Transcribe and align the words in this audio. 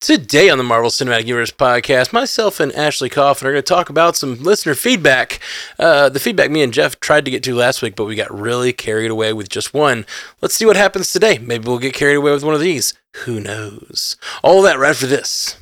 Today 0.00 0.48
on 0.48 0.56
the 0.56 0.64
Marvel 0.64 0.88
Cinematic 0.88 1.26
Universe 1.26 1.50
podcast, 1.50 2.10
myself 2.10 2.58
and 2.58 2.72
Ashley 2.72 3.10
Coffin 3.10 3.46
are 3.46 3.52
going 3.52 3.62
to 3.62 3.68
talk 3.68 3.90
about 3.90 4.16
some 4.16 4.42
listener 4.42 4.74
feedback. 4.74 5.40
Uh, 5.78 6.08
the 6.08 6.18
feedback 6.18 6.50
me 6.50 6.62
and 6.62 6.72
Jeff 6.72 6.98
tried 7.00 7.26
to 7.26 7.30
get 7.30 7.42
to 7.42 7.54
last 7.54 7.82
week, 7.82 7.96
but 7.96 8.06
we 8.06 8.14
got 8.14 8.32
really 8.32 8.72
carried 8.72 9.10
away 9.10 9.34
with 9.34 9.50
just 9.50 9.74
one. 9.74 10.06
Let's 10.40 10.54
see 10.54 10.64
what 10.64 10.76
happens 10.76 11.12
today. 11.12 11.36
Maybe 11.36 11.68
we'll 11.68 11.78
get 11.78 11.92
carried 11.92 12.14
away 12.14 12.32
with 12.32 12.42
one 12.42 12.54
of 12.54 12.60
these. 12.60 12.94
Who 13.26 13.40
knows? 13.40 14.16
All 14.42 14.62
that 14.62 14.78
right 14.78 14.88
after 14.88 15.06
this. 15.06 15.58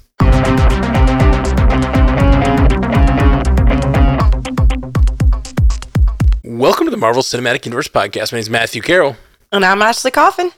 Welcome 6.45 6.85
to 6.85 6.93
the 6.93 6.97
Marvel 6.97 7.25
Cinematic 7.25 7.65
Universe 7.65 7.89
podcast. 7.89 8.31
My 8.31 8.37
name 8.37 8.43
is 8.43 8.51
Matthew 8.51 8.83
Carroll. 8.83 9.17
And 9.51 9.65
I'm 9.65 9.83
Ashley 9.83 10.13
Coffin. 10.13 10.53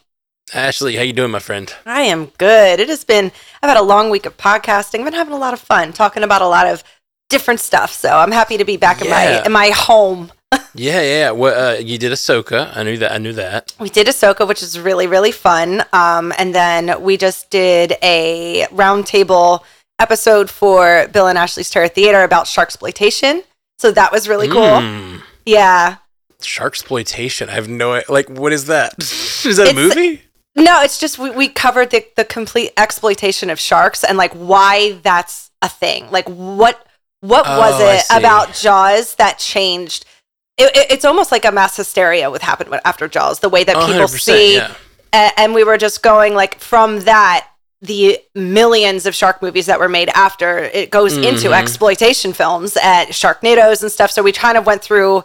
Ashley, 0.53 0.97
how 0.97 1.03
you 1.03 1.13
doing, 1.13 1.31
my 1.31 1.39
friend? 1.39 1.73
I 1.87 2.03
am 2.03 2.27
good. 2.39 2.81
It 2.81 2.89
has 2.89 3.05
been 3.05 3.31
I've 3.63 3.69
had 3.69 3.77
a 3.77 3.83
long 3.83 4.11
week 4.11 4.27
of 4.27 4.37
podcasting. 4.37 5.01
I've 5.01 5.05
been 5.05 5.15
having 5.15 5.35
a 5.35 5.39
lot 5.39 5.55
of 5.55 5.61
fun 5.61 5.93
talking 5.93 6.23
about 6.23 6.43
a 6.43 6.49
lot 6.49 6.67
of 6.67 6.83
different 7.29 7.61
stuff. 7.61 7.93
So 7.93 8.09
I'm 8.09 8.33
happy 8.33 8.57
to 8.57 8.65
be 8.65 8.77
back 8.77 9.01
in 9.01 9.11
my 9.11 9.45
in 9.45 9.53
my 9.53 9.71
home. 9.71 10.33
yeah, 10.75 11.01
yeah. 11.01 11.31
Well, 11.31 11.77
uh, 11.77 11.79
you 11.79 11.99
did 11.99 12.11
Ahsoka. 12.11 12.77
I 12.77 12.83
knew 12.83 12.97
that. 12.99 13.13
I 13.13 13.19
knew 13.19 13.33
that. 13.35 13.75
We 13.79 13.89
did 13.89 14.09
Ahsoka, 14.09 14.47
which 14.47 14.63
is 14.63 14.79
really 14.79 15.07
really 15.07 15.33
fun. 15.33 15.85
Um, 15.93 16.33
and 16.37 16.55
then 16.55 17.01
we 17.03 17.17
just 17.17 17.51
did 17.51 17.95
a 18.03 18.67
roundtable 18.73 19.63
episode 20.01 20.51
for 20.51 21.07
Bill 21.13 21.29
and 21.29 21.39
Ashley's 21.39 21.71
Terror 21.71 21.89
Theater 21.89 22.25
about 22.25 22.49
shark 22.49 22.69
exploitation. 22.69 23.45
So 23.79 23.93
that 23.93 24.11
was 24.11 24.29
really 24.29 24.49
cool. 24.49 24.61
Mm. 24.61 25.23
Yeah. 25.47 25.97
Shark 26.43 26.73
exploitation. 26.73 27.49
I 27.49 27.53
have 27.53 27.69
no 27.69 28.03
like. 28.09 28.29
What 28.29 28.53
is 28.53 28.67
that? 28.67 28.95
is 28.99 29.57
that 29.59 29.69
a 29.69 29.75
movie? 29.75 30.23
No, 30.57 30.83
it's 30.83 30.99
just 30.99 31.19
we, 31.19 31.31
we 31.31 31.49
covered 31.49 31.91
the, 31.91 32.05
the 32.17 32.25
complete 32.25 32.73
exploitation 32.77 33.51
of 33.51 33.61
sharks 33.61 34.03
and 34.05 34.19
like 34.19 34.33
why 34.33 34.93
that's 35.03 35.51
a 35.63 35.69
thing. 35.69 36.11
Like 36.11 36.29
what 36.29 36.85
what 37.21 37.47
was 37.47 37.75
Oh, 37.81 37.87
I 37.87 37.95
it 37.97 38.05
about 38.19 38.55
Jaws 38.55 39.15
that 39.17 39.39
changed? 39.39 40.05
It, 40.57 40.75
it- 40.77 40.91
it's 40.91 41.05
almost 41.05 41.31
like 41.33 41.45
a 41.45 41.53
mass 41.53 41.77
hysteria 41.77 42.31
what 42.31 42.43
happened 42.43 42.79
after 42.85 43.09
Jaws. 43.09 43.41
The 43.41 43.49
way 43.49 43.63
that 43.65 43.77
people 43.87 44.09
see, 44.09 44.57
yeah. 44.57 44.75
a- 45.13 45.39
and 45.39 45.55
we 45.55 45.65
were 45.65 45.79
just 45.79 46.03
going 46.03 46.35
like 46.35 46.59
from 46.59 47.01
that 47.01 47.47
the 47.83 48.19
millions 48.35 49.07
of 49.07 49.15
shark 49.15 49.41
movies 49.41 49.65
that 49.67 49.79
were 49.81 49.89
made 49.89 50.11
after 50.11 50.59
it 50.59 50.91
goes 50.91 51.17
into 51.17 51.49
Mhm. 51.49 51.59
exploitation 51.59 52.33
films 52.35 52.77
at 52.83 53.09
Sharknadoes 53.09 53.81
and 53.83 53.91
stuff. 53.91 54.11
So 54.11 54.23
we 54.23 54.33
kind 54.33 54.59
of 54.59 54.67
went 54.67 54.83
through 54.83 55.25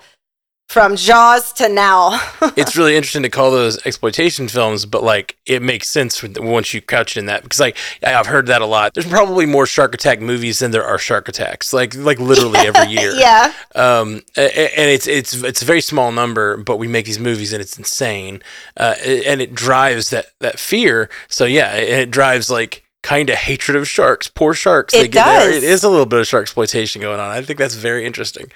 from 0.67 0.95
Jaws 0.95 1.53
to 1.53 1.69
now. 1.69 2.19
it's 2.55 2.75
really 2.75 2.95
interesting 2.95 3.23
to 3.23 3.30
call 3.30 3.52
those 3.52 3.83
exploitation 3.85 4.47
films, 4.47 4.85
but 4.85 5.03
like 5.03 5.38
it 5.45 5.61
makes 5.61 5.88
sense 5.88 6.22
once 6.23 6.73
you 6.73 6.81
couch 6.81 7.16
it 7.16 7.22
in 7.22 7.25
that 7.27 7.44
because 7.44 7.59
like 7.59 7.77
I've 8.03 8.27
heard 8.27 8.47
that 8.47 8.61
a 8.61 8.66
lot. 8.66 8.94
There's 8.94 9.07
probably 9.07 9.45
more 9.45 9.66
shark 9.66 9.94
attack 9.94 10.19
movies 10.19 10.59
than 10.59 10.72
there 10.72 10.83
are 10.83 10.97
shark 10.97 11.30
attacks. 11.30 11.72
Like 11.72 11.95
like 11.95 12.19
literally 12.19 12.59
every 12.59 12.91
year. 12.91 13.11
yeah. 13.16 13.53
Um, 13.75 14.23
and 14.35 14.89
it's 14.89 15.07
it's 15.07 15.33
it's 15.35 15.61
a 15.61 15.66
very 15.66 15.81
small 15.81 16.11
number, 16.11 16.57
but 16.57 16.77
we 16.77 16.88
make 16.88 17.05
these 17.05 17.19
movies 17.19 17.53
and 17.53 17.61
it's 17.61 17.77
insane. 17.77 18.41
Uh, 18.75 18.95
and 19.05 19.41
it 19.41 19.53
drives 19.53 20.09
that 20.09 20.27
that 20.39 20.59
fear. 20.59 21.09
So 21.29 21.45
yeah, 21.45 21.73
and 21.75 22.02
it 22.02 22.11
drives 22.11 22.50
like 22.50 22.83
kind 23.05 23.29
of 23.29 23.35
hatred 23.35 23.77
of 23.77 23.88
sharks. 23.88 24.27
Poor 24.27 24.55
sharks. 24.55 24.94
It 24.94 25.11
there. 25.11 25.23
does. 25.23 25.55
It 25.55 25.63
is 25.63 25.83
a 25.83 25.89
little 25.89 26.07
bit 26.07 26.19
of 26.19 26.27
shark 26.27 26.41
exploitation 26.41 27.02
going 27.02 27.19
on. 27.19 27.29
I 27.29 27.41
think 27.44 27.59
that's 27.59 27.75
very 27.75 28.03
interesting. 28.03 28.52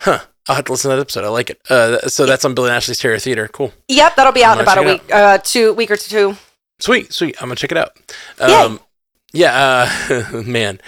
Huh. 0.00 0.20
I'll 0.48 0.56
have 0.56 0.64
to 0.66 0.72
listen 0.72 0.90
to 0.90 0.96
that 0.96 1.00
episode. 1.00 1.24
I 1.24 1.28
like 1.28 1.50
it. 1.50 1.60
Uh, 1.68 2.08
so 2.08 2.24
that's 2.26 2.44
on 2.44 2.54
Billy 2.54 2.68
and 2.68 2.76
Ashley's 2.76 2.98
Terror 2.98 3.18
Theater. 3.18 3.48
Cool. 3.48 3.72
Yep, 3.88 4.16
that'll 4.16 4.32
be 4.32 4.44
out 4.44 4.58
in 4.58 4.62
about 4.62 4.78
a 4.78 4.82
week, 4.82 5.02
uh, 5.12 5.38
two 5.38 5.72
week 5.74 5.90
or 5.90 5.96
two. 5.96 6.36
Sweet, 6.78 7.12
sweet. 7.12 7.36
I'm 7.40 7.48
gonna 7.48 7.56
check 7.56 7.72
it 7.72 7.78
out. 7.78 7.96
Um, 8.38 8.80
yeah, 9.32 9.88
uh, 10.10 10.42
man. 10.46 10.80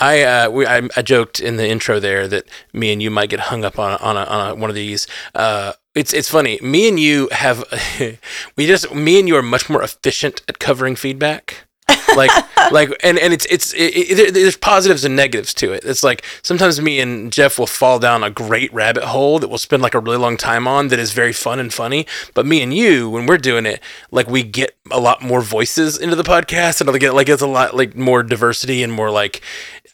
I, 0.00 0.22
uh, 0.22 0.50
we, 0.50 0.66
I 0.66 0.88
I 0.96 1.02
joked 1.02 1.38
in 1.38 1.56
the 1.56 1.68
intro 1.68 2.00
there 2.00 2.26
that 2.26 2.46
me 2.72 2.92
and 2.92 3.00
you 3.00 3.10
might 3.10 3.30
get 3.30 3.38
hung 3.38 3.64
up 3.64 3.78
on 3.78 3.92
on 4.00 4.16
a, 4.16 4.24
on 4.24 4.50
a, 4.50 4.54
one 4.56 4.68
of 4.68 4.74
these. 4.74 5.06
Uh, 5.34 5.74
it's 5.94 6.12
it's 6.12 6.28
funny. 6.28 6.58
Me 6.60 6.88
and 6.88 6.98
you 6.98 7.28
have 7.30 7.64
we 8.56 8.66
just 8.66 8.92
me 8.92 9.20
and 9.20 9.28
you 9.28 9.36
are 9.36 9.42
much 9.42 9.70
more 9.70 9.82
efficient 9.82 10.42
at 10.48 10.58
covering 10.58 10.96
feedback. 10.96 11.66
like 12.16 12.30
like 12.72 12.90
and 13.02 13.18
and 13.18 13.32
it's 13.32 13.46
it's 13.46 13.72
it, 13.74 13.78
it, 14.18 14.34
there's 14.34 14.56
positives 14.56 15.04
and 15.04 15.16
negatives 15.16 15.54
to 15.54 15.72
it. 15.72 15.84
It's 15.84 16.02
like 16.02 16.24
sometimes 16.42 16.80
me 16.80 17.00
and 17.00 17.32
jeff 17.32 17.58
will 17.58 17.66
fall 17.66 17.98
down 17.98 18.22
a 18.22 18.30
great 18.30 18.72
rabbit 18.72 19.04
hole 19.04 19.38
that 19.38 19.48
we'll 19.48 19.58
spend 19.58 19.82
like 19.82 19.94
a 19.94 20.00
really 20.00 20.16
long 20.16 20.36
time 20.36 20.66
on 20.66 20.88
that 20.88 20.98
is 20.98 21.12
very 21.12 21.32
fun 21.32 21.58
and 21.58 21.72
funny. 21.72 22.06
But 22.34 22.46
me 22.46 22.62
and 22.62 22.72
you 22.74 23.08
when 23.10 23.26
we're 23.26 23.38
doing 23.38 23.66
it 23.66 23.80
like 24.10 24.28
we 24.28 24.42
get 24.42 24.76
a 24.90 25.00
lot 25.00 25.22
more 25.22 25.40
voices 25.40 25.98
into 25.98 26.16
the 26.16 26.22
podcast 26.22 26.80
and 26.80 26.90
like 26.90 27.00
get 27.00 27.14
like 27.14 27.28
it's 27.28 27.42
a 27.42 27.46
lot 27.46 27.74
like 27.74 27.96
more 27.96 28.22
diversity 28.22 28.82
and 28.82 28.92
more 28.92 29.10
like 29.10 29.40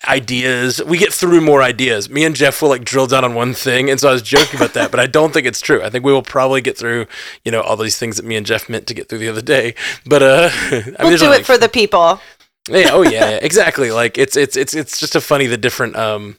ideas. 0.09 0.83
We 0.83 0.97
get 0.97 1.13
through 1.13 1.41
more 1.43 1.63
ideas. 1.63 2.09
Me 2.09 2.25
and 2.25 2.35
jeff 2.35 2.63
will 2.63 2.71
like 2.71 2.85
drill 2.85 3.07
down 3.07 3.25
on 3.25 3.35
one 3.35 3.55
thing. 3.55 3.91
And 3.91 4.01
so 4.01 4.09
i 4.09 4.13
was 4.13 4.23
joking 4.23 4.57
about 4.57 4.75
that 4.75 4.91
but 4.91 4.99
i 5.01 5.07
don't 5.07 5.33
think 5.33 5.47
it's 5.47 5.61
true. 5.61 5.83
I 5.83 5.91
think 5.91 6.05
we 6.05 6.13
will 6.13 6.23
probably 6.23 6.61
get 6.61 6.77
through 6.77 7.07
you 7.45 7.53
know 7.53 7.61
all 7.61 7.77
these 7.77 7.99
things 7.99 8.17
that 8.17 8.25
me 8.25 8.37
and 8.37 8.47
jeff 8.47 8.69
meant 8.69 8.87
to 8.89 8.95
get 8.95 9.09
through 9.09 9.19
the 9.19 9.29
other 9.29 9.43
day. 9.43 9.75
But 10.07 10.23
uh 10.23 10.51
I 10.71 10.71
mean, 10.75 10.95
We'll 11.01 11.19
do 11.19 11.33
it 11.33 11.47
for 11.47 11.59
the 11.59 11.69
people. 11.69 12.10
Yeah, 12.69 12.91
oh 12.93 13.03
yeah, 13.03 13.11
yeah, 13.31 13.39
exactly. 13.43 13.91
Like 13.91 14.19
it's 14.19 14.37
it's 14.37 14.57
it's 14.57 14.75
it's 14.75 14.99
just 15.01 15.17
a 15.17 15.21
funny 15.21 15.47
the 15.47 15.57
different 15.57 15.97
um 15.97 16.37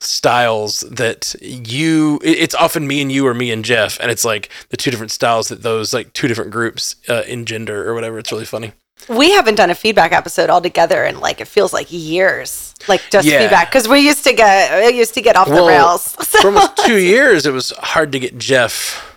styles 0.00 0.80
that 0.90 1.34
you 1.40 2.20
it's 2.24 2.54
often 2.54 2.86
me 2.86 3.00
and 3.00 3.10
you 3.10 3.26
or 3.26 3.34
me 3.34 3.50
and 3.52 3.64
Jeff 3.64 3.98
and 4.00 4.10
it's 4.10 4.24
like 4.24 4.48
the 4.70 4.76
two 4.76 4.90
different 4.90 5.12
styles 5.12 5.48
that 5.48 5.62
those 5.62 5.92
like 5.94 6.12
two 6.12 6.26
different 6.28 6.50
groups 6.50 6.96
uh, 7.08 7.22
engender 7.28 7.88
or 7.88 7.94
whatever. 7.94 8.18
It's 8.18 8.32
really 8.32 8.44
funny. 8.44 8.72
We 9.08 9.32
haven't 9.32 9.56
done 9.56 9.70
a 9.70 9.74
feedback 9.74 10.12
episode 10.12 10.50
all 10.50 10.60
together 10.60 11.04
in 11.04 11.18
like 11.20 11.40
it 11.40 11.48
feels 11.48 11.72
like 11.72 11.86
years, 11.90 12.74
like 12.88 13.00
just 13.10 13.26
Yeah. 13.26 13.40
feedback 13.40 13.70
because 13.70 13.88
we 13.88 14.00
used 14.00 14.24
to 14.24 14.32
get 14.32 14.92
we 14.92 14.96
used 14.98 15.14
to 15.14 15.22
get 15.22 15.36
off 15.36 15.48
Well, 15.48 15.64
the 15.66 15.70
rails. 15.72 16.14
For 16.16 16.48
almost 16.48 16.76
2 16.78 16.98
years 16.98 17.46
it 17.46 17.52
was 17.52 17.70
hard 17.78 18.12
to 18.12 18.18
get 18.20 18.38
Jeff 18.38 19.11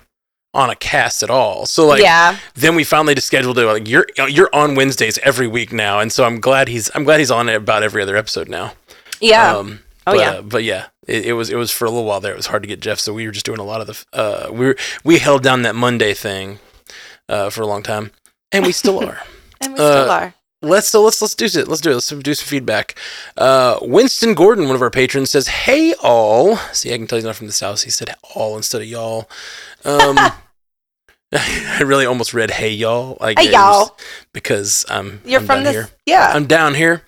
on 0.55 0.69
a 0.71 0.75
cast 0.75 1.21
at 1.21 1.29
all. 1.29 1.65
So 1.67 1.85
like 1.85 2.01
yeah, 2.01 2.37
then 2.55 2.75
we 2.75 2.83
finally 2.83 3.13
just 3.13 3.27
scheduled 3.27 3.59
it 3.59 3.65
like 3.65 3.87
you're 3.87 4.07
you're 4.27 4.49
on 4.53 4.73
Wednesdays 4.75 5.17
every 5.19 5.47
week 5.47 5.71
now 5.71 5.99
and 5.99 6.11
so 6.11 6.23
I'm 6.23 6.39
glad 6.39 6.67
he's 6.69 6.89
I'm 6.95 7.03
glad 7.03 7.19
he's 7.19 7.29
on 7.31 7.49
it 7.49 7.55
about 7.55 7.83
every 7.83 8.01
other 8.01 8.15
episode 8.15 8.49
now. 8.49 8.73
yeah, 9.19 9.55
Um, 9.55 9.79
Oh, 10.07 10.11
but, 10.11 10.19
yeah. 10.19 10.29
uh, 10.31 10.41
but 10.43 10.63
yeah, 10.63 10.85
it, 11.07 11.25
it 11.25 11.33
was 11.33 11.49
it 11.49 11.55
was 11.55 11.71
for 11.71 11.85
a 11.85 11.89
little 11.89 12.05
while 12.05 12.19
there. 12.19 12.31
It 12.31 12.37
was 12.37 12.45
hard 12.47 12.61
to 12.63 12.67
get 12.67 12.79
Jeff, 12.79 12.99
so 12.99 13.11
we 13.13 13.25
were 13.25 13.31
just 13.31 13.45
doing 13.45 13.59
a 13.59 13.63
lot 13.63 13.81
of 13.81 13.87
the. 13.87 14.05
Uh, 14.13 14.49
we 14.51 14.65
were, 14.67 14.75
we 15.03 15.17
held 15.17 15.41
down 15.41 15.63
that 15.63 15.73
Monday 15.75 16.13
thing 16.13 16.59
uh, 17.27 17.49
for 17.49 17.63
a 17.63 17.65
long 17.67 17.81
time, 17.81 18.11
and 18.51 18.63
we 18.65 18.71
still 18.71 18.99
are. 19.03 19.21
and 19.61 19.73
we 19.73 19.77
still 19.77 20.11
uh, 20.11 20.19
are. 20.21 20.33
let's 20.61 20.87
so 20.89 21.01
let's 21.01 21.19
let's 21.23 21.33
do 21.33 21.45
it. 21.45 21.67
Let's 21.67 21.81
do 21.81 21.89
it. 21.89 21.95
Let's 21.95 22.09
do 22.09 22.33
some 22.35 22.47
feedback. 22.47 22.93
Uh, 23.35 23.79
Winston 23.81 24.35
Gordon, 24.35 24.67
one 24.67 24.75
of 24.75 24.81
our 24.83 24.91
patrons, 24.91 25.31
says, 25.31 25.47
"Hey 25.47 25.95
all." 26.03 26.57
See, 26.71 26.93
I 26.93 26.97
can 26.97 27.07
tell 27.07 27.17
he's 27.17 27.25
not 27.25 27.35
from 27.35 27.47
the 27.47 27.53
south. 27.53 27.81
He 27.81 27.89
said 27.89 28.13
all 28.35 28.55
instead 28.57 28.81
of 28.81 28.87
y'all. 28.87 29.27
Um, 29.83 30.19
I 31.79 31.81
really 31.83 32.05
almost 32.05 32.33
read 32.33 32.51
"Hey 32.51 32.71
y'all." 32.71 33.17
Like 33.19 33.39
Hey, 33.39 33.51
y'all. 33.51 33.97
because 34.33 34.85
I'm 34.89 35.21
You're 35.25 35.41
I'm 35.41 35.45
from 35.45 35.55
down 35.57 35.63
this, 35.63 35.73
here. 35.73 35.89
yeah. 36.05 36.31
I'm 36.33 36.45
down 36.47 36.73
here. 36.75 37.03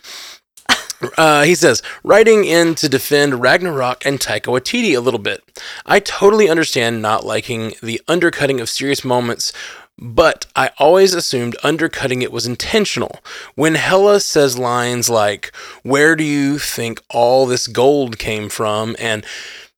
Uh, 1.16 1.44
he 1.44 1.54
says, 1.54 1.84
writing 2.04 2.44
in 2.44 2.74
to 2.74 2.90
defend 2.90 3.40
Ragnarok 3.40 4.04
and 4.04 4.18
Taika 4.20 4.46
Waititi 4.46 4.98
a 4.98 5.00
little 5.00 5.20
bit. 5.20 5.44
I 5.86 6.00
totally 6.00 6.50
understand 6.50 7.04
not 7.04 7.24
liking 7.24 7.74
the 7.84 8.02
undercutting 8.08 8.60
of 8.60 8.68
serious 8.68 9.06
moments, 9.06 9.54
but 10.00 10.48
I 10.56 10.72
always 10.80 11.14
assumed 11.14 11.56
undercutting 11.64 12.24
it 12.24 12.32
was 12.32 12.48
intentional. 12.48 13.20
When 13.54 13.76
Hela 13.76 14.20
says 14.22 14.58
lines 14.58 15.08
like, 15.08 15.56
Where 15.84 16.16
do 16.16 16.24
you 16.24 16.58
think 16.58 17.00
all 17.12 17.46
this 17.46 17.68
gold 17.68 18.18
came 18.18 18.50
from? 18.50 18.96
and 18.98 19.24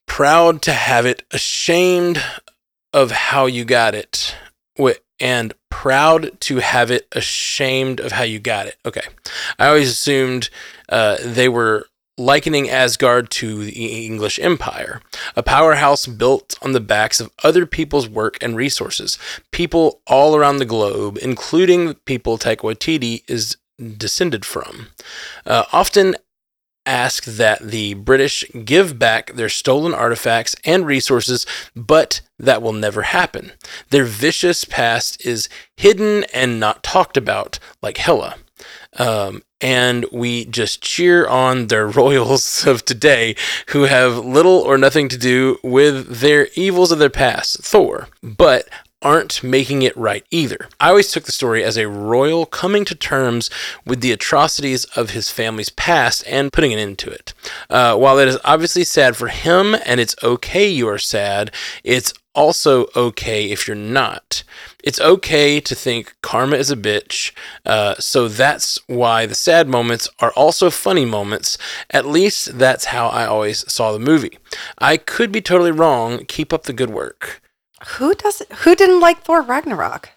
proud 0.05 0.61
to 0.61 0.71
have 0.71 1.05
it, 1.05 1.23
ashamed 1.31 2.23
of 2.93 3.11
how 3.11 3.45
you 3.45 3.65
got 3.65 3.95
it. 3.95 4.35
And 5.21 5.53
proud 5.69 6.39
to 6.41 6.57
have 6.57 6.89
it, 6.91 7.07
ashamed 7.11 7.99
of 7.99 8.13
how 8.13 8.23
you 8.23 8.39
got 8.39 8.67
it. 8.67 8.77
Okay. 8.85 9.01
I 9.57 9.67
always 9.67 9.89
assumed 9.89 10.49
uh, 10.87 11.17
they 11.21 11.49
were 11.49 11.87
likening 12.17 12.69
Asgard 12.69 13.29
to 13.31 13.65
the 13.65 14.05
English 14.05 14.39
Empire, 14.39 15.01
a 15.35 15.43
powerhouse 15.43 16.05
built 16.05 16.57
on 16.61 16.71
the 16.73 16.79
backs 16.79 17.19
of 17.19 17.31
other 17.43 17.65
people's 17.65 18.07
work 18.07 18.37
and 18.41 18.55
resources. 18.55 19.17
People 19.51 20.01
all 20.07 20.35
around 20.35 20.57
the 20.57 20.65
globe, 20.65 21.17
including 21.21 21.95
people 22.05 22.37
Taika 22.37 22.61
Waititi 22.61 23.23
is 23.27 23.57
descended 23.97 24.45
from, 24.45 24.87
uh, 25.45 25.63
often 25.71 26.15
ask 26.89 27.23
that 27.25 27.59
the 27.61 27.93
British 27.93 28.43
give 28.65 28.97
back 28.97 29.33
their 29.33 29.49
stolen 29.49 29.93
artifacts 29.93 30.55
and 30.65 30.85
resources, 30.85 31.45
but 31.75 32.21
that 32.37 32.61
will 32.61 32.73
never 32.73 33.03
happen. 33.03 33.51
Their 33.91 34.05
vicious 34.05 34.63
past 34.63 35.25
is 35.25 35.47
hidden 35.77 36.25
and 36.33 36.59
not 36.59 36.83
talked 36.83 37.15
about, 37.15 37.59
like 37.81 37.97
Hela. 37.97 38.35
Um, 38.97 39.43
and 39.61 40.05
we 40.11 40.45
just 40.45 40.81
cheer 40.81 41.27
on 41.27 41.67
their 41.67 41.87
royals 42.01 42.65
of 42.65 42.83
today 42.85 43.35
who 43.69 43.83
have 43.83 44.17
little 44.17 44.59
or 44.59 44.77
nothing 44.77 45.09
to 45.09 45.17
do 45.17 45.57
with 45.63 46.19
their 46.19 46.47
evils 46.55 46.91
of 46.91 46.99
their 46.99 47.09
past, 47.09 47.59
Thor. 47.63 48.07
But 48.23 48.67
aren't 49.01 49.43
making 49.43 49.81
it 49.81 49.95
right 49.95 50.25
either. 50.29 50.67
I 50.79 50.89
always 50.89 51.11
took 51.11 51.23
the 51.23 51.31
story 51.31 51.63
as 51.63 51.77
a 51.77 51.87
royal 51.87 52.45
coming 52.45 52.85
to 52.85 52.95
terms 52.95 53.49
with 53.85 54.01
the 54.01 54.11
atrocities 54.11 54.85
of 54.95 55.11
his 55.11 55.29
family's 55.29 55.69
past 55.69 56.23
and 56.27 56.51
putting 56.51 56.73
an 56.73 56.79
end 56.79 56.97
to 56.99 57.09
it. 57.09 57.33
Uh, 57.69 57.95
while 57.95 58.19
it 58.19 58.27
is 58.27 58.37
obviously 58.43 58.83
sad 58.83 59.15
for 59.15 59.27
him 59.27 59.75
and 59.85 59.99
it's 59.99 60.15
okay 60.23 60.67
you 60.67 60.87
are 60.87 60.97
sad, 60.97 61.51
it's 61.83 62.13
also 62.35 62.87
okay 62.95 63.51
if 63.51 63.67
you're 63.67 63.75
not. 63.75 64.43
It's 64.83 64.99
okay 64.99 65.59
to 65.59 65.75
think 65.75 66.15
karma 66.21 66.55
is 66.55 66.71
a 66.71 66.77
bitch, 66.77 67.33
uh, 67.65 67.95
so 67.99 68.27
that's 68.27 68.79
why 68.87 69.25
the 69.25 69.35
sad 69.35 69.67
moments 69.67 70.07
are 70.19 70.31
also 70.33 70.69
funny 70.69 71.05
moments. 71.05 71.57
At 71.89 72.05
least 72.05 72.57
that's 72.57 72.85
how 72.85 73.07
I 73.07 73.25
always 73.25 73.69
saw 73.71 73.91
the 73.91 73.99
movie. 73.99 74.37
I 74.77 74.95
could 74.95 75.31
be 75.31 75.41
totally 75.41 75.71
wrong. 75.71 76.25
Keep 76.27 76.53
up 76.53 76.63
the 76.63 76.73
good 76.73 76.91
work. 76.91 77.41
Who 77.97 78.13
does 78.15 78.41
Who 78.59 78.75
didn't 78.75 78.99
like 78.99 79.21
Thor 79.21 79.41
Ragnarok? 79.41 80.09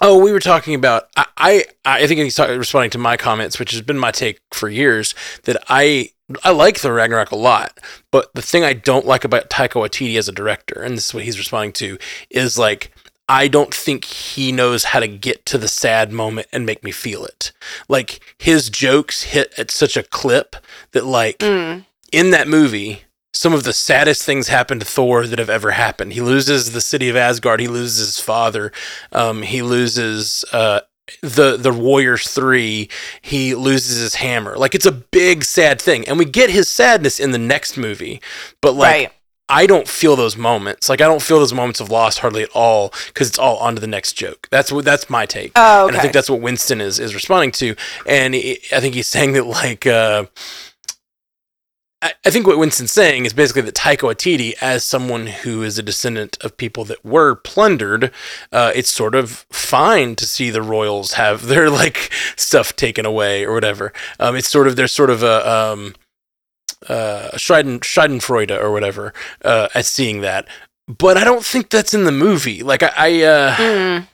Oh, 0.00 0.18
we 0.18 0.32
were 0.32 0.40
talking 0.40 0.74
about. 0.74 1.08
I 1.16 1.26
I, 1.36 1.64
I 1.84 2.06
think 2.06 2.20
he's 2.20 2.34
talking, 2.34 2.58
responding 2.58 2.90
to 2.90 2.98
my 2.98 3.16
comments, 3.16 3.58
which 3.58 3.70
has 3.72 3.80
been 3.82 3.98
my 3.98 4.10
take 4.10 4.40
for 4.52 4.68
years. 4.68 5.14
That 5.44 5.62
I 5.68 6.10
I 6.42 6.50
like 6.50 6.78
Thor 6.78 6.94
Ragnarok 6.94 7.30
a 7.30 7.36
lot, 7.36 7.78
but 8.10 8.32
the 8.34 8.42
thing 8.42 8.64
I 8.64 8.72
don't 8.72 9.06
like 9.06 9.24
about 9.24 9.50
Taika 9.50 9.80
Waititi 9.80 10.16
as 10.18 10.28
a 10.28 10.32
director, 10.32 10.82
and 10.82 10.96
this 10.96 11.06
is 11.08 11.14
what 11.14 11.24
he's 11.24 11.38
responding 11.38 11.72
to, 11.74 11.98
is 12.30 12.58
like 12.58 12.92
I 13.28 13.48
don't 13.48 13.72
think 13.72 14.04
he 14.04 14.52
knows 14.52 14.84
how 14.84 15.00
to 15.00 15.08
get 15.08 15.46
to 15.46 15.58
the 15.58 15.68
sad 15.68 16.12
moment 16.12 16.48
and 16.52 16.66
make 16.66 16.82
me 16.84 16.90
feel 16.90 17.24
it. 17.24 17.52
Like 17.88 18.20
his 18.38 18.68
jokes 18.68 19.22
hit 19.22 19.54
at 19.58 19.70
such 19.70 19.96
a 19.96 20.02
clip 20.02 20.56
that 20.92 21.06
like 21.06 21.38
Mm. 21.38 21.86
in 22.12 22.30
that 22.32 22.48
movie, 22.48 23.04
some 23.34 23.52
of 23.52 23.64
the 23.64 23.72
saddest 23.72 24.22
things 24.22 24.48
happen 24.48 24.78
to 24.78 24.86
Thor 24.86 25.26
that 25.26 25.38
have 25.38 25.50
ever 25.50 25.72
happened. 25.72 26.12
He 26.14 26.20
loses 26.20 26.72
the 26.72 26.80
city 26.80 27.08
of 27.08 27.16
Asgard. 27.16 27.58
He 27.60 27.66
loses 27.68 28.06
his 28.06 28.20
father. 28.20 28.70
Um, 29.12 29.42
he 29.42 29.60
loses 29.60 30.44
uh, 30.52 30.80
the 31.20 31.56
the 31.56 31.72
Warriors 31.72 32.28
three. 32.30 32.88
He 33.20 33.54
loses 33.54 34.00
his 34.00 34.14
hammer. 34.14 34.56
Like 34.56 34.74
it's 34.74 34.86
a 34.86 34.92
big 34.92 35.44
sad 35.44 35.82
thing, 35.82 36.06
and 36.08 36.16
we 36.18 36.24
get 36.24 36.48
his 36.48 36.68
sadness 36.68 37.18
in 37.20 37.32
the 37.32 37.38
next 37.38 37.76
movie. 37.76 38.22
But 38.62 38.74
like. 38.74 38.90
right. 38.92 39.12
I 39.46 39.66
don't 39.66 39.86
feel 39.86 40.16
those 40.16 40.38
moments. 40.38 40.88
Like 40.88 41.02
I 41.02 41.04
don't 41.04 41.20
feel 41.20 41.38
those 41.38 41.52
moments 41.52 41.78
of 41.78 41.90
loss 41.90 42.16
hardly 42.16 42.42
at 42.44 42.48
all 42.54 42.94
because 43.08 43.28
it's 43.28 43.38
all 43.38 43.58
on 43.58 43.74
to 43.74 43.80
the 43.80 43.86
next 43.86 44.14
joke. 44.14 44.48
That's 44.50 44.72
what 44.72 44.86
that's 44.86 45.10
my 45.10 45.26
take. 45.26 45.52
Oh, 45.54 45.86
And 45.86 45.94
I 45.94 46.00
think 46.00 46.14
that's 46.14 46.30
what 46.30 46.40
Winston 46.40 46.80
is 46.80 46.98
is 46.98 47.14
responding 47.14 47.52
to. 47.52 47.76
And 48.06 48.32
he- 48.32 48.58
I 48.74 48.80
think 48.80 48.94
he's 48.94 49.06
saying 49.06 49.34
that 49.34 49.44
like 49.46 49.86
uh, 49.86 50.24
I, 52.04 52.30
think 52.30 52.46
what 52.46 52.58
Winston's 52.58 52.92
saying 52.92 53.24
is 53.24 53.32
basically 53.32 53.62
that 53.62 53.74
Taika 53.74 54.00
Waititi, 54.00 54.54
as 54.60 54.84
someone 54.84 55.26
who 55.26 55.62
is 55.62 55.78
a 55.78 55.82
descendant 55.82 56.36
of 56.42 56.56
people 56.56 56.84
that 56.84 57.02
were 57.04 57.34
plundered, 57.34 58.12
uh, 58.52 58.72
it's 58.74 58.90
sort 58.90 59.14
of 59.14 59.46
fine 59.50 60.14
to 60.16 60.26
see 60.26 60.50
the 60.50 60.62
royals 60.62 61.14
have 61.14 61.46
their 61.46 61.70
like 61.70 62.12
stuff 62.36 62.76
taken 62.76 63.06
away 63.06 63.44
or 63.44 63.54
whatever. 63.54 63.92
Um, 64.20 64.36
it's 64.36 64.50
sort 64.50 64.66
of 64.68 64.76
there's 64.76 64.92
sort 64.92 65.10
of 65.10 65.22
a 65.22 65.50
um, 65.50 65.94
uh, 66.88 67.30
Schaden, 67.34 67.80
Schadenfreude 67.80 68.50
or 68.50 68.70
whatever 68.70 69.14
uh, 69.42 69.68
at 69.74 69.86
seeing 69.86 70.20
that. 70.20 70.46
But 70.86 71.16
I 71.16 71.24
don't 71.24 71.44
think 71.44 71.70
that's 71.70 71.94
in 71.94 72.04
the 72.04 72.12
movie. 72.12 72.62
Like 72.62 72.82
I, 72.82 72.92
I 72.96 73.22
uh, 73.22 73.54
Mm. 73.54 74.08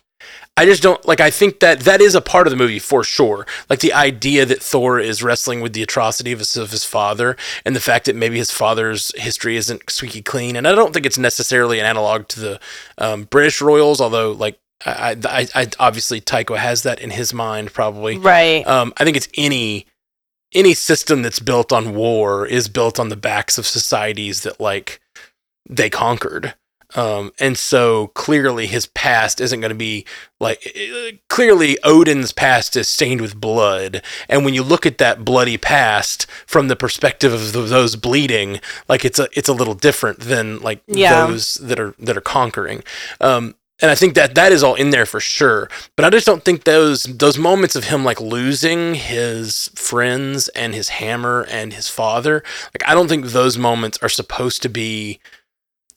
I 0.57 0.67
just 0.67 0.83
don't 0.83 1.03
like. 1.07 1.21
I 1.21 1.31
think 1.31 1.61
that 1.61 1.81
that 1.81 2.01
is 2.03 2.15
a 2.15 2.21
part 2.21 2.47
of 2.47 2.51
the 2.51 2.57
movie 2.57 2.79
for 2.79 3.03
sure. 3.03 3.47
Like 3.71 3.81
the 3.81 3.95
idea 3.95 4.45
that 4.45 4.63
Thor 4.63 4.99
is 4.99 5.23
wrestling 5.23 5.63
with 5.63 5.73
the 5.73 5.83
atrocity 5.83 6.33
of 6.33 6.41
his, 6.41 6.55
of 6.57 6.71
his 6.71 6.85
father, 6.85 7.37
and 7.65 7.75
the 7.75 7.81
fact 7.81 8.05
that 8.07 8.17
maybe 8.17 8.37
his 8.37 8.51
father's 8.51 9.11
history 9.17 9.57
isn't 9.57 9.89
squeaky 9.89 10.21
clean. 10.21 10.57
And 10.57 10.69
I 10.69 10.75
don't 10.75 10.93
think 10.93 11.07
it's 11.07 11.17
necessarily 11.17 11.79
an 11.79 11.87
analog 11.87 12.29
to 12.29 12.41
the 12.41 12.61
um, 12.99 13.25
British 13.25 13.63
royals, 13.63 14.01
although 14.01 14.33
like 14.33 14.59
I, 14.85 15.17
I, 15.25 15.49
I 15.55 15.69
obviously 15.79 16.21
Taika 16.21 16.57
has 16.57 16.83
that 16.83 17.01
in 17.01 17.11
his 17.11 17.33
mind 17.33 17.73
probably. 17.73 18.19
Right. 18.19 18.67
Um, 18.67 18.93
I 18.99 19.05
think 19.05 19.17
it's 19.17 19.29
any 19.37 19.87
any 20.53 20.75
system 20.75 21.23
that's 21.23 21.39
built 21.39 21.73
on 21.73 21.95
war 21.95 22.47
is 22.47 22.69
built 22.69 22.99
on 22.99 23.09
the 23.09 23.17
backs 23.17 23.57
of 23.57 23.67
societies 23.67 24.43
that 24.43 24.61
like 24.61 25.01
they 25.69 25.89
conquered. 25.91 26.55
Um, 26.95 27.33
and 27.39 27.57
so 27.59 28.09
clearly 28.09 28.67
his 28.67 28.87
past 28.87 29.41
isn't 29.41 29.61
going 29.61 29.71
to 29.71 29.75
be 29.75 30.05
like 30.41 30.61
eh, 30.75 31.13
clearly 31.29 31.79
Odin's 31.85 32.33
past 32.33 32.77
is 32.77 32.89
stained 32.89 33.21
with 33.21 33.41
blood. 33.41 34.03
And 34.29 34.45
when 34.45 34.55
you 34.55 34.63
look 34.63 34.87
at 34.87 34.99
that 34.99 35.25
bloody 35.25 35.57
past 35.57 36.27
from 36.47 36.69
the 36.69 36.77
perspective 36.77 37.33
of 37.33 37.53
th- 37.53 37.69
those 37.69 37.97
bleeding, 37.97 38.61
like 38.89 39.05
it's 39.05 39.19
a 39.19 39.29
it's 39.35 39.49
a 39.49 39.53
little 39.55 39.75
different 39.75 40.21
than 40.21 40.59
like 40.61 40.83
Yeah. 40.87 41.27
those 41.27 41.55
that 41.55 41.79
are 41.79 41.95
that 41.99 42.17
are 42.17 42.21
conquering. 42.23 42.83
Um, 43.21 43.55
and 43.83 43.91
I 43.91 43.95
think 43.95 44.15
that 44.15 44.35
that 44.35 44.53
is 44.53 44.63
all 44.63 44.75
in 44.75 44.91
there 44.91 45.07
for 45.07 45.21
sure. 45.21 45.71
But 45.97 46.05
I 46.05 46.11
just 46.11 46.27
don't 46.27 46.45
think 46.45 46.65
those 46.65 47.05
those 47.05 47.39
moments 47.39 47.77
of 47.77 47.85
him 47.85 48.05
like 48.05 48.21
losing 48.21 48.95
his 48.95 49.71
friends 49.75 50.49
and 50.49 50.75
his 50.75 50.91
hammer 50.91 51.47
and 51.51 51.73
his 51.73 51.89
father, 51.89 52.43
like 52.75 52.87
I 52.87 52.95
don't 52.95 53.09
think 53.09 53.27
those 53.27 53.57
moments 53.57 53.99
are 54.03 54.09
supposed 54.11 54.61
to 54.63 54.69
be 54.69 55.21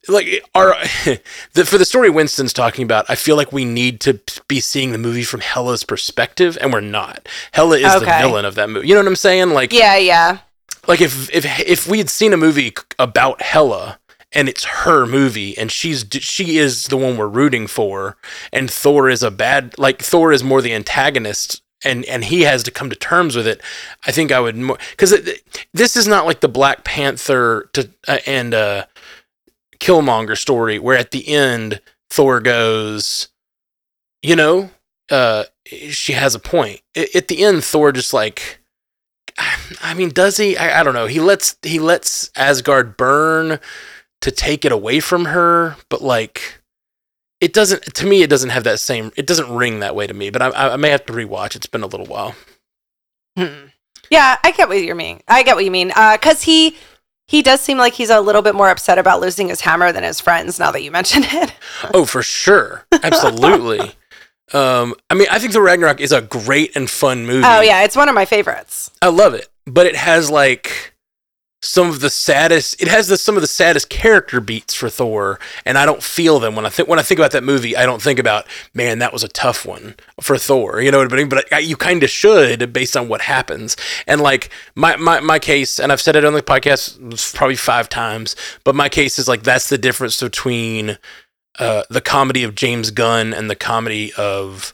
like 0.08 0.44
are 0.54 0.76
the, 1.54 1.66
for 1.66 1.78
the 1.78 1.86
story 1.86 2.10
Winston's 2.10 2.54
talking 2.54 2.84
about. 2.84 3.06
I 3.10 3.16
feel 3.16 3.36
like 3.36 3.52
we 3.52 3.66
need 3.66 4.00
to 4.02 4.20
be 4.48 4.60
seeing 4.60 4.92
the 4.92 4.98
movie 4.98 5.24
from 5.24 5.42
Hela's 5.42 5.84
perspective, 5.84 6.58
and 6.62 6.74
we're 6.74 6.82
not. 6.82 7.28
Hela 7.52 7.78
is 7.78 8.00
the 8.00 8.06
villain 8.06 8.46
of 8.46 8.56
that 8.56 8.70
movie. 8.70 8.88
You 8.88 8.96
know 8.96 9.02
what 9.02 9.08
I'm 9.08 9.16
saying? 9.16 9.52
Like 9.52 9.74
yeah. 9.74 9.98
Yeah. 9.98 10.40
like 10.88 11.02
if 11.02 11.34
if 11.34 11.46
if 11.60 11.88
we 11.88 11.98
had 11.98 12.10
seen 12.10 12.34
a 12.34 12.38
movie 12.38 12.74
about 13.00 13.42
Hela 13.42 14.00
and 14.34 14.50
it's 14.50 14.64
her 14.64 15.06
movie 15.06 15.58
and 15.58 15.72
she's 15.72 16.06
she 16.12 16.58
is 16.58 16.88
the 16.88 16.98
one 16.98 17.18
we're 17.18 17.28
rooting 17.28 17.68
for 17.68 18.18
and 18.52 18.70
Thor 18.70 19.10
is 19.10 19.24
a 19.24 19.32
bad 19.32 19.78
like 19.78 20.02
Thor 20.02 20.32
is 20.32 20.44
more 20.44 20.62
the 20.62 20.74
antagonist 20.74 21.62
and 21.84 22.04
and 22.06 22.26
he 22.26 22.42
has 22.42 22.64
to 22.64 22.72
come 22.72 22.90
to 22.90 22.96
terms 22.96 23.36
with 23.36 23.48
it 23.48 23.62
I 24.06 24.12
think 24.12 24.32
I 24.32 24.40
would 24.40 24.56
more 24.56 24.78
cuz 24.98 25.14
this 25.74 25.96
is 25.96 26.08
not 26.08 26.26
like 26.26 26.42
the 26.42 26.50
Black 26.50 26.84
Panther 26.84 27.70
to 27.74 27.90
uh, 28.08 28.20
and 28.26 28.54
uh 28.54 28.86
Killmonger 29.84 30.38
story 30.38 30.80
where 30.80 30.98
at 30.98 31.12
the 31.12 31.28
end 31.28 31.82
Thor 32.10 32.40
goes 32.40 33.30
you 34.22 34.36
know 34.36 34.70
uh 35.12 35.44
she 35.90 36.14
has 36.14 36.36
a 36.36 36.40
point 36.40 36.82
at 36.96 37.28
the 37.28 37.44
end 37.44 37.64
Thor 37.64 37.92
just 37.92 38.14
like 38.14 38.60
I 39.82 39.94
mean, 39.94 40.10
does 40.10 40.38
he? 40.38 40.58
I, 40.58 40.80
I 40.80 40.84
don't 40.84 40.94
know. 40.94 41.08
He 41.08 41.20
lets 41.20 41.56
he 41.64 41.80
lets 41.80 42.30
Asgard 42.36 42.98
burn 42.98 43.60
to 44.22 44.32
take 44.32 44.66
it 44.66 44.72
away 44.72 45.00
from 45.00 45.26
her, 45.26 45.76
but 45.90 46.02
like, 46.02 46.62
it 47.42 47.54
doesn't. 47.54 47.84
To 47.96 48.06
me, 48.06 48.22
it 48.22 48.30
doesn't 48.30 48.52
have 48.52 48.64
that 48.66 48.80
same. 48.80 49.12
It 49.16 49.28
doesn't 49.28 49.52
ring 49.52 49.80
that 49.80 49.96
way 49.96 50.08
to 50.08 50.14
me. 50.14 50.30
But 50.30 50.42
I, 50.42 50.74
I 50.74 50.76
may 50.78 50.90
have 50.90 51.06
to 51.08 51.14
rewatch. 51.14 51.56
It's 51.56 51.68
been 51.68 51.84
a 51.84 51.88
little 51.88 52.06
while. 52.06 52.36
Hmm. 53.38 53.68
Yeah, 54.10 54.38
I 54.44 54.52
get 54.52 54.68
what 54.68 54.78
you 54.78 54.94
mean. 54.94 55.22
I 55.28 55.42
get 55.44 55.56
what 55.56 55.66
you 55.66 55.72
mean. 55.72 55.88
Because 55.88 56.44
he 56.44 56.78
he 57.28 57.42
does 57.42 57.62
seem 57.62 57.78
like 57.78 57.94
he's 57.94 58.10
a 58.10 58.22
little 58.22 58.42
bit 58.42 58.56
more 58.56 58.70
upset 58.70 58.98
about 58.98 59.22
losing 59.22 59.48
his 59.50 59.62
hammer 59.62 59.92
than 59.92 60.04
his 60.04 60.20
friends. 60.20 60.60
Now 60.60 60.72
that 60.72 60.84
you 60.84 60.92
mention 61.00 61.24
it. 61.26 61.54
Oh, 61.94 62.06
for 62.06 62.22
sure, 62.22 62.86
absolutely. 62.92 63.80
um, 64.54 64.96
I 65.10 65.16
mean, 65.16 65.28
I 65.32 65.40
think 65.40 65.54
the 65.54 65.62
Ragnarok 65.62 66.00
is 66.00 66.12
a 66.12 66.22
great 66.22 66.76
and 66.76 66.90
fun 66.90 67.26
movie. 67.26 67.46
Oh 67.46 67.62
yeah, 67.62 67.84
it's 67.84 67.96
one 67.96 68.10
of 68.10 68.16
my 68.16 68.26
favorites. 68.26 68.92
I 69.02 69.08
love 69.08 69.34
it, 69.34 69.50
but 69.66 69.86
it 69.86 69.96
has 69.96 70.30
like 70.30 70.93
some 71.64 71.90
of 71.90 72.02
the 72.02 72.10
saddest. 72.10 72.82
It 72.82 72.90
has 72.90 73.08
the, 73.08 73.18
some 73.18 73.36
of 73.36 73.42
the 73.42 73.48
saddest 73.48 73.90
character 73.90 74.42
beats 74.42 74.74
for 74.74 74.90
Thor, 74.90 75.40
and 75.66 75.78
I 75.78 75.86
don't 75.86 76.04
feel 76.04 76.40
them 76.40 76.56
when 76.56 76.66
I 76.66 76.70
think 76.70 76.90
when 76.90 77.00
I 77.00 77.04
think 77.04 77.20
about 77.20 77.32
that 77.32 77.44
movie. 77.44 77.76
I 77.76 77.86
don't 77.86 78.02
think 78.02 78.20
about 78.20 78.46
man, 78.74 79.00
that 79.00 79.14
was 79.14 79.24
a 79.24 79.30
tough 79.30 79.66
one 79.66 79.96
for 80.22 80.38
Thor. 80.38 80.82
You 80.82 80.92
know 80.92 81.00
what 81.00 81.12
I 81.12 81.16
mean? 81.16 81.30
But 81.30 81.52
I, 81.54 81.60
you 81.60 81.78
kind 81.78 82.04
of 82.04 82.10
should 82.10 82.74
based 82.74 82.98
on 82.98 83.08
what 83.08 83.22
happens. 83.22 83.78
And 84.06 84.22
like 84.22 84.50
my, 84.76 84.98
my 84.98 85.22
my 85.22 85.40
case, 85.40 85.80
and 85.80 85.92
I've 85.92 86.02
said 86.02 86.16
it 86.16 86.26
on 86.26 86.34
the 86.34 86.42
podcast 86.42 87.34
probably 87.34 87.56
five 87.56 87.88
times, 87.88 88.36
but 88.64 88.76
my 88.76 88.90
case 88.90 89.18
is 89.18 89.28
like 89.28 89.44
that's 89.44 89.70
the 89.70 89.78
difference 89.78 90.20
between 90.20 90.98
uh, 91.60 91.84
the 91.90 92.02
comedy 92.02 92.44
of 92.44 92.56
James 92.56 92.92
Gunn 92.92 93.34
and 93.34 93.50
the 93.50 93.56
comedy 93.56 94.12
of 94.14 94.74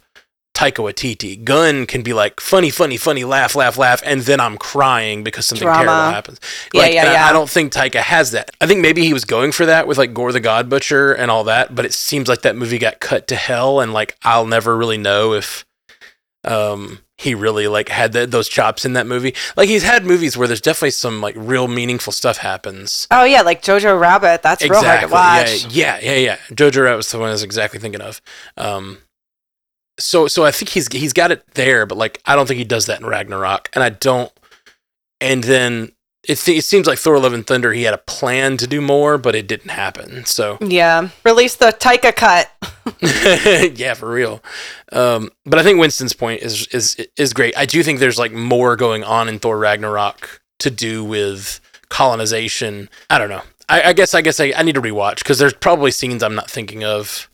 Taika 0.59 0.83
Waititi. 0.83 1.41
Gunn 1.41 1.85
can 1.85 2.01
be 2.01 2.11
like 2.11 2.41
funny, 2.41 2.69
funny, 2.69 2.97
funny, 2.97 3.23
laugh, 3.23 3.55
laugh, 3.55 3.77
laugh, 3.77 4.01
and 4.05 4.21
then 4.21 4.41
I'm 4.41 4.57
crying 4.57 5.23
because 5.23 5.45
something 5.45 5.65
Drama. 5.65 5.85
terrible 5.85 6.11
happens. 6.11 6.39
Yeah, 6.73 6.81
Like, 6.81 6.93
yeah, 6.93 7.03
I- 7.09 7.13
yeah. 7.13 7.25
I 7.27 7.31
don't 7.31 7.49
think 7.49 7.71
Taika 7.71 8.01
has 8.01 8.31
that. 8.31 8.51
I 8.59 8.67
think 8.67 8.81
maybe 8.81 9.03
he 9.05 9.13
was 9.13 9.23
going 9.23 9.53
for 9.53 9.65
that 9.67 9.87
with 9.87 9.97
like 9.97 10.13
Gorr 10.13 10.33
the 10.33 10.41
God 10.41 10.67
Butcher 10.67 11.13
and 11.13 11.31
all 11.31 11.45
that, 11.45 11.73
but 11.75 11.85
it 11.85 11.93
seems 11.93 12.27
like 12.27 12.41
that 12.41 12.57
movie 12.57 12.77
got 12.77 12.99
cut 12.99 13.25
to 13.29 13.35
hell, 13.37 13.79
and 13.79 13.93
like 13.93 14.17
I'll 14.23 14.45
never 14.45 14.75
really 14.75 14.97
know 14.97 15.33
if 15.33 15.63
um 16.45 16.99
he 17.17 17.35
really 17.35 17.67
like 17.67 17.89
had 17.89 18.13
that 18.13 18.31
those 18.31 18.47
chops 18.47 18.83
in 18.85 18.93
that 18.93 19.05
movie. 19.07 19.33
Like 19.57 19.67
he's 19.69 19.83
had 19.83 20.05
movies 20.05 20.37
where 20.37 20.47
there's 20.47 20.61
definitely 20.61 20.91
some 20.91 21.19
like 21.21 21.35
real 21.37 21.67
meaningful 21.67 22.13
stuff 22.13 22.37
happens. 22.37 23.07
Oh 23.11 23.23
yeah, 23.25 23.41
like 23.41 23.61
Jojo 23.61 23.99
Rabbit. 23.99 24.41
That's 24.41 24.61
exactly. 24.63 25.07
real 25.07 25.17
hard 25.21 25.47
to 25.47 25.63
watch. 25.63 25.73
Yeah, 25.73 25.99
yeah, 26.01 26.11
yeah, 26.13 26.17
yeah. 26.17 26.37
Jojo 26.55 26.83
Rabbit 26.83 26.97
was 26.97 27.11
the 27.11 27.19
one 27.19 27.29
I 27.29 27.31
was 27.33 27.43
exactly 27.43 27.79
thinking 27.79 28.01
of. 28.01 28.21
Um, 28.57 28.99
so, 29.99 30.27
so 30.27 30.45
I 30.45 30.51
think 30.51 30.69
he's 30.69 30.87
he's 30.91 31.13
got 31.13 31.31
it 31.31 31.43
there, 31.53 31.85
but 31.85 31.97
like 31.97 32.21
I 32.25 32.35
don't 32.35 32.47
think 32.47 32.57
he 32.57 32.63
does 32.63 32.85
that 32.87 32.99
in 32.99 33.05
Ragnarok, 33.05 33.69
and 33.73 33.83
I 33.83 33.89
don't. 33.89 34.31
And 35.21 35.43
then 35.43 35.91
it, 36.27 36.37
th- 36.37 36.57
it 36.57 36.63
seems 36.63 36.87
like 36.87 36.99
Thor: 36.99 37.19
Love 37.19 37.33
and 37.33 37.45
Thunder 37.45 37.73
he 37.73 37.83
had 37.83 37.93
a 37.93 37.99
plan 37.99 38.57
to 38.57 38.67
do 38.67 38.81
more, 38.81 39.17
but 39.17 39.35
it 39.35 39.47
didn't 39.47 39.71
happen. 39.71 40.25
So 40.25 40.57
Yeah. 40.61 41.09
Release 41.23 41.55
the 41.55 41.67
Taika 41.67 42.15
cut. 42.15 42.51
yeah, 43.77 43.93
for 43.93 44.09
real. 44.09 44.43
Um, 44.91 45.29
but 45.45 45.59
I 45.59 45.63
think 45.63 45.79
Winston's 45.79 46.13
point 46.13 46.41
is 46.41 46.67
is 46.67 46.97
is 47.17 47.33
great. 47.33 47.57
I 47.57 47.65
do 47.65 47.83
think 47.83 47.99
there's 47.99 48.19
like 48.19 48.31
more 48.31 48.75
going 48.75 49.03
on 49.03 49.29
in 49.29 49.39
Thor 49.39 49.57
Ragnarok 49.57 50.41
to 50.59 50.69
do 50.69 51.03
with 51.03 51.59
colonization. 51.89 52.89
I 53.09 53.17
don't 53.17 53.29
know. 53.29 53.43
I, 53.69 53.89
I 53.89 53.93
guess 53.93 54.13
I 54.13 54.21
guess 54.21 54.39
I, 54.39 54.53
I 54.55 54.63
need 54.63 54.75
to 54.75 54.81
rewatch 54.81 55.19
because 55.19 55.39
there's 55.39 55.53
probably 55.53 55.91
scenes 55.91 56.23
I'm 56.23 56.35
not 56.35 56.49
thinking 56.49 56.83
of 56.83 57.28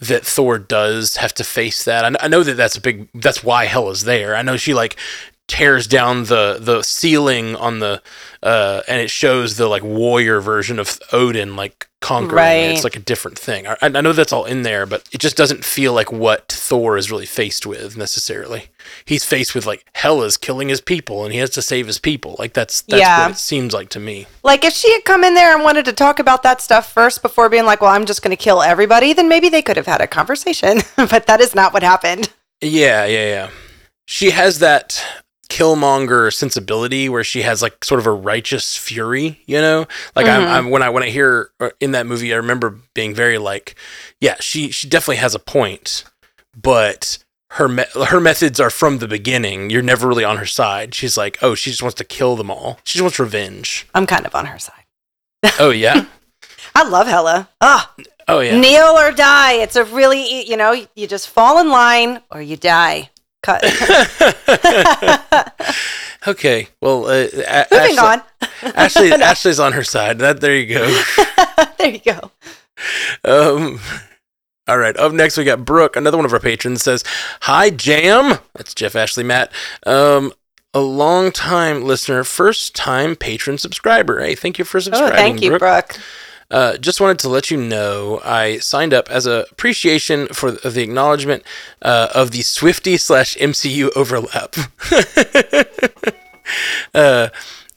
that 0.00 0.24
Thor 0.24 0.58
does 0.58 1.16
have 1.16 1.32
to 1.34 1.44
face 1.44 1.84
that. 1.84 2.04
I, 2.20 2.26
know 2.28 2.42
that 2.42 2.54
that's 2.54 2.76
a 2.76 2.80
big. 2.80 3.08
That's 3.14 3.44
why 3.44 3.66
Hela's 3.66 4.04
there. 4.04 4.34
I 4.34 4.42
know 4.42 4.56
she 4.56 4.74
like 4.74 4.96
tears 5.46 5.86
down 5.86 6.24
the 6.24 6.56
the 6.58 6.82
ceiling 6.82 7.54
on 7.56 7.78
the 7.78 8.00
uh 8.42 8.80
and 8.88 9.00
it 9.00 9.10
shows 9.10 9.56
the 9.58 9.68
like 9.68 9.82
warrior 9.82 10.40
version 10.40 10.78
of 10.78 10.98
Odin 11.12 11.54
like 11.54 11.86
conquering 12.00 12.42
it. 12.64 12.72
it's 12.72 12.84
like 12.84 12.96
a 12.96 13.00
different 13.00 13.38
thing 13.38 13.66
I, 13.66 13.76
I 13.82 13.88
know 13.88 14.12
that's 14.14 14.32
all 14.32 14.46
in 14.46 14.62
there 14.62 14.86
but 14.86 15.04
it 15.12 15.18
just 15.20 15.36
doesn't 15.36 15.64
feel 15.64 15.92
like 15.92 16.10
what 16.10 16.48
Thor 16.50 16.96
is 16.96 17.10
really 17.10 17.26
faced 17.26 17.66
with 17.66 17.94
necessarily 17.96 18.64
he's 19.04 19.24
faced 19.24 19.54
with 19.54 19.66
like 19.66 19.84
Hela's 19.94 20.36
killing 20.38 20.68
his 20.70 20.80
people 20.80 21.24
and 21.24 21.32
he 21.32 21.38
has 21.40 21.50
to 21.50 21.62
save 21.62 21.86
his 21.86 21.98
people 21.98 22.36
like 22.38 22.54
that's 22.54 22.80
that's 22.82 23.00
Yeah. 23.00 23.22
what 23.26 23.32
it 23.32 23.38
seems 23.38 23.74
like 23.74 23.90
to 23.90 24.00
me 24.00 24.26
Like 24.42 24.64
if 24.64 24.72
she 24.72 24.90
had 24.92 25.04
come 25.04 25.24
in 25.24 25.34
there 25.34 25.54
and 25.54 25.62
wanted 25.62 25.84
to 25.86 25.92
talk 25.92 26.18
about 26.18 26.42
that 26.42 26.62
stuff 26.62 26.90
first 26.92 27.20
before 27.22 27.48
being 27.50 27.64
like, 27.66 27.80
"Well, 27.82 27.90
I'm 27.90 28.04
just 28.06 28.22
going 28.22 28.36
to 28.36 28.42
kill 28.42 28.62
everybody," 28.62 29.12
then 29.14 29.28
maybe 29.28 29.48
they 29.48 29.62
could 29.62 29.76
have 29.76 29.86
had 29.86 30.00
a 30.00 30.06
conversation. 30.06 30.80
but 30.96 31.26
that 31.26 31.40
is 31.40 31.54
not 31.54 31.72
what 31.72 31.82
happened. 31.82 32.30
Yeah, 32.60 33.04
yeah, 33.06 33.26
yeah. 33.26 33.50
She 34.06 34.30
has 34.30 34.58
that 34.58 35.02
Killmonger 35.54 36.32
sensibility 36.32 37.08
where 37.08 37.22
she 37.24 37.42
has 37.42 37.62
like 37.62 37.84
sort 37.84 38.00
of 38.00 38.06
a 38.06 38.10
righteous 38.10 38.76
fury, 38.76 39.40
you 39.46 39.60
know? 39.60 39.86
Like 40.16 40.26
I'm, 40.26 40.42
Mhm. 40.42 40.50
I'm 40.50 40.70
when 40.70 40.82
I 40.82 40.88
when 40.90 41.02
I 41.04 41.10
hear 41.10 41.50
in 41.80 41.92
that 41.92 42.06
movie, 42.06 42.32
I 42.34 42.36
remember 42.38 42.76
being 42.94 43.14
very 43.14 43.38
like, 43.38 43.76
yeah, 44.20 44.34
she 44.40 44.70
she 44.72 44.88
definitely 44.88 45.16
has 45.22 45.34
a 45.34 45.38
point, 45.38 46.04
but 46.60 47.18
her 47.50 47.68
me- 47.68 47.84
her 48.08 48.20
methods 48.20 48.58
are 48.58 48.70
from 48.70 48.98
the 48.98 49.06
beginning. 49.06 49.70
You're 49.70 49.82
never 49.82 50.08
really 50.08 50.24
on 50.24 50.38
her 50.38 50.46
side. 50.46 50.92
She's 50.94 51.16
like, 51.16 51.38
oh, 51.40 51.54
she 51.54 51.70
just 51.70 51.82
wants 51.82 51.94
to 51.98 52.04
kill 52.04 52.34
them 52.34 52.50
all. 52.50 52.80
She 52.84 52.98
just 52.98 53.02
wants 53.04 53.18
revenge. 53.20 53.86
I'm 53.94 54.06
kind 54.06 54.26
of 54.26 54.34
on 54.34 54.46
her 54.46 54.58
side. 54.58 54.84
Oh 55.60 55.70
yeah, 55.70 56.06
I 56.74 56.82
love 56.88 57.06
Hela. 57.06 57.48
Ah, 57.60 57.92
oh 58.26 58.40
yeah. 58.40 58.58
kneel 58.58 58.96
or 58.98 59.12
die. 59.12 59.52
It's 59.62 59.76
a 59.76 59.84
really, 59.84 60.42
you 60.50 60.56
know, 60.56 60.72
you 60.96 61.06
just 61.06 61.28
fall 61.28 61.60
in 61.60 61.68
line 61.70 62.20
or 62.32 62.42
you 62.42 62.56
die. 62.56 63.10
Cut. 63.44 63.62
okay, 66.26 66.68
well, 66.80 67.04
uh, 67.04 67.10
Moving 67.10 67.44
Ashley, 67.46 67.98
on. 67.98 68.22
Ashley, 68.74 69.12
Ashley's 69.12 69.60
on 69.60 69.74
her 69.74 69.84
side. 69.84 70.18
That 70.18 70.40
there 70.40 70.56
you 70.56 70.74
go. 70.74 71.02
there 71.76 71.90
you 71.90 71.98
go. 71.98 72.30
Um, 73.22 73.80
all 74.66 74.78
right. 74.78 74.96
Up 74.96 75.12
next, 75.12 75.36
we 75.36 75.44
got 75.44 75.66
Brooke, 75.66 75.94
another 75.94 76.16
one 76.16 76.24
of 76.24 76.32
our 76.32 76.40
patrons, 76.40 76.82
says, 76.82 77.04
"Hi, 77.42 77.68
Jam." 77.68 78.38
That's 78.54 78.72
Jeff 78.72 78.96
Ashley 78.96 79.24
Matt. 79.24 79.52
Um, 79.84 80.32
a 80.72 80.80
long 80.80 81.30
time 81.30 81.84
listener, 81.84 82.24
first 82.24 82.74
time 82.74 83.14
patron 83.14 83.58
subscriber. 83.58 84.22
Hey, 84.22 84.34
thank 84.34 84.58
you 84.58 84.64
for 84.64 84.80
subscribing. 84.80 85.12
Oh, 85.12 85.16
thank 85.16 85.42
you, 85.42 85.50
Brooke. 85.50 85.60
Brooke. 85.60 86.00
Uh, 86.50 86.76
just 86.76 87.00
wanted 87.00 87.18
to 87.20 87.28
let 87.28 87.50
you 87.50 87.56
know 87.56 88.20
I 88.24 88.58
signed 88.58 88.94
up 88.94 89.10
as 89.10 89.26
a 89.26 89.46
appreciation 89.50 90.28
for 90.28 90.52
the 90.52 90.82
acknowledgement 90.82 91.42
uh, 91.82 92.08
of 92.14 92.30
the 92.30 92.42
Swifty 92.42 92.96
slash 92.96 93.36
MCU 93.36 93.90
overlap. 93.96 94.54
uh, 96.94 97.28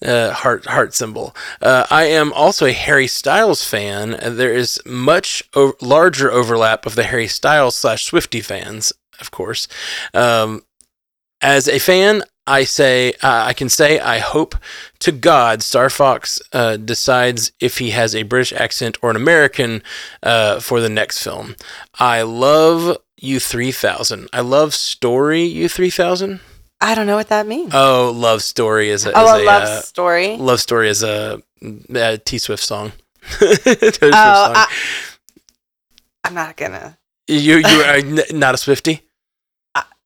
uh, 0.05 0.31
heart 0.31 0.65
heart 0.65 0.93
symbol. 0.93 1.35
Uh, 1.61 1.85
I 1.89 2.05
am 2.05 2.31
also 2.33 2.65
a 2.65 2.73
Harry 2.73 3.07
Styles 3.07 3.63
fan. 3.63 4.17
There 4.21 4.53
is 4.53 4.79
much 4.85 5.43
o- 5.55 5.73
larger 5.81 6.31
overlap 6.31 6.85
of 6.85 6.95
the 6.95 7.03
Harry 7.03 7.27
Styles 7.27 7.75
slash 7.75 8.05
Swifty 8.05 8.41
fans, 8.41 8.93
of 9.19 9.31
course. 9.31 9.67
Um, 10.13 10.63
as 11.41 11.67
a 11.67 11.79
fan, 11.79 12.23
I 12.47 12.63
say 12.63 13.11
uh, 13.21 13.43
I 13.45 13.53
can 13.53 13.69
say 13.69 13.99
I 13.99 14.19
hope 14.19 14.55
to 14.99 15.11
God 15.11 15.61
Star 15.61 15.89
Fox 15.89 16.41
uh, 16.53 16.77
decides 16.77 17.51
if 17.59 17.77
he 17.79 17.89
has 17.91 18.15
a 18.15 18.23
British 18.23 18.53
accent 18.53 18.97
or 19.01 19.09
an 19.09 19.15
American 19.15 19.83
uh, 20.23 20.59
for 20.59 20.79
the 20.81 20.89
next 20.89 21.23
film. 21.23 21.55
I 21.99 22.21
love 22.23 22.97
U 23.17 23.39
three 23.39 23.71
thousand. 23.71 24.29
I 24.31 24.41
love 24.41 24.73
Story 24.73 25.43
U 25.43 25.67
three 25.69 25.89
thousand. 25.89 26.39
I 26.79 26.93
don't 26.95 27.07
know 27.07 27.15
what 27.15 27.29
that 27.29 27.47
means. 27.47 27.71
Oh, 27.73 28.13
Love 28.15 28.43
Story 28.43 28.89
is 28.89 29.05
a, 29.07 29.11
oh, 29.15 29.25
is 29.25 29.41
a 29.41 29.43
a 29.43 29.45
love 29.45 29.63
uh, 29.63 29.81
story. 29.81 30.37
Love 30.37 30.59
Story 30.61 30.89
is 30.89 31.01
a, 31.01 31.41
a 31.95 32.19
T 32.19 32.37
Swift 32.37 32.61
song. 32.63 32.91
Swift 33.23 33.99
Oh, 34.03 34.09
song. 34.11 34.53
I, 34.55 34.67
I'm 36.23 36.33
not 36.35 36.55
gonna. 36.55 36.97
you 37.27 37.57
you 37.57 37.81
are 37.81 38.01
not 38.31 38.53
a 38.53 38.57
Swifty. 38.57 39.01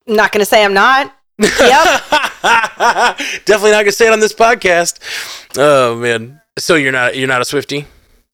Not 0.08 0.32
gonna 0.32 0.46
say 0.46 0.64
I'm 0.66 0.74
not. 0.74 1.14
Yep. 1.42 2.02
Definitely 3.46 3.72
not 3.72 3.82
gonna 3.84 3.92
say 3.92 4.08
it 4.08 4.14
on 4.14 4.20
this 4.20 4.34
podcast. 4.34 5.00
Oh 5.58 5.96
man. 5.96 6.42
So 6.60 6.76
you're 6.76 6.92
not 6.92 7.16
you're 7.16 7.28
not 7.28 7.42
a 7.42 7.46
Swifty. 7.46 7.86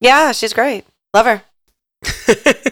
Yeah, 0.01 0.31
she's 0.31 0.53
great. 0.53 0.85
Love 1.13 1.25
her. 1.25 1.43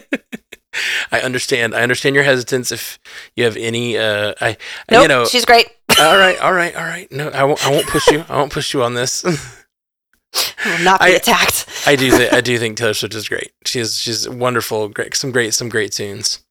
I 1.10 1.20
understand. 1.20 1.74
I 1.74 1.82
understand 1.82 2.14
your 2.14 2.24
hesitance. 2.24 2.70
If 2.70 2.98
you 3.34 3.44
have 3.44 3.56
any, 3.56 3.96
uh, 3.96 4.34
I 4.40 4.56
Nope, 4.90 5.02
you 5.02 5.08
know. 5.08 5.24
she's 5.24 5.44
great. 5.46 5.68
all 5.98 6.18
right, 6.18 6.38
all 6.40 6.52
right, 6.52 6.76
all 6.76 6.84
right. 6.84 7.10
No, 7.10 7.28
I 7.30 7.44
won't. 7.44 7.66
I 7.66 7.70
won't 7.70 7.86
push 7.86 8.06
you. 8.08 8.24
I 8.28 8.36
won't 8.36 8.52
push 8.52 8.74
you 8.74 8.82
on 8.82 8.94
this. 8.94 9.24
I 9.24 10.76
will 10.76 10.84
not 10.84 11.00
be 11.00 11.06
I- 11.06 11.10
attacked. 11.10 11.66
I 11.86 11.96
do. 11.96 12.10
Th- 12.10 12.32
I 12.32 12.40
do 12.42 12.58
think 12.58 12.76
Taylor 12.76 12.92
Swift 12.94 13.14
is 13.14 13.28
great. 13.28 13.52
She's 13.64 13.98
she's 13.98 14.28
wonderful. 14.28 14.88
Great. 14.88 15.14
Some 15.16 15.32
great. 15.32 15.54
Some 15.54 15.70
great 15.70 15.92
tunes. 15.92 16.44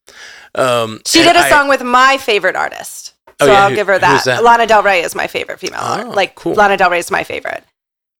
Um, 0.56 1.00
She 1.06 1.22
did 1.22 1.36
a 1.36 1.40
I- 1.40 1.48
song 1.50 1.68
with 1.68 1.82
my 1.84 2.16
favorite 2.18 2.56
artist. 2.56 3.05
Oh, 3.40 3.46
So 3.46 3.52
yeah, 3.52 3.62
I'll 3.64 3.70
who- 3.70 3.76
give 3.76 3.86
her 3.86 3.98
that. 3.98 4.24
that? 4.24 4.42
Lana 4.44 4.66
Del 4.66 4.82
Rey 4.82 5.02
is 5.02 5.14
my 5.14 5.26
favorite 5.26 5.58
female. 5.60 5.80
Oh, 5.82 6.10
like 6.14 6.34
cool. 6.34 6.54
Lana 6.54 6.76
Del 6.76 6.90
Rey 6.90 6.98
is 6.98 7.10
my 7.10 7.22
favorite. 7.24 7.62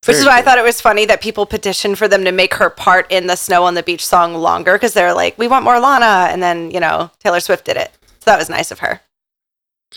Which 0.06 0.14
Very 0.14 0.18
is 0.20 0.26
why 0.26 0.38
I 0.38 0.42
thought 0.42 0.58
it 0.58 0.62
was 0.64 0.80
funny 0.80 1.04
that 1.06 1.20
people 1.20 1.46
petitioned 1.46 1.98
for 1.98 2.06
them 2.06 2.24
to 2.24 2.30
make 2.32 2.54
her 2.54 2.70
part 2.70 3.10
in 3.10 3.26
the 3.26 3.34
Snow 3.36 3.64
on 3.64 3.74
the 3.74 3.82
Beach 3.82 4.06
song 4.06 4.34
longer 4.34 4.74
because 4.74 4.92
they're 4.94 5.14
like, 5.14 5.36
we 5.38 5.48
want 5.48 5.64
more 5.64 5.80
Lana. 5.80 6.28
And 6.30 6.40
then, 6.42 6.70
you 6.70 6.78
know, 6.78 7.10
Taylor 7.18 7.40
Swift 7.40 7.64
did 7.64 7.76
it. 7.76 7.90
So 8.20 8.30
that 8.30 8.38
was 8.38 8.48
nice 8.48 8.70
of 8.70 8.80
her. 8.80 9.00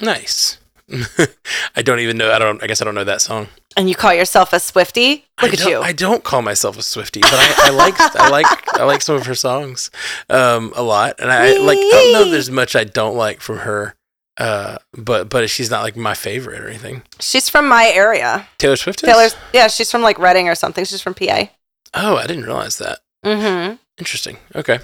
Nice. 0.01 0.57
I 1.75 1.81
don't 1.83 1.99
even 1.99 2.17
know. 2.17 2.31
I 2.31 2.39
don't. 2.39 2.63
I 2.63 2.67
guess 2.67 2.81
I 2.81 2.85
don't 2.85 2.95
know 2.95 3.03
that 3.03 3.21
song. 3.21 3.47
And 3.77 3.87
you 3.87 3.93
call 3.95 4.11
yourself 4.13 4.53
a 4.53 4.59
Swifty? 4.59 5.25
Look 5.41 5.51
I 5.51 5.61
at 5.61 5.65
you. 5.69 5.81
I 5.81 5.91
don't 5.93 6.23
call 6.23 6.41
myself 6.41 6.79
a 6.79 6.81
Swifty, 6.81 7.19
but 7.21 7.33
I, 7.33 7.53
I 7.65 7.69
like 7.69 7.93
I 7.99 8.29
like 8.29 8.73
I 8.79 8.83
like 8.85 9.01
some 9.03 9.15
of 9.15 9.27
her 9.27 9.35
songs 9.35 9.91
um, 10.31 10.73
a 10.75 10.81
lot, 10.81 11.15
and 11.19 11.31
I 11.31 11.57
like 11.59 11.77
I 11.77 11.89
don't 11.91 12.13
know. 12.25 12.31
There's 12.31 12.49
much 12.49 12.75
I 12.75 12.85
don't 12.85 13.15
like 13.15 13.39
from 13.39 13.59
her, 13.59 13.93
uh, 14.39 14.77
but 14.93 15.29
but 15.29 15.49
she's 15.49 15.69
not 15.69 15.83
like 15.83 15.95
my 15.95 16.13
favorite 16.15 16.61
or 16.61 16.67
anything. 16.67 17.03
she's 17.19 17.49
from 17.49 17.67
my 17.67 17.91
area. 17.93 18.47
Taylor 18.57 18.77
Swift 18.77 19.03
is. 19.03 19.09
Taylor's, 19.09 19.35
yeah, 19.53 19.67
she's 19.67 19.91
from 19.91 20.01
like 20.01 20.17
Reading 20.17 20.47
or 20.47 20.55
something. 20.55 20.85
She's 20.85 21.01
from 21.01 21.13
PA. 21.13 21.49
Oh, 21.93 22.15
I 22.15 22.25
didn't 22.25 22.45
realize 22.45 22.77
that. 22.77 22.99
Mm-hmm. 23.25 23.75
Interesting. 23.97 24.37
Okay. 24.55 24.79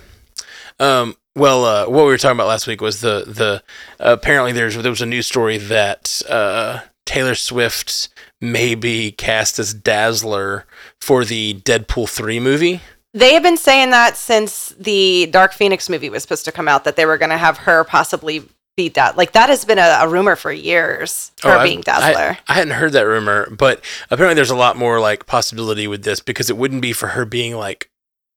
Um, 0.80 1.16
well, 1.36 1.66
uh, 1.66 1.86
what 1.90 2.04
we 2.04 2.12
were 2.12 2.18
talking 2.18 2.36
about 2.38 2.48
last 2.48 2.68
week 2.68 2.82
was 2.82 3.02
the 3.02 3.24
the 3.26 3.64
apparently 4.00 4.52
there's 4.52 4.76
there 4.76 4.92
was 4.92 5.02
a 5.02 5.06
news 5.06 5.28
story 5.28 5.58
that 5.58 6.22
uh, 6.30 6.80
Taylor 7.06 7.36
Swift 7.36 8.10
may 8.42 8.76
be 8.76 9.12
cast 9.12 9.58
as 9.58 9.74
Dazzler 9.74 10.66
for 11.00 11.24
the 11.24 11.56
Deadpool 11.64 12.10
three 12.10 12.40
movie. 12.40 12.82
They 13.14 13.34
have 13.34 13.44
been 13.44 13.56
saying 13.56 13.92
that 13.92 14.18
since 14.18 14.76
the 14.78 15.28
Dark 15.28 15.54
Phoenix 15.54 15.90
movie 15.90 16.10
was 16.10 16.22
supposed 16.22 16.44
to 16.44 16.52
come 16.52 16.68
out 16.68 16.84
that 16.84 16.98
they 16.98 17.06
were 17.06 17.18
going 17.18 17.30
to 17.30 17.38
have 17.38 17.60
her 17.60 17.86
possibly 17.86 18.44
be 18.76 18.90
that. 18.90 19.18
Like 19.18 19.32
that 19.34 19.50
has 19.50 19.64
been 19.66 19.80
a, 19.80 20.00
a 20.02 20.08
rumor 20.08 20.36
for 20.36 20.52
years. 20.52 21.32
Her 21.44 21.52
Oh, 21.56 21.60
I- 21.60 21.64
being 21.64 21.82
Dazzler. 21.82 22.38
I, 22.48 22.54
I 22.54 22.54
hadn't 22.54 22.74
heard 22.74 22.92
that 22.94 23.04
rumor, 23.08 23.50
but 23.50 23.84
apparently 24.12 24.36
there's 24.36 24.50
a 24.50 24.56
lot 24.56 24.78
more 24.78 25.00
like 25.00 25.26
possibility 25.26 25.88
with 25.88 26.04
this 26.04 26.20
because 26.20 26.50
it 26.50 26.58
wouldn't 26.58 26.82
be 26.82 26.94
for 26.94 27.08
her 27.08 27.26
being 27.26 27.56
like 27.56 27.90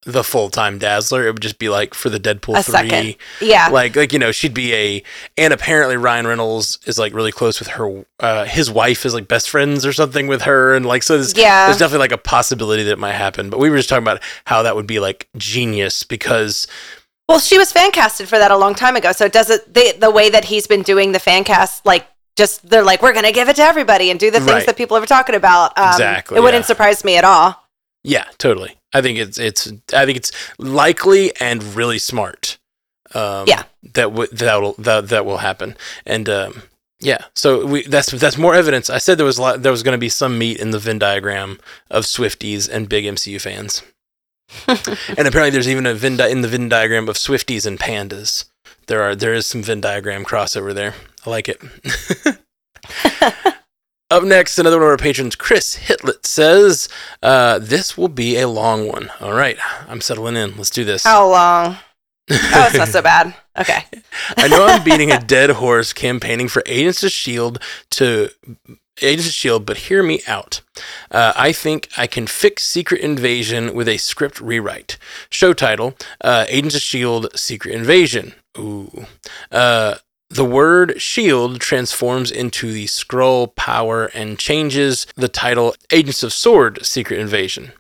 the 0.05 0.23
full 0.23 0.49
time 0.49 0.79
Dazzler. 0.79 1.27
It 1.27 1.33
would 1.33 1.43
just 1.43 1.59
be 1.59 1.69
like 1.69 1.93
for 1.93 2.09
the 2.09 2.21
Deadpool 2.21 2.57
A 2.57 2.63
three. 2.63 3.19
yeah. 3.41 3.69
Like 3.69 3.97
like 3.97 4.13
you 4.13 4.19
know 4.21 4.31
she'd 4.31 4.55
be 4.55 4.73
a 4.73 5.03
and 5.37 5.53
apparently 5.53 5.97
Ryan 5.97 6.27
Reynolds 6.29 6.79
is 6.87 6.99
like 7.01 7.13
really 7.13 7.33
close 7.33 7.59
with 7.59 7.69
her. 7.71 8.05
Uh, 8.21 8.45
his 8.45 8.71
wife 8.71 9.05
is 9.05 9.13
like 9.15 9.27
best 9.27 9.51
friends 9.51 9.85
or 9.85 9.93
something 9.93 10.29
with 10.29 10.43
her, 10.43 10.75
and 10.77 10.87
like 10.87 11.03
so 11.03 11.17
there's 11.17 11.37
Yeah. 11.37 11.67
there's 11.67 11.79
definitely 11.79 12.05
like 12.05 12.13
a 12.13 12.19
possibility 12.19 12.85
that 12.85 12.93
it 12.93 12.99
might 12.99 13.13
happen. 13.13 13.51
But 13.51 13.59
we 13.59 13.71
were 13.71 13.77
just 13.77 13.89
talking 13.89 14.05
about 14.05 14.23
how 14.45 14.63
that 14.63 14.77
would 14.77 14.87
be 14.87 15.01
like 15.01 15.29
genius 15.37 16.05
because 16.05 16.69
Well, 17.29 17.41
she 17.41 17.59
was 17.59 17.71
fan 17.73 17.91
casted 17.91 18.29
for 18.29 18.39
that 18.39 18.51
a 18.51 18.57
long 18.57 18.75
time 18.75 18.97
ago. 18.97 19.13
So 19.13 19.29
doesn't 19.29 19.73
the 19.75 19.95
the 19.99 20.11
way 20.11 20.31
that 20.31 20.47
he's 20.47 20.67
been 20.67 20.83
doing 20.83 21.13
the 21.13 21.19
fan 21.19 21.45
cast, 21.45 21.85
like 21.85 22.07
just 22.37 22.69
they're 22.69 22.85
like, 22.85 23.03
we're 23.03 23.13
gonna 23.13 23.33
give 23.33 23.49
it 23.49 23.57
to 23.57 23.63
everybody 23.63 24.11
and 24.11 24.19
do 24.19 24.31
the 24.31 24.39
things 24.39 24.51
Right. 24.51 24.67
that 24.67 24.77
people 24.77 24.97
are 24.97 25.05
talking 25.07 25.35
about. 25.35 25.77
Um, 25.77 25.89
Exactly, 25.91 26.39
It 26.39 26.41
wouldn't 26.43 26.65
surprise 26.65 27.05
me 27.05 27.17
at 27.17 27.25
all. 27.25 27.63
yeah, 28.05 28.25
totally. 28.39 28.77
I 28.95 29.03
think 29.03 29.19
it's 29.19 29.39
it's 29.39 29.71
I 29.93 30.07
think 30.07 30.17
it's 30.17 30.33
likely 30.59 31.33
and 31.41 31.63
really 31.77 31.99
smart. 31.99 32.57
Um, 33.15 33.45
Yeah. 33.47 33.65
that 33.95 34.05
w- 34.15 34.29
that 34.33 34.61
will 34.63 34.75
that 34.79 35.09
that 35.09 35.27
will 35.27 35.39
happen. 35.39 35.77
And 36.07 36.29
um, 36.31 36.63
Yeah, 37.01 37.19
so 37.35 37.67
we 37.67 37.83
that's 37.83 38.11
that's 38.11 38.39
more 38.39 38.55
evidence. 38.55 38.89
I 38.89 38.99
said 38.99 39.19
there 39.19 39.27
was 39.27 39.37
a 39.39 39.43
lot, 39.43 39.63
there 39.63 39.73
was 39.73 39.83
going 39.83 39.93
to 39.95 39.99
be 39.99 40.09
some 40.09 40.39
meat 40.39 40.59
in 40.59 40.71
the 40.71 40.79
Venn 40.79 40.99
diagram 40.99 41.59
of 41.91 42.05
Swifties 42.05 42.69
and 42.71 42.89
big 42.89 43.05
MCU 43.05 43.39
fans, 43.41 43.83
and 44.67 45.27
apparently 45.27 45.51
there's 45.51 45.69
even 45.69 45.87
a 45.87 45.95
Venn 45.95 46.17
di- 46.17 46.29
in 46.31 46.41
the 46.43 46.49
Venn 46.49 46.69
diagram 46.69 47.09
of 47.09 47.17
Swifties 47.17 47.67
and 47.67 47.79
pandas. 47.79 48.45
There 48.87 49.03
are 49.03 49.15
there 49.15 49.35
is 49.35 49.47
some 49.47 49.63
Venn 49.63 49.81
diagram 49.81 50.25
crossover 50.25 50.75
there. 50.75 50.95
I 51.27 51.31
like 51.31 51.49
it. 51.49 51.61
Up 54.11 54.23
next, 54.25 54.59
another 54.59 54.77
one 54.79 54.85
of 54.85 54.91
our 54.93 54.97
patrons, 54.97 55.37
Chris 55.37 55.77
Hitlet, 55.77 56.25
says, 56.25 56.89
uh, 57.23 57.59
This 57.59 57.99
will 57.99 58.09
be 58.09 58.39
a 58.39 58.49
long 58.49 58.89
one. 58.89 59.11
All 59.21 59.35
right, 59.35 59.59
I'm 59.87 60.01
settling 60.01 60.35
in. 60.35 60.57
Let's 60.57 60.71
do 60.71 60.83
this. 60.83 61.05
How 61.05 61.29
long? 61.29 61.77
Oh, 62.31 62.67
it's 62.69 62.79
not 62.79 62.89
so 62.89 63.03
bad. 63.03 63.35
Okay. 63.59 63.85
I 64.39 64.49
know 64.49 64.65
I'm 64.67 64.83
beating 64.83 65.11
a 65.13 65.21
dead 65.27 65.51
horse 65.51 65.93
campaigning 65.93 66.49
for 66.49 66.63
Agents 66.65 67.03
of 67.03 67.09
S.H.I.E.L.D. 67.09 67.61
to. 67.91 68.31
Agents 69.03 69.27
of 69.27 69.31
S.H.I.E.L.D., 69.31 69.65
but 69.65 69.77
hear 69.79 70.03
me 70.03 70.21
out. 70.27 70.61
Uh, 71.11 71.33
I 71.37 71.53
think 71.53 71.89
I 71.97 72.07
can 72.07 72.27
fix 72.27 72.65
Secret 72.65 73.01
Invasion 73.01 73.75
with 73.75 73.89
a 73.89 73.97
script 73.97 74.41
rewrite. 74.41 74.99
Show 75.31 75.53
title 75.53 75.95
uh, 76.21 76.47
Agents 76.49 76.75
of 76.75 76.81
S.H.I.E.L.D. 76.81 77.29
Secret 77.35 77.75
Invasion. 77.75 78.35
Ooh. 78.59 79.07
Uh, 79.51 79.97
the 80.31 80.45
word 80.45 81.01
shield 81.01 81.59
transforms 81.61 82.31
into 82.31 82.71
the 82.71 82.85
Skrull 82.85 83.55
power 83.55 84.07
and 84.15 84.39
changes 84.39 85.07
the 85.17 85.29
title 85.29 85.75
Agents 85.91 86.23
of 86.23 86.35
Sword 86.35 86.85
Secret 86.85 87.19
Invasion. 87.19 87.73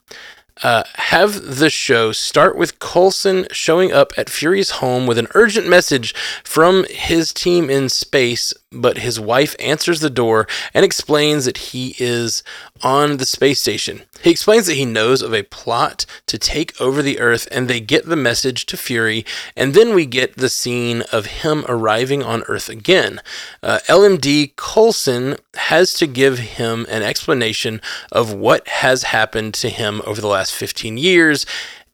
Uh, 0.62 0.82
have 0.94 1.58
the 1.58 1.70
show 1.70 2.10
start 2.10 2.56
with 2.56 2.80
Coulson 2.80 3.46
showing 3.52 3.92
up 3.92 4.12
at 4.16 4.28
Fury's 4.30 4.70
home 4.70 5.06
with 5.06 5.18
an 5.18 5.28
urgent 5.34 5.68
message 5.68 6.14
from 6.42 6.84
his 6.90 7.32
team 7.32 7.70
in 7.70 7.88
space, 7.88 8.52
but 8.70 8.98
his 8.98 9.18
wife 9.18 9.56
answers 9.58 10.00
the 10.00 10.10
door 10.10 10.46
and 10.74 10.84
explains 10.84 11.46
that 11.46 11.58
he 11.58 11.94
is 11.98 12.42
on 12.82 13.16
the 13.16 13.24
space 13.24 13.60
station. 13.60 14.02
He 14.22 14.30
explains 14.30 14.66
that 14.66 14.74
he 14.74 14.84
knows 14.84 15.22
of 15.22 15.32
a 15.32 15.44
plot 15.44 16.04
to 16.26 16.38
take 16.38 16.78
over 16.80 17.00
the 17.00 17.18
Earth, 17.18 17.48
and 17.50 17.68
they 17.68 17.80
get 17.80 18.06
the 18.06 18.16
message 18.16 18.66
to 18.66 18.76
Fury, 18.76 19.24
and 19.56 19.74
then 19.74 19.94
we 19.94 20.06
get 20.06 20.36
the 20.36 20.48
scene 20.48 21.02
of 21.12 21.26
him 21.26 21.64
arriving 21.68 22.22
on 22.22 22.42
Earth 22.42 22.68
again. 22.68 23.20
Uh, 23.62 23.78
LMD 23.86 24.54
Coulson 24.56 25.36
has 25.54 25.94
to 25.94 26.06
give 26.06 26.38
him 26.38 26.84
an 26.88 27.02
explanation 27.02 27.80
of 28.12 28.32
what 28.32 28.66
has 28.68 29.04
happened 29.04 29.54
to 29.54 29.70
him 29.70 30.02
over 30.04 30.20
the 30.20 30.26
last 30.26 30.52
15 30.52 30.98
years 30.98 31.46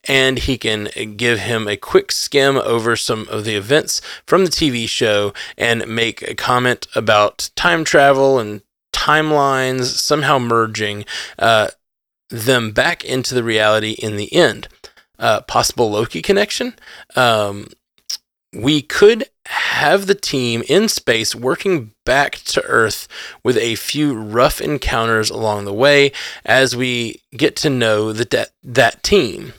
and 0.06 0.38
he 0.40 0.58
can 0.58 0.88
give 1.16 1.40
him 1.40 1.68
a 1.68 1.76
quick 1.76 2.12
skim 2.12 2.56
over 2.58 2.96
some 2.96 3.28
of 3.28 3.44
the 3.44 3.54
events 3.54 4.00
from 4.26 4.44
the 4.44 4.50
TV 4.50 4.88
show 4.88 5.32
and 5.56 5.86
make 5.86 6.22
a 6.22 6.34
comment 6.34 6.86
about 6.94 7.50
time 7.56 7.84
travel 7.84 8.38
and 8.38 8.62
timelines 8.92 9.84
somehow 9.84 10.38
merging 10.38 11.04
uh, 11.38 11.68
them 12.30 12.72
back 12.72 13.04
into 13.04 13.34
the 13.34 13.44
reality 13.44 13.92
in 13.92 14.16
the 14.16 14.32
end. 14.32 14.68
Uh, 15.18 15.40
possible 15.42 15.90
Loki 15.90 16.22
connection. 16.22 16.74
Um, 17.14 17.68
we 18.52 18.82
could 18.82 19.24
have 19.84 20.06
the 20.06 20.14
team 20.14 20.62
in 20.66 20.88
space 20.88 21.34
working 21.34 21.92
back 22.06 22.36
to 22.36 22.62
Earth 22.64 23.06
with 23.42 23.58
a 23.58 23.74
few 23.74 24.14
rough 24.14 24.58
encounters 24.58 25.28
along 25.28 25.66
the 25.66 25.74
way 25.74 26.10
as 26.42 26.74
we 26.74 27.20
get 27.36 27.54
to 27.56 27.68
know 27.68 28.10
the, 28.10 28.24
that, 28.24 28.50
that 28.62 29.02
team. 29.02 29.52